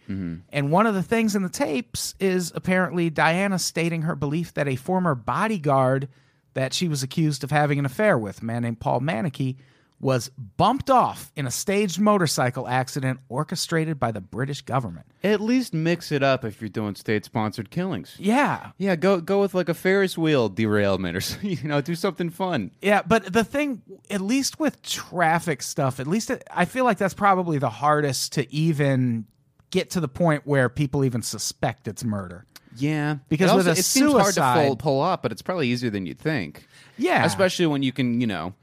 And 0.53 0.71
one 0.71 0.87
of 0.87 0.95
the 0.95 1.03
things 1.03 1.37
in 1.37 1.43
the 1.43 1.49
tapes 1.49 2.15
is 2.19 2.53
apparently 2.55 3.11
Diana 3.11 3.59
stating 3.59 4.03
her 4.03 4.15
belief 4.15 4.55
that 4.55 4.69
a 4.69 4.77
former 4.77 5.15
bodyguard 5.15 6.09
that 6.55 6.73
she 6.73 6.89
was 6.89 7.03
accused 7.03 7.45
of 7.45 7.51
having 7.51 7.79
an 7.79 7.85
affair 7.85 8.17
with, 8.17 8.41
a 8.41 8.45
man 8.45 8.63
named 8.63 8.81
Paul 8.81 9.01
Mannakee, 9.01 9.57
was 10.05 10.29
bumped 10.59 10.91
off 10.91 11.33
in 11.35 11.47
a 11.47 11.51
staged 11.51 11.99
motorcycle 11.99 12.69
accident 12.69 13.19
orchestrated 13.31 13.99
by 13.99 14.13
the 14.13 14.21
British 14.21 14.61
government. 14.61 15.07
At 15.25 15.41
least 15.41 15.73
mix 15.73 16.13
it 16.13 16.23
up 16.23 16.45
if 16.45 16.61
you're 16.61 16.69
doing 16.69 16.95
state-sponsored 16.95 17.71
killings. 17.71 18.15
Yeah, 18.19 18.73
Yeah, 18.77 18.97
go 18.97 19.23
go 19.23 19.41
with 19.41 19.55
like 19.55 19.71
a 19.71 19.75
Ferris 19.75 20.19
wheel 20.19 20.51
derailment 20.51 21.17
or. 21.17 21.25
You 21.55 21.69
know, 21.69 21.81
do 21.81 21.95
something 21.95 22.31
fun. 22.31 22.73
Yeah, 22.83 23.03
but 23.07 23.33
the 23.33 23.45
thing, 23.45 23.81
at 24.11 24.21
least 24.21 24.59
with 24.59 24.83
traffic 24.83 25.63
stuff, 25.63 26.01
at 26.01 26.07
least 26.07 26.31
it, 26.31 26.43
I 26.51 26.65
feel 26.65 26.85
like 26.85 26.99
that's 26.99 27.15
probably 27.15 27.59
the 27.59 27.71
hardest 27.71 28.33
to 28.35 28.53
even 28.53 29.27
get 29.71 29.91
to 29.91 30.01
the 30.01 30.09
point 30.09 30.47
where 30.47 30.69
people 30.69 31.05
even 31.05 31.23
suspect 31.23 31.89
it's 31.89 32.05
murder. 32.05 32.45
Yeah, 32.77 33.19
Because 33.29 33.53
It 33.53 33.57
with 33.57 33.69
a 33.69 33.73
it 33.73 33.85
seems 33.85 34.13
hard 34.13 34.35
to 34.35 34.55
pull, 34.55 34.77
pull 34.77 35.01
up, 35.01 35.23
but 35.23 35.33
it's 35.33 35.43
probably 35.43 35.69
easier 35.69 35.91
than 35.91 36.07
you'd 36.07 36.19
think. 36.19 36.67
Yeah. 36.99 37.25
especially 37.25 37.67
when 37.67 37.83
you 37.83 37.93
can, 37.93 38.21
you 38.21 38.27
know, 38.27 38.55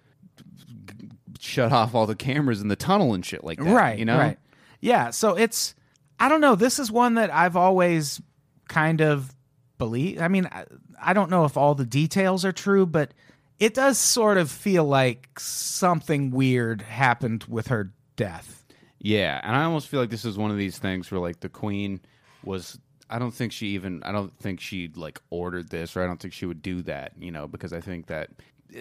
shut 1.52 1.72
off 1.72 1.94
all 1.94 2.08
the 2.08 2.16
cameras 2.16 2.62
in 2.62 2.68
the 2.68 2.76
tunnel 2.76 3.14
and 3.14 3.26
shit 3.26 3.44
like 3.44 3.60
that. 3.60 3.74
right, 3.74 4.00
You 4.00 4.06
know, 4.06 4.18
right. 4.18 4.38
Yeah, 4.80 5.12
so 5.12 5.36
it's 5.36 5.76
I 6.20 6.30
don't 6.30 6.42
know. 6.42 6.56
This 6.56 6.80
is 6.80 6.92
one 6.92 7.16
that 7.16 7.32
I've 7.32 7.56
always 7.56 8.22
kind 8.68 9.02
of 9.02 9.34
believed. 9.78 10.22
I 10.22 10.28
mean, 10.28 10.48
I, 10.52 10.66
I 11.02 11.14
don't 11.14 11.30
know 11.30 11.46
if 11.46 11.58
all 11.58 11.76
the 11.76 11.86
details 11.86 12.46
are 12.46 12.52
true, 12.52 12.86
but 12.86 13.14
it 13.60 13.74
does 13.74 13.98
sort 13.98 14.38
of 14.38 14.50
feel 14.50 14.86
like 14.86 15.40
something 15.40 16.32
weird 16.32 16.82
happened 16.82 17.46
with 17.46 17.68
her 17.68 17.94
death. 18.16 18.66
Yeah, 19.00 19.40
and 19.44 19.56
I 19.56 19.64
almost 19.64 19.88
feel 19.88 20.00
like 20.00 20.10
this 20.10 20.26
is 20.26 20.38
one 20.38 20.52
of 20.52 20.58
these 20.58 20.78
things 20.78 21.12
where 21.12 21.20
like 21.20 21.40
the 21.40 21.50
queen 21.50 22.02
was 22.44 22.80
I 23.10 23.20
don't 23.20 23.34
think 23.34 23.52
she 23.52 23.68
even 23.70 24.02
I 24.04 24.12
don't 24.12 24.36
think 24.40 24.62
she 24.62 24.90
like 24.96 25.20
ordered 25.30 25.70
this 25.70 25.96
or 25.96 26.04
I 26.04 26.08
don't 26.08 26.20
think 26.20 26.34
she 26.34 26.46
would 26.46 26.62
do 26.62 26.82
that, 26.84 27.14
you 27.20 27.32
know, 27.32 27.48
because 27.48 27.74
I 27.74 27.82
think 27.82 28.08
that 28.08 28.30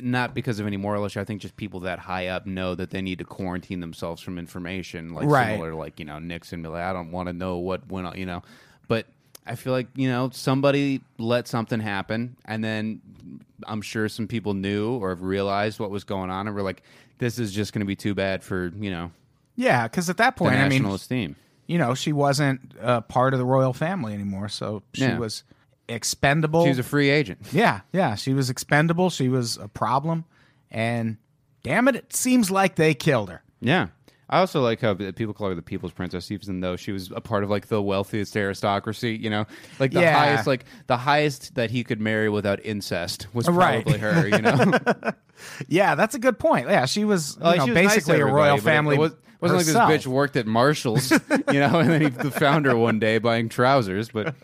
not 0.03 0.34
because 0.34 0.61
of 0.61 0.66
any 0.66 0.76
moral 0.76 1.05
issue, 1.05 1.20
I 1.20 1.24
think 1.24 1.41
just 1.43 1.57
people 1.57 1.80
that 1.80 1.99
high 1.99 2.28
up 2.28 2.47
know 2.47 2.74
that 2.74 2.91
they 2.91 3.03
need 3.03 3.18
to 3.18 3.24
quarantine 3.24 3.80
themselves 3.80 4.22
from 4.22 4.38
information 4.38 5.14
like 5.14 5.28
Right. 5.28 5.51
similar 5.53 5.70
to 5.70 5.76
like, 5.76 5.99
you 5.99 6.05
know, 6.05 6.18
Nixon 6.18 6.62
be 6.62 6.68
like, 6.68 6.82
I 6.84 6.93
don't 6.93 7.11
want 7.11 7.28
to 7.28 7.32
know 7.32 7.59
what 7.59 7.86
went 7.91 8.07
on, 8.07 8.16
you 8.18 8.26
know. 8.26 8.43
But 8.88 9.07
I 9.47 9.55
feel 9.57 9.72
like, 9.72 9.88
you 9.97 10.09
know, 10.09 10.30
somebody 10.32 11.01
let 11.18 11.49
something 11.49 11.80
happen 11.80 12.36
and 12.45 12.62
then 12.62 13.01
I'm 13.66 13.82
sure 13.82 14.09
some 14.09 14.28
people 14.28 14.55
knew 14.55 14.93
or 14.99 15.11
have 15.11 15.22
realized 15.22 15.80
what 15.80 15.91
was 15.91 16.05
going 16.05 16.30
on 16.30 16.47
and 16.47 16.55
were 16.55 16.62
like, 16.62 16.82
this 17.18 17.38
is 17.38 17.53
just 17.53 17.72
going 17.72 17.80
to 17.80 17.86
be 17.86 17.97
too 17.97 18.14
bad 18.14 18.43
for, 18.43 18.72
you 18.78 18.91
know, 18.91 19.11
Yeah, 19.57 19.84
because 19.88 20.09
at 20.09 20.16
that 20.18 20.36
point, 20.36 20.57
I 20.61 20.68
mean, 20.68 20.84
esteem. 20.86 21.36
you 21.66 21.78
know, 21.78 21.95
she 21.95 22.12
wasn't 22.12 22.74
uh, 22.80 23.01
part 23.03 23.34
of 23.34 23.38
the 23.38 23.45
royal 23.45 23.72
family 23.72 24.14
anymore, 24.14 24.49
so 24.49 24.82
she 24.95 25.03
Yeah. 25.03 25.18
was 25.18 25.43
expendable. 25.91 26.62
She 26.64 26.70
was 26.70 26.78
a 26.78 26.82
free 26.82 27.11
agent. 27.11 27.41
yeah, 27.53 27.80
yeah, 27.93 28.14
she 28.14 28.32
was 28.34 28.51
expendable. 28.51 29.11
She 29.11 29.28
was 29.28 29.57
a 29.57 29.68
problem, 29.68 30.24
and 30.70 31.16
damn 31.62 31.88
it, 31.88 31.97
it 31.97 32.14
seems 32.14 32.51
like 32.51 32.76
they 32.76 32.95
killed 32.95 33.30
her. 33.30 33.43
Yeah. 33.61 33.88
I 34.32 34.38
also 34.38 34.61
like 34.61 34.80
how 34.80 34.95
people 34.95 35.34
call 35.34 35.49
her 35.49 35.57
the 35.57 35.61
people's 35.62 35.91
princess, 35.91 36.30
even 36.30 36.61
though 36.61 36.76
she 36.76 36.93
was 36.93 37.11
a 37.11 37.20
part 37.20 37.43
of 37.43 37.51
like 37.51 37.66
the 37.66 37.82
wealthiest 37.82 38.36
aristocracy. 38.36 39.16
You 39.20 39.28
know, 39.28 39.45
like 39.80 39.91
the 39.91 40.03
Yeah. 40.03 40.16
highest, 40.16 40.47
like 40.47 40.66
the 40.86 40.97
highest 40.97 41.57
that 41.57 41.72
he 41.72 41.82
could 41.82 42.01
marry 42.01 42.28
without 42.28 42.64
incest 42.64 43.26
was 43.34 43.49
Right. 43.49 43.82
probably 43.82 43.99
her. 43.99 44.28
You 44.28 44.38
know, 44.41 44.72
Yeah, 45.68 45.97
that's 45.97 46.14
a 46.14 46.20
good 46.20 46.38
point. 46.38 46.68
Yeah, 46.68 46.86
she 46.86 47.05
was, 47.05 47.36
you 47.38 47.43
Like, 47.45 47.59
know, 47.59 47.64
she 47.64 47.70
was 47.72 47.82
nice 47.82 47.95
basically 47.97 48.20
a 48.20 48.26
royal 48.26 48.57
but 48.57 48.61
it 48.61 48.62
family. 48.62 48.99
was, 48.99 49.12
wasn't 49.41 49.74
like 49.74 49.91
this 49.91 50.05
bitch 50.05 50.07
worked 50.07 50.36
at 50.36 50.47
Marshalls, 50.47 51.11
you 51.11 51.18
know, 51.59 51.78
and 51.80 51.91
then 51.91 52.01
he 52.03 52.11
found 52.30 52.66
her 52.66 52.76
one 52.76 53.01
day 53.01 53.18
buying 53.18 53.49
trousers. 53.49 54.11
But 54.11 54.36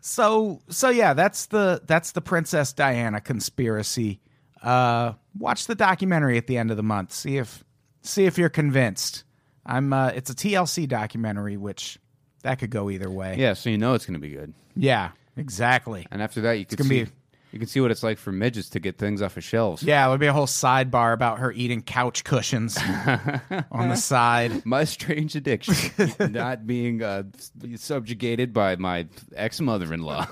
So, 0.00 0.60
so 0.68 0.88
yeah, 0.88 1.14
that's 1.14 1.46
the 1.46 1.82
that's 1.86 2.12
the 2.12 2.20
Princess 2.20 2.72
Diana 2.72 3.20
conspiracy. 3.20 4.20
Uh, 4.62 5.14
watch 5.38 5.66
the 5.66 5.74
documentary 5.74 6.36
at 6.38 6.46
the 6.46 6.56
end 6.58 6.70
of 6.70 6.76
the 6.76 6.82
month. 6.82 7.12
See 7.12 7.36
if 7.38 7.64
see 8.02 8.24
if 8.26 8.38
you're 8.38 8.48
convinced. 8.48 9.24
I'm. 9.66 9.92
Uh, 9.92 10.08
it's 10.08 10.30
a 10.30 10.34
TLC 10.34 10.88
documentary, 10.88 11.56
which 11.56 11.98
that 12.42 12.58
could 12.58 12.70
go 12.70 12.90
either 12.90 13.10
way. 13.10 13.36
yeah, 13.38 13.52
so 13.52 13.70
you 13.70 13.78
know 13.78 13.94
it's 13.94 14.06
going 14.06 14.14
to 14.14 14.20
be 14.20 14.30
good. 14.34 14.54
Yeah, 14.74 15.10
exactly. 15.36 16.06
And 16.10 16.22
after 16.22 16.40
that, 16.42 16.52
you 16.52 16.64
can 16.64 16.76
gonna 16.76 16.88
see 16.88 17.04
be- 17.04 17.10
you 17.52 17.58
can 17.58 17.68
see 17.68 17.80
what 17.80 17.90
it's 17.90 18.02
like 18.02 18.18
for 18.18 18.32
midgets 18.32 18.68
to 18.70 18.80
get 18.80 18.96
things 18.98 19.22
off 19.22 19.36
of 19.36 19.44
shelves. 19.44 19.82
Yeah, 19.82 20.02
there'll 20.04 20.18
be 20.18 20.26
a 20.26 20.32
whole 20.32 20.46
sidebar 20.46 21.12
about 21.12 21.38
her 21.40 21.50
eating 21.52 21.82
couch 21.82 22.24
cushions 22.24 22.78
on 23.72 23.88
the 23.88 23.96
side. 23.96 24.64
My 24.64 24.84
strange 24.84 25.34
addiction, 25.36 25.74
not 26.32 26.66
being 26.66 27.02
uh, 27.02 27.24
subjugated 27.76 28.52
by 28.52 28.76
my 28.76 29.06
ex 29.34 29.60
mother 29.60 29.92
in 29.92 30.02
law. 30.02 30.26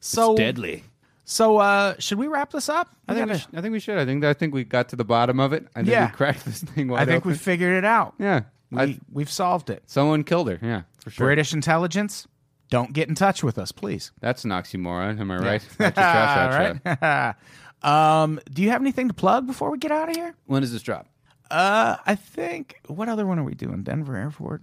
So 0.00 0.34
Deadly. 0.36 0.84
So, 1.24 1.58
uh, 1.58 1.94
should 2.00 2.18
we 2.18 2.26
wrap 2.26 2.50
this 2.50 2.68
up? 2.68 2.88
I 3.06 3.14
think, 3.14 3.26
we 3.26 3.32
gotta- 3.34 3.38
sh- 3.44 3.54
I 3.54 3.60
think 3.60 3.72
we 3.72 3.78
should. 3.80 3.98
I 3.98 4.04
think 4.04 4.24
I 4.24 4.34
think 4.34 4.52
we 4.52 4.64
got 4.64 4.88
to 4.88 4.96
the 4.96 5.04
bottom 5.04 5.38
of 5.38 5.52
it. 5.52 5.66
I 5.76 5.80
think 5.80 5.88
Yeah. 5.90 6.06
we 6.06 6.12
cracked 6.16 6.44
this 6.44 6.60
thing 6.62 6.88
wide 6.88 7.02
I 7.02 7.04
think 7.04 7.18
open. 7.18 7.30
we 7.32 7.36
figured 7.38 7.74
it 7.74 7.84
out. 7.84 8.14
yeah. 8.18 8.42
We, 8.72 8.80
I, 8.80 8.98
we've 9.12 9.30
solved 9.30 9.68
it. 9.70 9.82
someone 9.86 10.22
killed 10.24 10.48
her. 10.48 10.58
Yeah, 10.62 10.82
for 11.00 11.10
sure. 11.10 11.26
British 11.26 11.52
intelligence, 11.52 12.26
don't 12.70 12.92
get 12.92 13.08
in 13.08 13.14
touch 13.14 13.42
with 13.42 13.58
us, 13.58 13.72
please. 13.72 14.12
That's 14.20 14.44
an 14.44 14.50
oxymoron. 14.50 15.20
Am 15.20 15.30
I 15.30 15.36
right? 15.38 15.68
That's 15.78 15.94
trash 15.94 16.54
All 16.54 16.60
out 16.60 16.76
show. 16.84 16.96
right. 17.02 17.34
um, 18.22 18.40
do 18.52 18.62
you 18.62 18.70
have 18.70 18.80
anything 18.80 19.08
to 19.08 19.14
plug 19.14 19.46
before 19.46 19.70
we 19.70 19.78
get 19.78 19.90
out 19.90 20.08
of 20.08 20.16
here? 20.16 20.34
When 20.46 20.62
does 20.62 20.72
this 20.72 20.82
drop? 20.82 21.06
Uh, 21.50 21.96
I 22.06 22.14
think 22.14 22.80
what 22.86 23.08
other 23.08 23.26
one 23.26 23.38
are 23.38 23.44
we 23.44 23.54
doing? 23.54 23.82
Denver 23.82 24.16
Airport. 24.16 24.62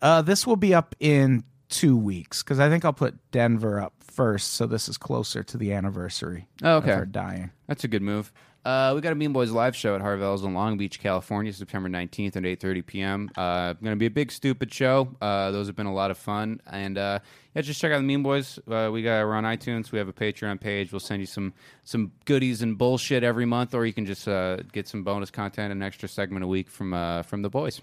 Uh, 0.00 0.22
this 0.22 0.46
will 0.46 0.56
be 0.56 0.72
up 0.72 0.94
in 1.00 1.42
two 1.68 1.96
weeks 1.96 2.42
because 2.42 2.60
I 2.60 2.68
think 2.68 2.84
I'll 2.84 2.92
put 2.92 3.16
Denver 3.32 3.80
up 3.80 3.94
first, 4.00 4.52
so 4.54 4.66
this 4.66 4.88
is 4.88 4.96
closer 4.96 5.42
to 5.42 5.56
the 5.56 5.72
anniversary 5.72 6.46
Oh, 6.62 6.76
okay. 6.76 6.92
of 6.92 6.98
her 6.98 7.06
dying. 7.06 7.50
That's 7.66 7.82
a 7.84 7.88
good 7.88 8.02
move. 8.02 8.32
Uh, 8.68 8.92
we 8.94 9.00
got 9.00 9.12
a 9.12 9.14
Mean 9.14 9.32
Boys 9.32 9.50
live 9.50 9.74
show 9.74 9.94
at 9.94 10.02
Harvelle's 10.02 10.44
in 10.44 10.52
Long 10.52 10.76
Beach, 10.76 11.00
California, 11.00 11.50
September 11.54 11.88
19th 11.88 12.36
at 12.36 12.42
8.30 12.42 12.84
p.m. 12.84 13.30
Uh, 13.34 13.72
going 13.72 13.92
to 13.92 13.96
be 13.96 14.04
a 14.04 14.10
big, 14.10 14.30
stupid 14.30 14.74
show. 14.74 15.08
Uh, 15.22 15.50
those 15.52 15.68
have 15.68 15.76
been 15.76 15.86
a 15.86 15.94
lot 15.94 16.10
of 16.10 16.18
fun. 16.18 16.60
And 16.66 16.98
uh, 16.98 17.20
yeah, 17.54 17.62
just 17.62 17.80
check 17.80 17.92
out 17.92 17.96
the 17.96 18.02
Mean 18.02 18.22
Boys. 18.22 18.58
Uh, 18.70 18.90
we 18.92 19.00
got, 19.00 19.24
we're 19.24 19.36
on 19.36 19.44
iTunes. 19.44 19.90
We 19.90 19.96
have 19.98 20.08
a 20.08 20.12
Patreon 20.12 20.60
page. 20.60 20.92
We'll 20.92 21.00
send 21.00 21.20
you 21.20 21.26
some 21.26 21.54
some 21.84 22.12
goodies 22.26 22.60
and 22.60 22.76
bullshit 22.76 23.24
every 23.24 23.46
month, 23.46 23.72
or 23.72 23.86
you 23.86 23.94
can 23.94 24.04
just 24.04 24.28
uh, 24.28 24.58
get 24.70 24.86
some 24.86 25.02
bonus 25.02 25.30
content, 25.30 25.72
an 25.72 25.82
extra 25.82 26.06
segment 26.06 26.44
a 26.44 26.46
week 26.46 26.68
from 26.68 26.92
uh, 26.92 27.22
from 27.22 27.40
the 27.40 27.48
boys. 27.48 27.80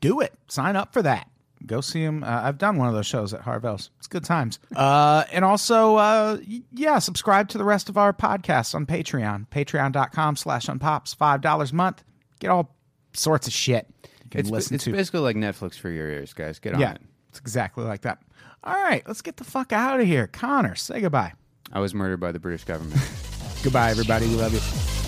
do 0.00 0.18
it. 0.20 0.34
Sign 0.48 0.74
up 0.74 0.92
for 0.92 1.02
that. 1.02 1.30
Go 1.66 1.80
see 1.80 2.02
him. 2.02 2.24
Uh, 2.24 2.40
I've 2.42 2.58
done 2.58 2.76
one 2.76 2.88
of 2.88 2.94
those 2.94 3.06
shows 3.06 3.32
at 3.32 3.40
Harvelle's. 3.40 3.90
It's 3.98 4.08
good 4.08 4.24
times. 4.24 4.58
Uh, 4.82 5.24
and 5.30 5.44
also, 5.44 5.96
uh, 5.96 6.38
yeah, 6.72 6.98
subscribe 6.98 7.48
to 7.50 7.58
the 7.58 7.64
rest 7.64 7.88
of 7.88 7.96
our 7.96 8.12
podcasts 8.12 8.74
on 8.74 8.84
Patreon. 8.84 9.46
Patreon.com 9.48 10.36
slash 10.36 10.66
unpops. 10.66 11.14
$5 11.14 11.72
a 11.72 11.74
month. 11.74 12.02
Get 12.40 12.50
all 12.50 12.74
sorts 13.12 13.46
of 13.46 13.52
shit 13.52 13.86
you 14.24 14.30
can 14.30 14.54
It's, 14.54 14.72
it's 14.72 14.84
basically 14.86 15.20
like 15.20 15.36
Netflix 15.36 15.78
for 15.78 15.88
your 15.90 16.08
ears, 16.08 16.32
guys. 16.32 16.58
Get 16.58 16.74
on 16.74 16.80
yeah, 16.80 16.94
it. 16.94 17.02
it's 17.28 17.38
exactly 17.38 17.84
like 17.84 18.02
that. 18.02 18.18
All 18.64 18.74
right, 18.74 19.06
let's 19.06 19.22
get 19.22 19.36
the 19.36 19.44
fuck 19.44 19.72
out 19.72 20.00
of 20.00 20.06
here. 20.06 20.26
Connor, 20.26 20.74
say 20.74 21.00
goodbye. 21.00 21.32
I 21.72 21.80
was 21.80 21.94
murdered 21.94 22.20
by 22.20 22.32
the 22.32 22.38
British 22.38 22.64
government. 22.64 23.00
Goodbye, 23.62 23.90
everybody. 23.90 24.26
We 24.26 24.34
love 24.34 24.52
you. 24.52 25.01